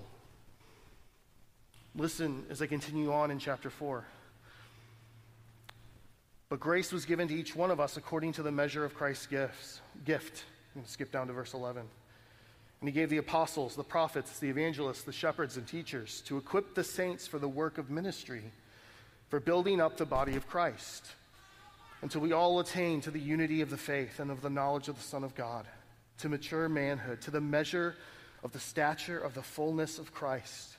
Listen 1.95 2.45
as 2.49 2.61
I 2.61 2.67
continue 2.67 3.11
on 3.13 3.31
in 3.31 3.39
chapter 3.39 3.69
4. 3.69 4.03
But 6.49 6.59
grace 6.59 6.91
was 6.91 7.05
given 7.05 7.27
to 7.27 7.35
each 7.35 7.55
one 7.55 7.69
of 7.69 7.79
us 7.79 7.95
according 7.95 8.33
to 8.33 8.43
the 8.43 8.51
measure 8.51 8.83
of 8.83 8.95
Christ's 8.95 9.27
gifts, 9.27 9.81
gift. 10.03 10.43
I'm 10.73 10.81
going 10.81 10.85
to 10.85 10.91
skip 10.91 11.11
down 11.11 11.27
to 11.27 11.33
verse 11.33 11.53
11. 11.53 11.83
And 12.81 12.89
he 12.89 12.91
gave 12.91 13.11
the 13.11 13.17
apostles, 13.17 13.75
the 13.75 13.83
prophets, 13.83 14.39
the 14.39 14.49
evangelists, 14.49 15.03
the 15.03 15.11
shepherds, 15.11 15.57
and 15.57 15.67
teachers 15.67 16.21
to 16.21 16.37
equip 16.37 16.73
the 16.73 16.83
saints 16.83 17.27
for 17.27 17.37
the 17.37 17.47
work 17.47 17.77
of 17.77 17.91
ministry, 17.91 18.41
for 19.27 19.39
building 19.39 19.79
up 19.79 19.97
the 19.97 20.05
body 20.05 20.35
of 20.35 20.47
Christ, 20.47 21.05
until 22.01 22.21
we 22.21 22.31
all 22.31 22.59
attain 22.59 23.01
to 23.01 23.11
the 23.11 23.19
unity 23.19 23.61
of 23.61 23.69
the 23.69 23.77
faith 23.77 24.19
and 24.19 24.31
of 24.31 24.41
the 24.41 24.49
knowledge 24.49 24.87
of 24.87 24.95
the 24.95 25.03
Son 25.03 25.23
of 25.23 25.35
God, 25.35 25.67
to 26.19 26.29
mature 26.29 26.67
manhood, 26.67 27.21
to 27.21 27.31
the 27.31 27.41
measure 27.41 27.95
of 28.43 28.53
the 28.53 28.59
stature 28.59 29.19
of 29.19 29.35
the 29.35 29.43
fullness 29.43 29.99
of 29.99 30.13
Christ 30.13 30.78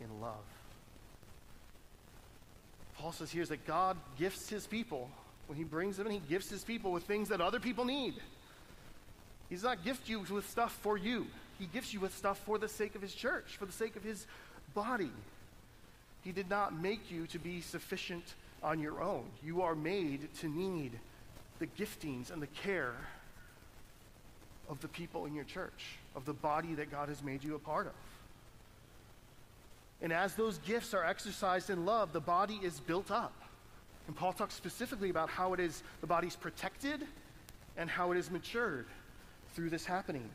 in 0.00 0.20
love. 0.20 0.34
Paul 2.98 3.12
says 3.12 3.30
here 3.30 3.42
is 3.42 3.48
that 3.48 3.66
God 3.66 3.96
gifts 4.18 4.48
his 4.48 4.66
people. 4.66 5.10
When 5.46 5.56
he 5.56 5.64
brings 5.64 5.96
them 5.96 6.06
in, 6.06 6.12
he 6.12 6.22
gifts 6.28 6.50
his 6.50 6.64
people 6.64 6.92
with 6.92 7.04
things 7.04 7.28
that 7.30 7.40
other 7.40 7.58
people 7.58 7.84
need. 7.84 8.14
He 9.48 9.54
does 9.54 9.64
not 9.64 9.84
gift 9.84 10.08
you 10.08 10.20
with 10.20 10.48
stuff 10.48 10.78
for 10.82 10.96
you. 10.96 11.26
He 11.58 11.66
gifts 11.66 11.92
you 11.92 12.00
with 12.00 12.16
stuff 12.16 12.38
for 12.44 12.58
the 12.58 12.68
sake 12.68 12.94
of 12.94 13.02
his 13.02 13.14
church, 13.14 13.56
for 13.58 13.66
the 13.66 13.72
sake 13.72 13.96
of 13.96 14.04
his 14.04 14.26
body. 14.74 15.10
He 16.22 16.32
did 16.32 16.48
not 16.48 16.80
make 16.80 17.10
you 17.10 17.26
to 17.28 17.38
be 17.38 17.60
sufficient 17.60 18.34
on 18.62 18.80
your 18.80 19.02
own. 19.02 19.24
You 19.42 19.62
are 19.62 19.74
made 19.74 20.32
to 20.40 20.48
need 20.48 20.92
the 21.58 21.66
giftings 21.66 22.30
and 22.30 22.40
the 22.40 22.46
care 22.46 22.94
of 24.68 24.80
the 24.80 24.88
people 24.88 25.26
in 25.26 25.34
your 25.34 25.44
church, 25.44 25.96
of 26.14 26.24
the 26.24 26.32
body 26.32 26.74
that 26.74 26.90
God 26.90 27.08
has 27.08 27.22
made 27.22 27.42
you 27.42 27.54
a 27.54 27.58
part 27.58 27.86
of. 27.86 27.92
And 30.02 30.12
as 30.12 30.34
those 30.34 30.58
gifts 30.58 30.94
are 30.94 31.04
exercised 31.04 31.70
in 31.70 31.84
love, 31.84 32.12
the 32.12 32.20
body 32.20 32.58
is 32.62 32.80
built 32.80 33.10
up. 33.10 33.34
And 34.06 34.16
Paul 34.16 34.32
talks 34.32 34.54
specifically 34.54 35.10
about 35.10 35.28
how 35.28 35.52
it 35.52 35.60
is 35.60 35.82
the 36.00 36.06
body's 36.06 36.36
protected 36.36 37.06
and 37.76 37.88
how 37.88 38.12
it 38.12 38.18
is 38.18 38.30
matured. 38.30 38.86
through 39.54 39.70
this 39.70 39.84
happening. 39.84 40.28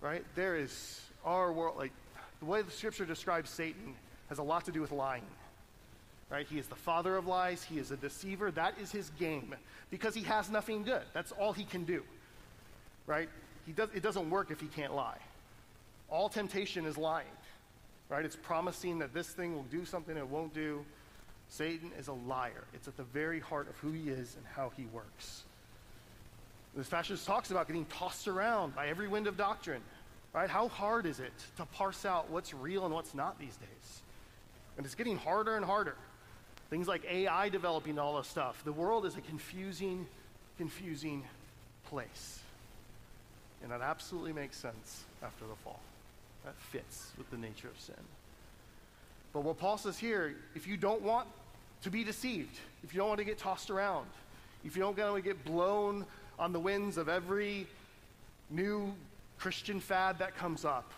Right? 0.00 0.24
There 0.34 0.56
is 0.56 1.00
our 1.24 1.52
world, 1.52 1.76
like 1.76 1.92
the 2.40 2.46
way 2.46 2.62
the 2.62 2.70
scripture 2.70 3.06
describes 3.06 3.50
Satan 3.50 3.94
has 4.28 4.38
a 4.38 4.42
lot 4.42 4.64
to 4.66 4.72
do 4.72 4.80
with 4.80 4.92
lying. 4.92 5.24
Right? 6.30 6.46
He 6.46 6.58
is 6.58 6.66
the 6.66 6.74
father 6.74 7.16
of 7.16 7.26
lies, 7.26 7.62
he 7.62 7.78
is 7.78 7.90
a 7.90 7.96
deceiver. 7.96 8.50
That 8.50 8.74
is 8.80 8.90
his 8.90 9.10
game 9.18 9.54
because 9.90 10.14
he 10.14 10.22
has 10.22 10.50
nothing 10.50 10.82
good. 10.82 11.02
That's 11.12 11.32
all 11.32 11.52
he 11.52 11.64
can 11.64 11.84
do. 11.84 12.02
Right? 13.06 13.28
He 13.64 13.72
does, 13.72 13.88
it 13.94 14.02
doesn't 14.02 14.28
work 14.28 14.50
if 14.50 14.60
he 14.60 14.66
can't 14.66 14.94
lie. 14.94 15.18
All 16.08 16.28
temptation 16.28 16.84
is 16.84 16.98
lying. 16.98 17.26
Right? 18.08 18.24
It's 18.24 18.36
promising 18.36 19.00
that 19.00 19.12
this 19.12 19.28
thing 19.28 19.54
will 19.54 19.64
do 19.64 19.84
something 19.84 20.16
it 20.16 20.26
won't 20.26 20.54
do. 20.54 20.84
Satan 21.48 21.90
is 21.98 22.08
a 22.08 22.12
liar. 22.12 22.64
It's 22.74 22.88
at 22.88 22.96
the 22.96 23.04
very 23.04 23.40
heart 23.40 23.68
of 23.68 23.76
who 23.78 23.92
he 23.92 24.08
is 24.10 24.34
and 24.36 24.44
how 24.54 24.72
he 24.76 24.84
works. 24.92 25.42
This 26.76 26.88
passage 26.88 27.24
talks 27.24 27.50
about 27.50 27.66
getting 27.66 27.86
tossed 27.86 28.28
around 28.28 28.74
by 28.74 28.88
every 28.88 29.08
wind 29.08 29.26
of 29.26 29.36
doctrine. 29.36 29.80
Right? 30.32 30.50
How 30.50 30.68
hard 30.68 31.06
is 31.06 31.18
it 31.18 31.32
to 31.56 31.64
parse 31.64 32.04
out 32.04 32.30
what's 32.30 32.52
real 32.52 32.84
and 32.84 32.92
what's 32.92 33.14
not 33.14 33.38
these 33.38 33.56
days? 33.56 34.02
And 34.76 34.84
it's 34.84 34.94
getting 34.94 35.16
harder 35.16 35.56
and 35.56 35.64
harder. 35.64 35.96
Things 36.68 36.86
like 36.86 37.04
AI 37.10 37.48
developing 37.48 37.98
all 37.98 38.16
this 38.18 38.26
stuff. 38.26 38.62
The 38.64 38.72
world 38.72 39.06
is 39.06 39.16
a 39.16 39.20
confusing, 39.22 40.06
confusing 40.58 41.22
place. 41.88 42.40
And 43.62 43.70
that 43.72 43.80
absolutely 43.80 44.32
makes 44.32 44.58
sense 44.58 45.04
after 45.22 45.46
the 45.46 45.54
fall. 45.64 45.80
That 46.46 46.54
fits 46.70 47.10
with 47.18 47.28
the 47.30 47.36
nature 47.36 47.66
of 47.66 47.78
sin. 47.78 47.96
But 49.32 49.40
what 49.40 49.58
Paul 49.58 49.76
says 49.78 49.98
here, 49.98 50.36
if 50.54 50.68
you 50.68 50.76
don't 50.76 51.02
want 51.02 51.26
to 51.82 51.90
be 51.90 52.04
deceived, 52.04 52.56
if 52.84 52.94
you 52.94 53.00
don't 53.00 53.08
want 53.08 53.18
to 53.18 53.24
get 53.24 53.36
tossed 53.36 53.68
around, 53.68 54.06
if 54.64 54.76
you 54.76 54.82
don't 54.82 54.96
want 54.96 55.16
to 55.16 55.22
get 55.22 55.44
blown 55.44 56.06
on 56.38 56.52
the 56.52 56.60
winds 56.60 56.98
of 56.98 57.08
every 57.08 57.66
new 58.48 58.94
Christian 59.38 59.80
fad 59.80 60.20
that 60.20 60.36
comes 60.36 60.64
up, 60.64 60.92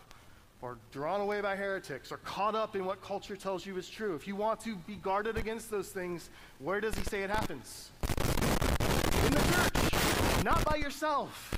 or 0.60 0.76
drawn 0.92 1.22
away 1.22 1.40
by 1.40 1.56
heretics, 1.56 2.12
or 2.12 2.18
caught 2.18 2.54
up 2.54 2.76
in 2.76 2.84
what 2.84 3.02
culture 3.02 3.34
tells 3.34 3.64
you 3.64 3.74
is 3.78 3.88
true, 3.88 4.14
if 4.14 4.28
you 4.28 4.36
want 4.36 4.60
to 4.60 4.76
be 4.86 4.96
guarded 4.96 5.38
against 5.38 5.70
those 5.70 5.88
things, 5.88 6.28
where 6.58 6.78
does 6.78 6.94
he 6.94 7.04
say 7.04 7.22
it 7.22 7.30
happens? 7.30 7.88
In 9.24 9.32
the 9.32 9.40
church, 9.54 10.44
not 10.44 10.62
by 10.66 10.76
yourself. 10.76 11.54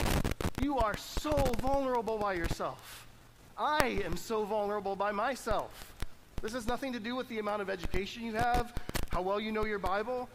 You 0.62 0.78
are 0.78 0.96
so 0.96 1.32
vulnerable 1.60 2.18
by 2.18 2.34
yourself. 2.34 3.08
I 3.60 4.00
am 4.06 4.16
so 4.16 4.44
vulnerable 4.44 4.96
by 4.96 5.12
myself. 5.12 5.92
This 6.40 6.54
has 6.54 6.66
nothing 6.66 6.94
to 6.94 6.98
do 6.98 7.14
with 7.14 7.28
the 7.28 7.40
amount 7.40 7.60
of 7.60 7.68
education 7.68 8.24
you 8.24 8.32
have, 8.32 8.72
how 9.10 9.20
well 9.20 9.38
you 9.38 9.52
know 9.52 9.66
your 9.66 9.78
Bible. 9.78 10.30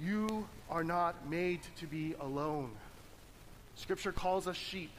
You 0.00 0.46
are 0.70 0.84
not 0.84 1.28
made 1.28 1.58
to 1.80 1.88
be 1.88 2.14
alone. 2.20 2.70
Scripture 3.74 4.12
calls 4.12 4.46
us 4.46 4.54
sheep. 4.54 4.92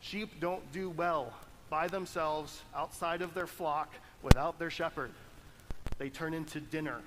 Sheep 0.00 0.38
don't 0.38 0.70
do 0.70 0.90
well 0.90 1.32
by 1.68 1.88
themselves 1.88 2.62
outside 2.76 3.22
of 3.22 3.34
their 3.34 3.48
flock 3.48 3.92
without 4.22 4.60
their 4.60 4.70
shepherd. 4.70 5.10
They 5.98 6.10
turn 6.10 6.32
into 6.32 6.60
dinner 6.60 7.00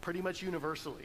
pretty 0.00 0.22
much 0.22 0.40
universally. 0.40 1.04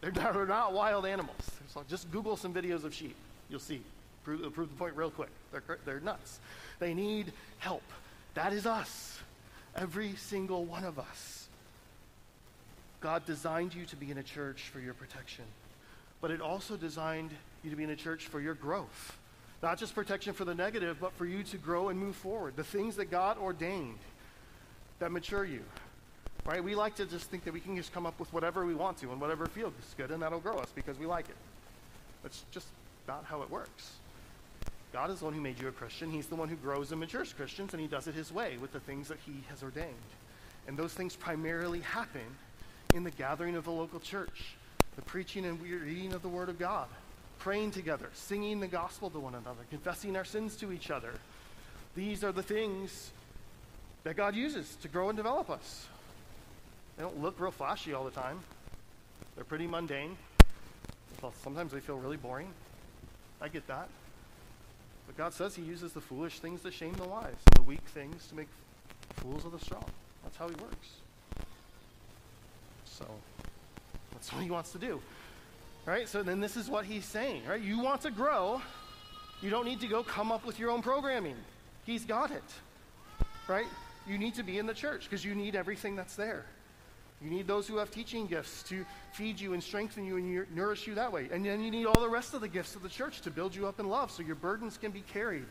They're 0.00 0.12
not, 0.46 0.72
wild 0.72 1.06
animals. 1.06 1.50
So 1.74 1.82
just 1.88 2.08
Google 2.12 2.36
some 2.36 2.54
videos 2.54 2.84
of 2.84 2.94
sheep. 2.94 3.16
You'll 3.48 3.58
see. 3.58 3.82
Prove, 4.24 4.52
prove 4.54 4.68
the 4.68 4.76
point 4.76 4.96
real 4.96 5.10
quick. 5.10 5.30
They're, 5.52 5.78
they're 5.84 6.00
nuts. 6.00 6.40
They 6.78 6.94
need 6.94 7.32
help. 7.58 7.82
That 8.34 8.52
is 8.52 8.66
us. 8.66 9.18
Every 9.76 10.14
single 10.16 10.64
one 10.64 10.84
of 10.84 10.98
us. 10.98 11.48
God 13.00 13.24
designed 13.24 13.74
you 13.74 13.86
to 13.86 13.96
be 13.96 14.10
in 14.10 14.18
a 14.18 14.22
church 14.22 14.62
for 14.72 14.78
your 14.78 14.94
protection, 14.94 15.44
but 16.20 16.30
it 16.30 16.40
also 16.40 16.76
designed 16.76 17.30
you 17.64 17.70
to 17.70 17.76
be 17.76 17.84
in 17.84 17.90
a 17.90 17.96
church 17.96 18.26
for 18.26 18.40
your 18.40 18.54
growth. 18.54 19.16
Not 19.62 19.78
just 19.78 19.94
protection 19.94 20.34
for 20.34 20.44
the 20.44 20.54
negative, 20.54 20.98
but 21.00 21.12
for 21.14 21.26
you 21.26 21.42
to 21.44 21.56
grow 21.56 21.88
and 21.88 21.98
move 21.98 22.16
forward. 22.16 22.56
The 22.56 22.64
things 22.64 22.96
that 22.96 23.06
God 23.10 23.38
ordained 23.38 23.98
that 24.98 25.10
mature 25.10 25.44
you. 25.44 25.62
Right? 26.44 26.62
We 26.62 26.74
like 26.74 26.94
to 26.96 27.06
just 27.06 27.30
think 27.30 27.44
that 27.44 27.52
we 27.52 27.60
can 27.60 27.76
just 27.76 27.92
come 27.92 28.06
up 28.06 28.18
with 28.18 28.32
whatever 28.32 28.64
we 28.64 28.74
want 28.74 28.98
to 28.98 29.12
and 29.12 29.20
whatever 29.20 29.46
feels 29.46 29.72
good, 29.96 30.10
and 30.10 30.22
that'll 30.22 30.40
grow 30.40 30.56
us 30.56 30.68
because 30.74 30.98
we 30.98 31.06
like 31.06 31.28
it. 31.28 31.36
That's 32.22 32.44
just 32.50 32.66
not 33.06 33.24
how 33.24 33.42
it 33.42 33.50
works. 33.50 33.92
God 34.92 35.10
is 35.10 35.20
the 35.20 35.24
one 35.24 35.34
who 35.34 35.40
made 35.40 35.60
you 35.60 35.68
a 35.68 35.72
Christian. 35.72 36.10
He's 36.10 36.26
the 36.26 36.34
one 36.34 36.48
who 36.48 36.56
grows 36.56 36.90
and 36.90 37.00
matures 37.00 37.32
Christians, 37.32 37.72
and 37.72 37.80
He 37.80 37.86
does 37.86 38.08
it 38.08 38.14
His 38.14 38.32
way 38.32 38.56
with 38.60 38.72
the 38.72 38.80
things 38.80 39.08
that 39.08 39.18
He 39.24 39.44
has 39.48 39.62
ordained. 39.62 39.94
And 40.66 40.76
those 40.76 40.92
things 40.92 41.16
primarily 41.16 41.80
happen 41.80 42.24
in 42.94 43.04
the 43.04 43.10
gathering 43.10 43.54
of 43.54 43.64
the 43.64 43.70
local 43.70 44.00
church, 44.00 44.54
the 44.96 45.02
preaching 45.02 45.44
and 45.44 45.60
reading 45.62 46.12
of 46.12 46.22
the 46.22 46.28
Word 46.28 46.48
of 46.48 46.58
God, 46.58 46.88
praying 47.38 47.70
together, 47.70 48.10
singing 48.14 48.58
the 48.58 48.66
gospel 48.66 49.10
to 49.10 49.18
one 49.20 49.34
another, 49.34 49.62
confessing 49.70 50.16
our 50.16 50.24
sins 50.24 50.56
to 50.56 50.72
each 50.72 50.90
other. 50.90 51.12
These 51.94 52.24
are 52.24 52.32
the 52.32 52.42
things 52.42 53.12
that 54.04 54.16
God 54.16 54.34
uses 54.34 54.76
to 54.82 54.88
grow 54.88 55.08
and 55.08 55.16
develop 55.16 55.50
us. 55.50 55.86
They 56.96 57.04
don't 57.04 57.22
look 57.22 57.38
real 57.38 57.50
flashy 57.50 57.94
all 57.94 58.04
the 58.04 58.10
time. 58.10 58.40
They're 59.34 59.44
pretty 59.44 59.66
mundane. 59.66 60.16
Well, 61.22 61.32
sometimes 61.42 61.72
they 61.72 61.80
feel 61.80 61.96
really 61.96 62.16
boring. 62.16 62.48
I 63.40 63.48
get 63.48 63.66
that. 63.68 63.88
But 65.10 65.24
God 65.24 65.34
says 65.34 65.56
He 65.56 65.62
uses 65.62 65.92
the 65.92 66.00
foolish 66.00 66.38
things 66.38 66.62
to 66.62 66.70
shame 66.70 66.92
the 66.92 67.08
wise 67.08 67.24
and 67.24 67.56
the 67.56 67.62
weak 67.62 67.82
things 67.86 68.28
to 68.28 68.36
make 68.36 68.46
fools 69.16 69.44
of 69.44 69.50
the 69.50 69.58
strong. 69.58 69.84
That's 70.22 70.36
how 70.36 70.46
He 70.46 70.54
works. 70.54 70.88
So 72.84 73.04
that's 74.12 74.32
what 74.32 74.44
He 74.44 74.50
wants 74.52 74.70
to 74.70 74.78
do. 74.78 75.00
Right? 75.84 76.08
So 76.08 76.22
then 76.22 76.38
this 76.38 76.56
is 76.56 76.68
what 76.68 76.84
he's 76.84 77.04
saying, 77.04 77.42
right? 77.48 77.60
You 77.60 77.80
want 77.80 78.02
to 78.02 78.12
grow, 78.12 78.62
you 79.42 79.50
don't 79.50 79.64
need 79.64 79.80
to 79.80 79.88
go 79.88 80.04
come 80.04 80.30
up 80.30 80.46
with 80.46 80.60
your 80.60 80.70
own 80.70 80.80
programming. 80.80 81.36
He's 81.84 82.04
got 82.04 82.30
it. 82.30 82.44
Right? 83.48 83.66
You 84.06 84.16
need 84.16 84.34
to 84.34 84.44
be 84.44 84.58
in 84.58 84.66
the 84.66 84.74
church 84.74 85.04
because 85.04 85.24
you 85.24 85.34
need 85.34 85.56
everything 85.56 85.96
that's 85.96 86.14
there. 86.14 86.44
You 87.22 87.30
need 87.30 87.46
those 87.46 87.68
who 87.68 87.76
have 87.76 87.90
teaching 87.90 88.26
gifts 88.26 88.62
to 88.64 88.84
feed 89.12 89.38
you 89.38 89.52
and 89.52 89.62
strengthen 89.62 90.06
you 90.06 90.16
and 90.16 90.56
nourish 90.56 90.86
you 90.86 90.94
that 90.94 91.12
way. 91.12 91.28
And 91.30 91.44
then 91.44 91.62
you 91.62 91.70
need 91.70 91.84
all 91.84 92.00
the 92.00 92.08
rest 92.08 92.32
of 92.32 92.40
the 92.40 92.48
gifts 92.48 92.74
of 92.76 92.82
the 92.82 92.88
church 92.88 93.20
to 93.22 93.30
build 93.30 93.54
you 93.54 93.66
up 93.66 93.78
in 93.78 93.88
love 93.88 94.10
so 94.10 94.22
your 94.22 94.36
burdens 94.36 94.78
can 94.78 94.90
be 94.90 95.02
carried, 95.02 95.44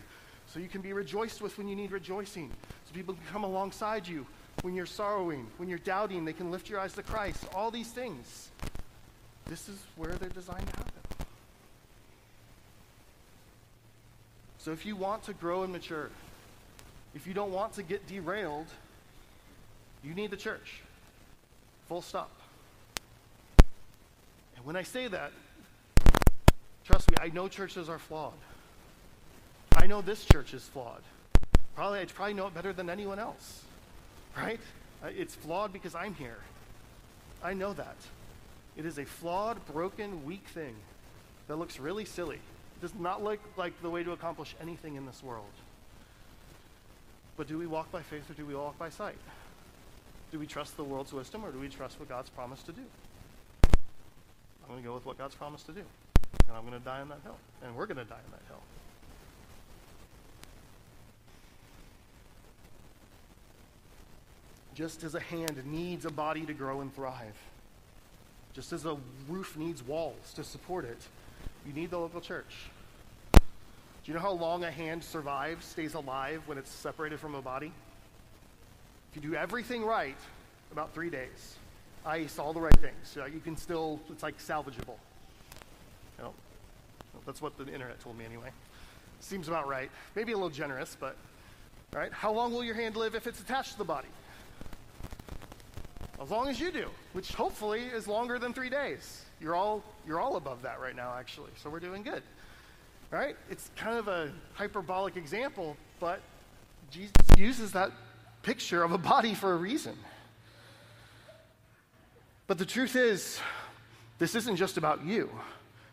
so 0.48 0.60
you 0.60 0.68
can 0.68 0.82
be 0.82 0.94
rejoiced 0.94 1.42
with 1.42 1.58
when 1.60 1.68
you 1.68 1.76
need 1.76 1.92
rejoicing, 1.92 2.50
so 2.86 2.94
people 2.94 3.14
can 3.14 3.24
come 3.32 3.44
alongside 3.44 4.08
you 4.08 4.26
when 4.64 4.74
you're 4.74 4.88
sorrowing, 4.88 5.48
when 5.58 5.70
you're 5.70 5.78
doubting, 5.78 6.26
they 6.26 6.34
can 6.34 6.52
lift 6.52 6.70
your 6.70 6.80
eyes 6.80 6.94
to 6.94 7.04
Christ. 7.04 7.46
All 7.54 7.70
these 7.72 7.92
things. 7.92 8.50
This 9.46 9.70
is 9.70 9.78
where 9.96 10.14
they're 10.14 10.30
designed 10.30 10.68
to 10.68 10.78
happen. 10.78 10.94
So 14.58 14.72
if 14.72 14.86
you 14.86 14.96
want 14.96 15.24
to 15.24 15.34
grow 15.34 15.64
and 15.64 15.72
mature, 15.72 16.10
if 17.16 17.26
you 17.26 17.34
don't 17.34 17.52
want 17.52 17.74
to 17.74 17.84
get 17.84 18.06
derailed, 18.08 18.68
you 20.04 20.14
need 20.14 20.32
the 20.32 20.38
church. 20.38 20.82
Full 21.90 22.02
stop. 22.04 22.30
And 24.56 24.64
when 24.64 24.76
I 24.76 24.84
say 24.84 25.08
that, 25.08 25.32
trust 26.86 27.10
me, 27.10 27.18
I 27.20 27.30
know 27.30 27.48
churches 27.48 27.90
are 27.90 27.98
flawed. 27.98 28.34
I 29.76 29.88
know 29.88 30.02
this 30.02 30.24
church 30.26 30.54
is 30.54 30.64
flawed. 30.64 31.02
Probably, 31.76 32.02
I 32.02 32.06
probably 32.06 32.36
know 32.36 32.46
it 32.46 32.54
better 32.54 32.74
than 32.74 32.92
anyone 32.92 33.18
else. 33.18 33.64
Right? 34.38 34.60
It's 35.04 35.34
flawed 35.34 35.74
because 35.74 35.96
I'm 35.96 36.14
here. 36.14 36.38
I 37.44 37.54
know 37.54 37.74
that. 37.74 37.96
It 38.78 38.86
is 38.86 39.00
a 39.00 39.06
flawed, 39.06 39.58
broken, 39.66 40.24
weak 40.26 40.46
thing 40.54 40.76
that 41.48 41.56
looks 41.56 41.80
really 41.80 42.06
silly. 42.06 42.36
It 42.36 42.82
does 42.82 42.94
not 42.94 43.24
look 43.24 43.40
like 43.58 43.82
the 43.82 43.90
way 43.90 44.04
to 44.04 44.12
accomplish 44.12 44.56
anything 44.62 44.96
in 44.96 45.08
this 45.08 45.24
world. 45.24 45.46
But 47.36 47.48
do 47.48 47.58
we 47.58 47.66
walk 47.66 47.92
by 47.92 48.04
faith 48.04 48.30
or 48.30 48.34
do 48.34 48.46
we 48.46 48.54
walk 48.54 48.78
by 48.78 48.90
sight? 48.90 49.18
Do 50.32 50.40
we 50.40 50.46
trust 50.46 50.78
the 50.78 50.84
world's 50.84 51.12
wisdom 51.12 51.44
or 51.44 51.52
do 51.52 51.60
we 51.60 51.70
trust 51.70 52.00
what 52.00 52.08
God's 52.08 52.30
promised 52.30 52.66
to 52.68 52.72
do? 52.72 52.84
I'm 53.64 54.70
going 54.70 54.82
to 54.82 54.88
go 54.88 54.94
with 54.94 55.06
what 55.06 55.18
God's 55.18 55.36
promised 55.36 55.66
to 55.66 55.72
do. 55.72 55.82
And 56.48 56.56
I'm 56.56 56.62
going 56.62 56.78
to 56.78 56.86
die 56.86 57.02
on 57.02 57.10
that 57.10 57.20
hill. 57.24 57.38
And 57.64 57.76
we're 57.76 57.88
going 57.88 57.98
to 57.98 58.04
die 58.04 58.16
on 58.16 58.32
that 58.32 58.44
hill. 58.48 58.62
Just 64.76 65.04
as 65.04 65.16
a 65.16 65.20
hand 65.20 65.62
needs 65.66 66.06
a 66.06 66.12
body 66.12 66.46
to 66.46 66.54
grow 66.54 66.82
and 66.82 66.96
thrive, 66.96 67.36
just 68.54 68.72
as 68.72 68.86
a 68.86 68.96
roof 69.28 69.58
needs 69.58 69.84
walls 69.84 70.34
to 70.36 70.44
support 70.44 70.86
it, 70.86 71.00
you 71.66 71.74
need 71.74 71.90
the 71.90 71.98
local 71.98 72.22
church. 72.22 72.70
Do 73.34 73.40
you 74.06 74.14
know 74.14 74.22
how 74.22 74.32
long 74.32 74.64
a 74.64 74.72
hand 74.72 75.04
survives, 75.04 75.66
stays 75.66 75.96
alive 75.96 76.44
when 76.46 76.58
it's 76.58 76.72
separated 76.72 77.20
from 77.20 77.36
a 77.36 77.42
body? 77.42 77.74
If 79.12 79.16
you 79.16 79.30
do 79.30 79.36
everything 79.36 79.84
right, 79.84 80.18
about 80.72 80.94
three 80.94 81.10
days. 81.10 81.56
Ice, 82.06 82.40
all 82.40 82.54
the 82.54 82.62
right 82.62 82.78
things. 82.80 83.18
you 83.34 83.40
can 83.40 83.58
still, 83.58 84.00
it's 84.10 84.24
like 84.24 84.38
salvageable. 84.38 84.98
You 86.18 86.24
know, 86.24 86.34
that's 87.26 87.42
what 87.42 87.58
the 87.58 87.68
internet 87.72 88.00
told 88.00 88.18
me 88.18 88.26
anyway. 88.26 88.50
Seems 89.20 89.48
about 89.48 89.68
right. 89.68 89.90
Maybe 90.16 90.32
a 90.32 90.36
little 90.36 90.50
generous, 90.50 90.96
but, 91.00 91.16
right? 91.94 92.12
How 92.14 92.32
long 92.32 92.54
will 92.54 92.64
your 92.64 92.76
hand 92.76 92.96
live 92.96 93.16
if 93.16 93.28
it's 93.28 93.42
attached 93.42 93.74
to 93.74 93.78
the 93.78 93.84
body? 93.84 94.08
As 96.22 96.30
long 96.30 96.48
as 96.48 96.60
you 96.60 96.72
do, 96.72 96.88
which 97.14 97.34
hopefully 97.34 97.82
is 97.82 98.08
longer 98.08 98.40
than 98.40 98.54
three 98.54 98.70
days. 98.70 99.24
You're 99.42 99.56
all, 99.56 99.84
you're 100.06 100.20
all 100.20 100.36
above 100.36 100.62
that 100.64 100.80
right 100.80 100.96
now, 100.96 101.14
actually, 101.18 101.52
so 101.62 101.70
we're 101.70 101.80
doing 101.80 102.04
good. 102.04 102.24
Right? 103.10 103.36
It's 103.50 103.72
kind 103.76 103.98
of 103.98 104.08
a 104.08 104.32
hyperbolic 104.54 105.18
example, 105.18 105.76
but 106.00 106.22
Jesus 106.92 107.14
uses 107.38 107.72
that 107.72 107.92
picture 108.50 108.82
of 108.82 108.92
a 108.92 108.98
body 108.98 109.36
for 109.36 109.54
a 109.54 109.56
reason. 109.56 109.96
But 112.48 112.58
the 112.58 112.66
truth 112.66 112.96
is, 112.96 113.40
this 114.18 114.34
isn't 114.34 114.56
just 114.56 114.76
about 114.76 115.06
you, 115.06 115.30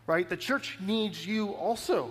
right? 0.07 0.27
The 0.27 0.37
church 0.37 0.79
needs 0.81 1.23
you 1.23 1.49
also. 1.49 2.09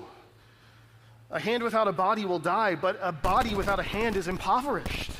A 1.32 1.40
hand 1.40 1.64
without 1.64 1.88
a 1.88 1.92
body 1.92 2.24
will 2.24 2.38
die, 2.38 2.76
but 2.76 2.96
a 3.02 3.10
body 3.10 3.56
without 3.56 3.80
a 3.80 3.82
hand 3.82 4.14
is 4.14 4.28
impoverished. 4.28 5.10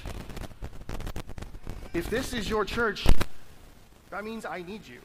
If 1.93 2.09
this 2.09 2.33
is 2.33 2.49
your 2.49 2.65
church, 2.65 3.05
that 4.11 4.23
means 4.23 4.47
I 4.47 4.63
need 4.63 4.87
you. 4.87 5.01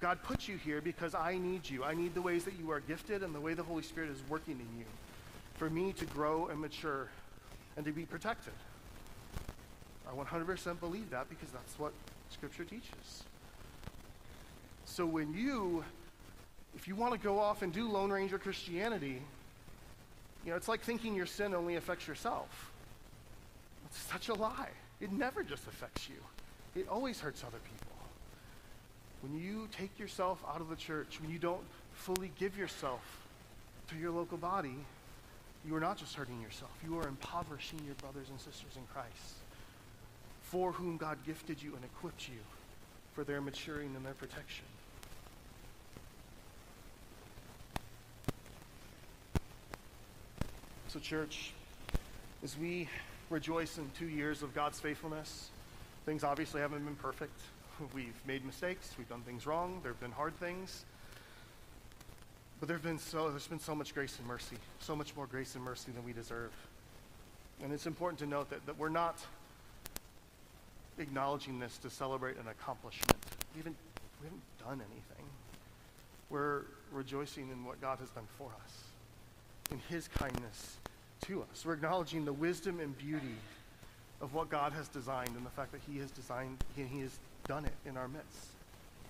God 0.00 0.22
put 0.22 0.48
you 0.48 0.56
here 0.56 0.80
because 0.80 1.14
I 1.14 1.36
need 1.36 1.68
you. 1.68 1.84
I 1.84 1.92
need 1.92 2.14
the 2.14 2.22
ways 2.22 2.44
that 2.44 2.58
you 2.58 2.70
are 2.70 2.80
gifted 2.80 3.22
and 3.22 3.34
the 3.34 3.40
way 3.40 3.52
the 3.52 3.62
Holy 3.62 3.82
Spirit 3.82 4.08
is 4.08 4.22
working 4.30 4.54
in 4.54 4.78
you 4.78 4.86
for 5.56 5.68
me 5.68 5.92
to 5.92 6.06
grow 6.06 6.46
and 6.46 6.58
mature 6.58 7.08
and 7.76 7.84
to 7.84 7.92
be 7.92 8.06
protected. 8.06 8.54
I 10.08 10.16
100% 10.16 10.80
believe 10.80 11.10
that 11.10 11.28
because 11.28 11.50
that's 11.50 11.78
what 11.78 11.92
Scripture 12.30 12.64
teaches. 12.64 13.24
So 14.84 15.04
when 15.04 15.34
you, 15.34 15.84
if 16.74 16.88
you 16.88 16.94
want 16.94 17.12
to 17.12 17.18
go 17.18 17.38
off 17.38 17.62
and 17.62 17.72
do 17.72 17.88
Lone 17.88 18.10
Ranger 18.10 18.38
Christianity, 18.38 19.22
you 20.44 20.50
know, 20.50 20.56
it's 20.56 20.68
like 20.68 20.80
thinking 20.80 21.14
your 21.14 21.26
sin 21.26 21.54
only 21.54 21.76
affects 21.76 22.08
yourself. 22.08 22.72
It's 23.86 23.98
such 23.98 24.28
a 24.28 24.34
lie. 24.34 24.70
It 25.00 25.12
never 25.12 25.42
just 25.42 25.66
affects 25.66 26.08
you, 26.08 26.16
it 26.80 26.88
always 26.88 27.20
hurts 27.20 27.42
other 27.42 27.58
people. 27.58 27.92
When 29.20 29.38
you 29.38 29.68
take 29.72 29.98
yourself 29.98 30.42
out 30.48 30.60
of 30.60 30.68
the 30.68 30.76
church, 30.76 31.20
when 31.20 31.30
you 31.30 31.38
don't 31.38 31.62
fully 31.92 32.30
give 32.38 32.56
yourself 32.56 33.00
to 33.88 33.96
your 33.96 34.12
local 34.12 34.38
body, 34.38 34.76
you 35.66 35.74
are 35.74 35.80
not 35.80 35.96
just 35.96 36.14
hurting 36.14 36.40
yourself, 36.40 36.70
you 36.84 36.98
are 36.98 37.08
impoverishing 37.08 37.80
your 37.84 37.94
brothers 37.96 38.28
and 38.30 38.38
sisters 38.38 38.76
in 38.76 38.82
Christ, 38.92 39.34
for 40.50 40.72
whom 40.72 40.96
God 40.96 41.18
gifted 41.26 41.62
you 41.62 41.74
and 41.74 41.84
equipped 41.84 42.28
you 42.28 42.38
for 43.14 43.22
their 43.22 43.40
maturing 43.40 43.94
and 43.94 44.04
their 44.04 44.14
protection. 44.14 44.64
So, 50.88 50.98
church, 50.98 51.52
as 52.42 52.56
we 52.56 52.88
rejoice 53.28 53.76
in 53.76 53.90
two 53.98 54.08
years 54.08 54.42
of 54.42 54.54
God's 54.54 54.80
faithfulness, 54.80 55.50
things 56.06 56.24
obviously 56.24 56.62
haven't 56.62 56.82
been 56.82 56.96
perfect. 56.96 57.38
We've 57.94 58.18
made 58.26 58.44
mistakes, 58.44 58.94
we've 58.96 59.08
done 59.08 59.20
things 59.20 59.46
wrong, 59.46 59.80
there 59.82 59.92
have 59.92 60.00
been 60.00 60.12
hard 60.12 60.34
things. 60.40 60.86
But 62.58 62.68
there's 62.68 62.80
been 62.80 62.98
so 62.98 63.28
there's 63.28 63.46
been 63.46 63.60
so 63.60 63.74
much 63.74 63.94
grace 63.94 64.18
and 64.18 64.26
mercy, 64.26 64.56
so 64.80 64.96
much 64.96 65.14
more 65.14 65.26
grace 65.26 65.54
and 65.54 65.62
mercy 65.62 65.92
than 65.92 66.04
we 66.04 66.12
deserve. 66.12 66.50
And 67.62 67.72
it's 67.72 67.86
important 67.86 68.18
to 68.20 68.26
note 68.26 68.48
that, 68.50 68.64
that 68.66 68.78
we're 68.78 68.88
not 68.88 69.18
acknowledging 70.98 71.58
this 71.58 71.78
to 71.78 71.90
celebrate 71.90 72.36
an 72.36 72.48
accomplishment. 72.48 73.16
We 73.54 73.58
haven't, 73.58 73.76
we 74.20 74.26
haven't 74.26 74.42
done 74.58 74.86
anything. 74.92 75.26
We're 76.30 76.62
rejoicing 76.92 77.50
in 77.50 77.64
what 77.64 77.80
God 77.80 77.98
has 78.00 78.10
done 78.10 78.26
for 78.36 78.50
us, 78.64 78.74
in 79.70 79.80
his 79.88 80.08
kindness 80.08 80.76
to 81.26 81.42
us. 81.42 81.64
We're 81.64 81.74
acknowledging 81.74 82.24
the 82.24 82.32
wisdom 82.32 82.80
and 82.80 82.96
beauty 82.96 83.36
of 84.20 84.34
what 84.34 84.50
God 84.50 84.72
has 84.72 84.88
designed 84.88 85.34
and 85.36 85.46
the 85.46 85.50
fact 85.50 85.72
that 85.72 85.80
he 85.90 85.98
has 85.98 86.10
designed, 86.10 86.58
he, 86.76 86.82
he 86.82 87.00
has 87.00 87.18
done 87.46 87.64
it 87.64 87.72
in 87.86 87.96
our 87.96 88.08
midst, 88.08 88.48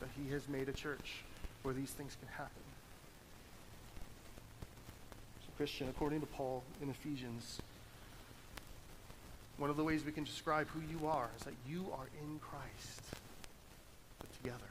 that 0.01 0.09
he 0.23 0.31
has 0.33 0.49
made 0.49 0.69
a 0.69 0.73
church 0.73 1.23
where 1.63 1.75
these 1.75 1.91
things 1.91 2.17
can 2.21 2.29
happen. 2.29 2.63
So, 5.41 5.49
Christian, 5.57 5.89
according 5.89 6.21
to 6.21 6.27
Paul 6.27 6.63
in 6.83 6.91
Ephesians, 6.91 7.61
one 9.59 9.71
of 9.71 9.77
the 9.77 9.85
ways 9.85 10.05
we 10.05 10.13
can 10.13 10.25
describe 10.25 10.69
who 10.69 10.81
you 10.81 11.07
are 11.09 11.29
is 11.37 11.45
that 11.45 11.55
you 11.69 11.87
are 11.93 12.07
in 12.23 12.39
Christ, 12.39 13.03
but 14.19 14.33
together. 14.43 14.71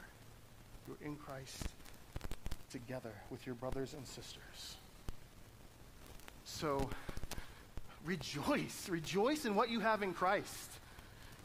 You're 0.86 0.96
in 1.06 1.16
Christ 1.16 1.62
together 2.72 3.12
with 3.30 3.44
your 3.46 3.54
brothers 3.54 3.92
and 3.92 4.06
sisters. 4.06 4.76
So 6.44 6.88
rejoice. 8.06 8.88
Rejoice 8.88 9.44
in 9.44 9.54
what 9.54 9.68
you 9.68 9.80
have 9.80 10.02
in 10.02 10.14
Christ. 10.14 10.70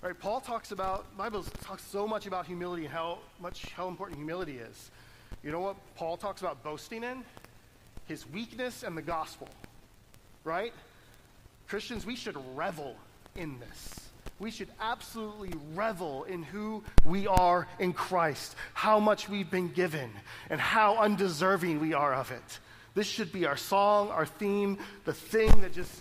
Right? 0.01 0.17
Paul 0.17 0.39
talks 0.39 0.71
about, 0.71 1.17
Bible 1.17 1.43
talks 1.63 1.83
so 1.83 2.07
much 2.07 2.25
about 2.25 2.45
humility 2.45 2.85
and 2.85 2.93
how 2.93 3.19
much 3.41 3.65
how 3.75 3.89
important 3.89 4.17
humility 4.17 4.57
is. 4.57 4.91
You 5.43 5.51
know 5.51 5.59
what 5.59 5.75
Paul 5.95 6.15
talks 6.15 6.41
about 6.41 6.63
boasting 6.63 7.03
in? 7.03 7.23
His 8.07 8.29
weakness 8.29 8.83
and 8.83 8.97
the 8.97 9.01
gospel. 9.01 9.49
Right? 10.45 10.73
Christians, 11.67 12.05
we 12.05 12.15
should 12.15 12.37
revel 12.55 12.95
in 13.35 13.59
this. 13.59 14.03
We 14.39 14.51
should 14.51 14.69
absolutely 14.81 15.53
revel 15.73 16.23
in 16.25 16.43
who 16.43 16.83
we 17.05 17.27
are 17.27 17.67
in 17.79 17.93
Christ, 17.93 18.55
how 18.73 18.99
much 18.99 19.29
we've 19.29 19.49
been 19.49 19.69
given, 19.69 20.11
and 20.49 20.59
how 20.59 20.97
undeserving 20.97 21.79
we 21.79 21.93
are 21.93 22.13
of 22.13 22.31
it. 22.31 22.59
This 22.95 23.07
should 23.07 23.31
be 23.31 23.45
our 23.45 23.57
song, 23.57 24.09
our 24.09 24.25
theme, 24.25 24.77
the 25.05 25.13
thing 25.13 25.61
that 25.61 25.73
just 25.73 25.91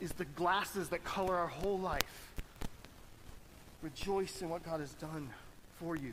is 0.00 0.12
the 0.12 0.24
glasses 0.24 0.90
that 0.90 1.04
color 1.04 1.34
our 1.34 1.48
whole 1.48 1.78
life. 1.78 2.32
Rejoice 3.82 4.42
in 4.42 4.48
what 4.48 4.62
God 4.62 4.80
has 4.80 4.92
done 4.94 5.30
for 5.78 5.96
you. 5.96 6.12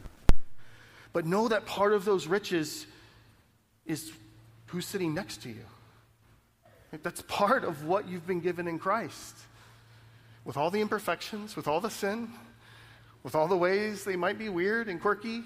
But 1.11 1.25
know 1.25 1.47
that 1.49 1.65
part 1.65 1.93
of 1.93 2.05
those 2.05 2.27
riches 2.27 2.85
is 3.85 4.11
who's 4.67 4.85
sitting 4.85 5.13
next 5.13 5.43
to 5.43 5.49
you. 5.49 5.65
That's 7.03 7.21
part 7.23 7.63
of 7.63 7.85
what 7.85 8.07
you've 8.07 8.25
been 8.25 8.39
given 8.39 8.67
in 8.67 8.79
Christ 8.79 9.35
with 10.45 10.57
all 10.57 10.69
the 10.69 10.81
imperfections, 10.81 11.55
with 11.55 11.67
all 11.67 11.79
the 11.79 11.89
sin, 11.89 12.29
with 13.23 13.35
all 13.35 13.47
the 13.47 13.57
ways 13.57 14.03
they 14.03 14.15
might 14.15 14.37
be 14.37 14.49
weird 14.49 14.89
and 14.89 15.01
quirky, 15.01 15.43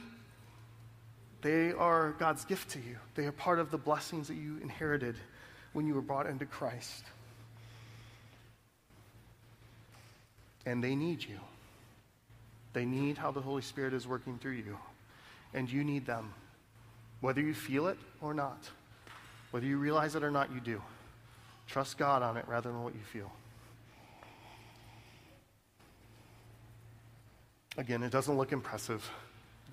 they 1.42 1.72
are 1.72 2.16
God's 2.18 2.46
gift 2.46 2.70
to 2.72 2.80
you. 2.80 2.98
They 3.16 3.26
are 3.26 3.32
part 3.32 3.60
of 3.60 3.70
the 3.70 3.78
blessings 3.78 4.28
that 4.28 4.36
you 4.36 4.58
inherited 4.62 5.16
when 5.74 5.86
you 5.86 5.94
were 5.94 6.02
brought 6.02 6.26
into 6.26 6.46
Christ. 6.46 7.04
And 10.66 10.84
they 10.84 10.96
need 10.96 11.24
you. 11.24 11.40
They 12.74 12.86
need 12.86 13.18
how 13.18 13.32
the 13.32 13.42
Holy 13.42 13.62
Spirit 13.62 13.94
is 13.94 14.08
working 14.08 14.40
through 14.40 14.54
you. 14.54 14.78
And 15.54 15.72
you 15.72 15.84
need 15.84 16.06
them, 16.06 16.34
whether 17.22 17.42
you 17.42 17.54
feel 17.54 17.88
it 17.88 17.98
or 18.22 18.34
not. 18.34 18.70
Whether 19.52 19.66
you 19.66 19.78
realize 19.78 20.16
it 20.16 20.24
or 20.24 20.32
not, 20.32 20.52
you 20.52 20.60
do. 20.60 20.82
Trust 21.68 21.98
God 21.98 22.22
on 22.22 22.36
it 22.38 22.46
rather 22.48 22.70
than 22.70 22.84
what 22.84 22.94
you 22.94 23.02
feel. 23.14 23.32
Again, 27.78 28.02
it 28.02 28.12
doesn't 28.12 28.36
look 28.36 28.52
impressive. 28.52 29.10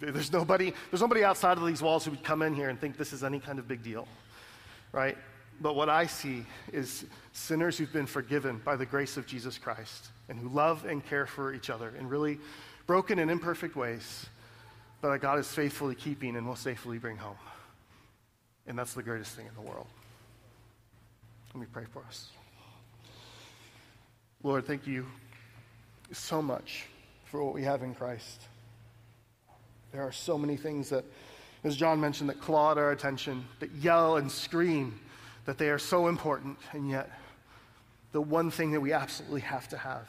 There's 0.01 0.33
nobody, 0.33 0.73
there's 0.91 1.01
nobody 1.01 1.25
outside 1.25 1.57
of 1.57 1.67
these 1.67 1.81
walls 1.81 2.05
who 2.05 2.11
would 2.11 2.23
come 2.23 2.43
in 2.43 2.55
here 2.55 2.69
and 2.69 2.79
think 2.79 2.99
this 2.99 3.13
is 3.13 3.25
any 3.25 3.41
kind 3.41 3.59
of 3.59 3.67
big 3.67 3.83
deal, 3.83 4.07
right? 4.93 5.17
But 5.61 5.75
what 5.75 5.89
I 5.89 6.07
see 6.07 6.45
is 6.73 7.07
sinners 7.33 7.79
who've 7.79 7.93
been 7.93 8.07
forgiven 8.07 8.61
by 8.65 8.77
the 8.77 8.85
grace 8.85 9.17
of 9.17 9.27
Jesus 9.27 9.57
Christ 9.57 10.09
and 10.29 10.39
who 10.39 10.49
love 10.49 10.85
and 10.85 11.05
care 11.05 11.27
for 11.27 11.55
each 11.55 11.71
other 11.71 11.95
in 11.99 12.09
really 12.09 12.39
broken 12.87 13.19
and 13.19 13.31
imperfect 13.31 13.77
ways, 13.77 14.27
but 15.01 15.11
that 15.13 15.21
God 15.21 15.39
is 15.39 15.49
faithfully 15.49 15.95
keeping 15.95 16.37
and 16.37 16.47
will 16.47 16.57
safely 16.57 16.99
bring 16.99 17.17
home. 17.17 17.37
And 18.67 18.79
that's 18.79 18.95
the 18.95 19.03
greatest 19.03 19.35
thing 19.37 19.47
in 19.47 19.55
the 19.55 19.71
world. 19.71 19.87
Let 21.55 21.61
me 21.61 21.67
pray 21.73 21.85
for 21.93 22.03
us. 22.09 22.29
Lord, 24.43 24.67
thank 24.67 24.87
you 24.87 25.07
so 26.13 26.43
much 26.43 26.87
for 27.35 27.43
what 27.43 27.53
we 27.53 27.65
have 27.65 27.83
in 27.83 27.97
Christ. 27.97 28.43
There 29.91 30.03
are 30.03 30.13
so 30.13 30.39
many 30.39 30.57
things 30.57 30.91
that, 30.91 31.05
as 31.65 31.75
John 31.75 32.01
mentioned, 32.01 32.31
that 32.31 32.41
claw 32.41 32.75
our 32.75 32.93
attention, 32.93 33.45
that 33.59 33.73
yell 33.73 34.19
and 34.19 34.31
scream 34.31 35.01
that 35.45 35.59
they 35.59 35.69
are 35.69 35.79
so 35.81 36.07
important, 36.07 36.59
and 36.71 36.89
yet 36.89 37.11
the 38.13 38.21
one 38.21 38.53
thing 38.53 38.71
that 38.71 38.81
we 38.81 38.93
absolutely 38.93 39.41
have 39.41 39.67
to 39.71 39.77
have 39.77 40.07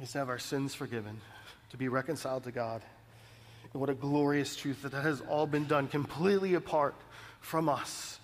is 0.00 0.12
to 0.12 0.18
have 0.18 0.30
our 0.30 0.38
sins 0.38 0.74
forgiven, 0.74 1.20
to 1.72 1.76
be 1.76 1.88
reconciled 1.88 2.44
to 2.44 2.50
God. 2.50 2.80
And 3.74 3.82
what 3.82 3.90
a 3.90 3.94
glorious 3.94 4.56
truth 4.56 4.80
that 4.80 4.92
that 4.92 5.02
has 5.02 5.20
all 5.28 5.46
been 5.46 5.66
done 5.66 5.88
completely 5.88 6.54
apart 6.54 6.94
from 7.42 7.68
us 7.68 8.18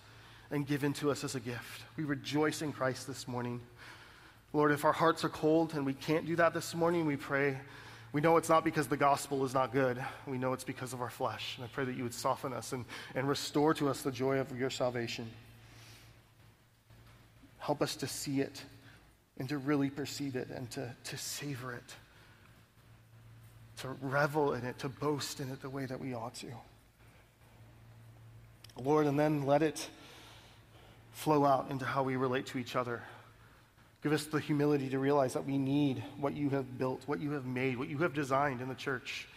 and 0.51 0.67
given 0.67 0.95
to 0.95 1.11
us 1.11 1.23
as 1.23 1.35
a 1.35 1.41
gift. 1.41 1.83
We 1.99 2.05
rejoice 2.05 2.63
in 2.63 2.73
Christ 2.73 3.07
this 3.07 3.29
morning. 3.29 3.61
Lord, 4.53 4.73
if 4.73 4.85
our 4.85 4.93
hearts 4.93 5.25
are 5.25 5.29
cold 5.29 5.75
and 5.75 5.87
we 5.87 5.95
can't 5.95 6.27
do 6.27 6.35
that 6.37 6.53
this 6.53 6.75
morning, 6.75 7.07
we 7.07 7.17
pray. 7.17 7.57
We 8.13 8.21
know 8.21 8.37
it's 8.37 8.49
not 8.49 8.65
because 8.65 8.89
the 8.89 8.97
gospel 8.97 9.45
is 9.45 9.55
not 9.55 9.73
good. 9.73 10.03
We 10.27 10.39
know 10.39 10.53
it's 10.53 10.65
because 10.65 10.93
of 10.93 11.01
our 11.01 11.11
flesh. 11.11 11.55
And 11.57 11.65
I 11.65 11.69
pray 11.69 11.85
that 11.85 11.97
you 11.97 12.03
would 12.03 12.15
soften 12.15 12.53
us 12.53 12.73
and, 12.73 12.85
and 13.15 13.29
restore 13.29 13.75
to 13.75 13.89
us 13.89 14.03
the 14.03 14.11
joy 14.11 14.39
of 14.39 14.59
your 14.59 14.71
salvation. 14.71 15.31
Help 17.59 17.81
us 17.81 17.95
to 17.97 18.09
see 18.09 18.41
it 18.41 18.65
and 19.39 19.49
to 19.49 19.59
really 19.59 19.89
perceive 19.89 20.35
it 20.35 20.49
and 20.49 20.69
to, 20.73 20.93
to 21.05 21.17
savor 21.17 21.73
it, 21.73 21.95
to 23.79 23.89
revel 24.03 24.55
in 24.55 24.65
it, 24.65 24.81
to 24.81 24.89
boast 24.89 25.39
in 25.39 25.49
it 25.51 25.63
the 25.63 25.71
way 25.71 25.87
that 25.87 26.01
we 26.01 26.13
ought 26.13 26.35
to. 26.37 26.49
Lord, 28.77 29.07
and 29.07 29.17
then 29.17 29.47
let 29.47 29.63
it 29.63 29.89
flow 31.13 31.45
out 31.45 31.71
into 31.71 31.85
how 31.85 32.03
we 32.03 32.17
relate 32.17 32.47
to 32.47 32.59
each 32.59 32.75
other. 32.75 33.03
Give 34.03 34.13
us 34.13 34.25
the 34.25 34.41
humility 34.41 34.89
to 34.91 34.99
realize 34.99 35.35
that 35.35 35.45
we 35.45 35.59
need 35.59 36.03
what 36.19 36.35
you 36.35 36.49
have 36.51 36.79
built, 36.79 37.03
what 37.07 37.21
you 37.21 37.33
have 37.33 37.45
made, 37.45 37.79
what 37.79 37.89
you 37.89 37.99
have 37.99 38.15
designed 38.15 38.63
in 38.63 38.69
the 38.69 38.75
church 38.75 39.29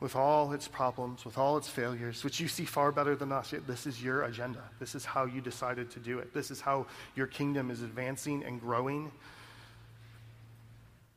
with 0.00 0.16
all 0.16 0.52
its 0.52 0.66
problems, 0.66 1.24
with 1.24 1.38
all 1.38 1.56
its 1.56 1.68
failures, 1.68 2.22
which 2.22 2.40
you 2.40 2.48
see 2.48 2.64
far 2.64 2.92
better 2.92 3.14
than 3.14 3.32
us. 3.32 3.52
Yet 3.52 3.66
this 3.66 3.86
is 3.86 4.02
your 4.02 4.22
agenda. 4.24 4.62
This 4.78 4.94
is 4.94 5.04
how 5.04 5.24
you 5.24 5.40
decided 5.40 5.90
to 5.92 6.00
do 6.00 6.18
it. 6.18 6.34
This 6.34 6.50
is 6.50 6.60
how 6.60 6.86
your 7.14 7.26
kingdom 7.26 7.70
is 7.70 7.82
advancing 7.82 8.44
and 8.44 8.60
growing. 8.60 9.10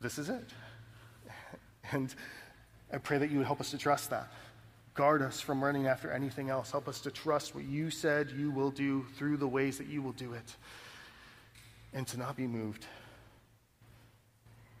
This 0.00 0.18
is 0.18 0.28
it. 0.28 0.50
And 1.90 2.14
I 2.92 2.98
pray 2.98 3.18
that 3.18 3.30
you 3.30 3.38
would 3.38 3.46
help 3.46 3.60
us 3.60 3.70
to 3.72 3.78
trust 3.78 4.10
that. 4.10 4.32
Guard 4.94 5.22
us 5.22 5.40
from 5.40 5.62
running 5.62 5.86
after 5.86 6.12
anything 6.12 6.48
else. 6.48 6.70
Help 6.70 6.86
us 6.86 7.00
to 7.02 7.10
trust 7.10 7.54
what 7.54 7.64
you 7.64 7.90
said 7.90 8.30
you 8.30 8.50
will 8.50 8.70
do 8.70 9.04
through 9.16 9.36
the 9.36 9.48
ways 9.48 9.78
that 9.78 9.88
you 9.88 10.00
will 10.02 10.12
do 10.12 10.32
it 10.32 10.56
and 11.94 12.06
to 12.08 12.18
not 12.18 12.36
be 12.36 12.46
moved. 12.46 12.86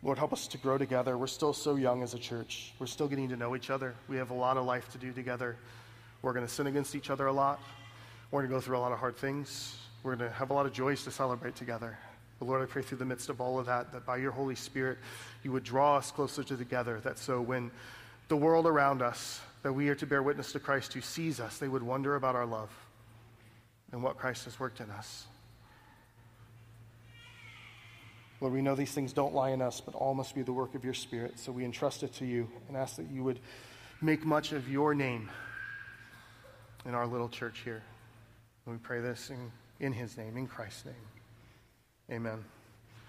Lord, 0.02 0.18
help 0.18 0.32
us 0.32 0.48
to 0.48 0.58
grow 0.58 0.78
together. 0.78 1.16
We're 1.16 1.28
still 1.28 1.52
so 1.52 1.76
young 1.76 2.02
as 2.02 2.14
a 2.14 2.18
church. 2.18 2.72
We're 2.78 2.86
still 2.86 3.06
getting 3.06 3.28
to 3.28 3.36
know 3.36 3.54
each 3.54 3.70
other. 3.70 3.94
We 4.08 4.16
have 4.16 4.30
a 4.30 4.34
lot 4.34 4.56
of 4.56 4.64
life 4.64 4.90
to 4.92 4.98
do 4.98 5.12
together. 5.12 5.56
We're 6.22 6.32
going 6.32 6.46
to 6.46 6.52
sin 6.52 6.66
against 6.66 6.94
each 6.94 7.08
other 7.08 7.26
a 7.26 7.32
lot. 7.32 7.60
We're 8.30 8.40
going 8.40 8.50
to 8.50 8.56
go 8.56 8.60
through 8.60 8.78
a 8.78 8.80
lot 8.80 8.92
of 8.92 8.98
hard 8.98 9.16
things. 9.16 9.76
We're 10.02 10.16
going 10.16 10.30
to 10.30 10.34
have 10.34 10.50
a 10.50 10.54
lot 10.54 10.66
of 10.66 10.72
joys 10.72 11.04
to 11.04 11.12
celebrate 11.12 11.54
together. 11.54 11.96
But 12.40 12.48
Lord, 12.48 12.62
I 12.62 12.66
pray 12.66 12.82
through 12.82 12.98
the 12.98 13.04
midst 13.04 13.28
of 13.28 13.40
all 13.40 13.60
of 13.60 13.66
that, 13.66 13.92
that 13.92 14.04
by 14.04 14.16
your 14.16 14.32
Holy 14.32 14.56
Spirit, 14.56 14.98
you 15.44 15.52
would 15.52 15.62
draw 15.62 15.96
us 15.98 16.10
closer 16.10 16.42
to 16.42 16.56
together, 16.56 16.98
that 17.04 17.18
so 17.18 17.40
when 17.40 17.70
the 18.26 18.36
world 18.36 18.66
around 18.66 19.02
us, 19.02 19.40
that 19.62 19.72
we 19.72 19.88
are 19.88 19.94
to 19.94 20.06
bear 20.06 20.22
witness 20.22 20.50
to 20.52 20.58
Christ 20.58 20.92
who 20.92 21.00
sees 21.00 21.38
us, 21.38 21.58
they 21.58 21.68
would 21.68 21.84
wonder 21.84 22.16
about 22.16 22.34
our 22.34 22.46
love 22.46 22.70
and 23.92 24.02
what 24.02 24.18
Christ 24.18 24.46
has 24.46 24.58
worked 24.58 24.80
in 24.80 24.90
us. 24.90 25.26
Lord, 28.42 28.54
we 28.54 28.60
know 28.60 28.74
these 28.74 28.90
things 28.90 29.12
don't 29.12 29.36
lie 29.36 29.50
in 29.50 29.62
us, 29.62 29.80
but 29.80 29.94
all 29.94 30.14
must 30.14 30.34
be 30.34 30.42
the 30.42 30.52
work 30.52 30.74
of 30.74 30.84
your 30.84 30.94
Spirit. 30.94 31.38
So 31.38 31.52
we 31.52 31.64
entrust 31.64 32.02
it 32.02 32.12
to 32.14 32.26
you 32.26 32.50
and 32.66 32.76
ask 32.76 32.96
that 32.96 33.08
you 33.08 33.22
would 33.22 33.38
make 34.00 34.24
much 34.26 34.50
of 34.50 34.68
your 34.68 34.96
name 34.96 35.30
in 36.84 36.92
our 36.92 37.06
little 37.06 37.28
church 37.28 37.60
here. 37.64 37.84
And 38.66 38.74
we 38.74 38.80
pray 38.80 39.00
this 39.00 39.30
in, 39.30 39.52
in 39.78 39.92
his 39.92 40.16
name, 40.16 40.36
in 40.36 40.48
Christ's 40.48 40.86
name. 40.86 40.94
Amen. 42.10 42.44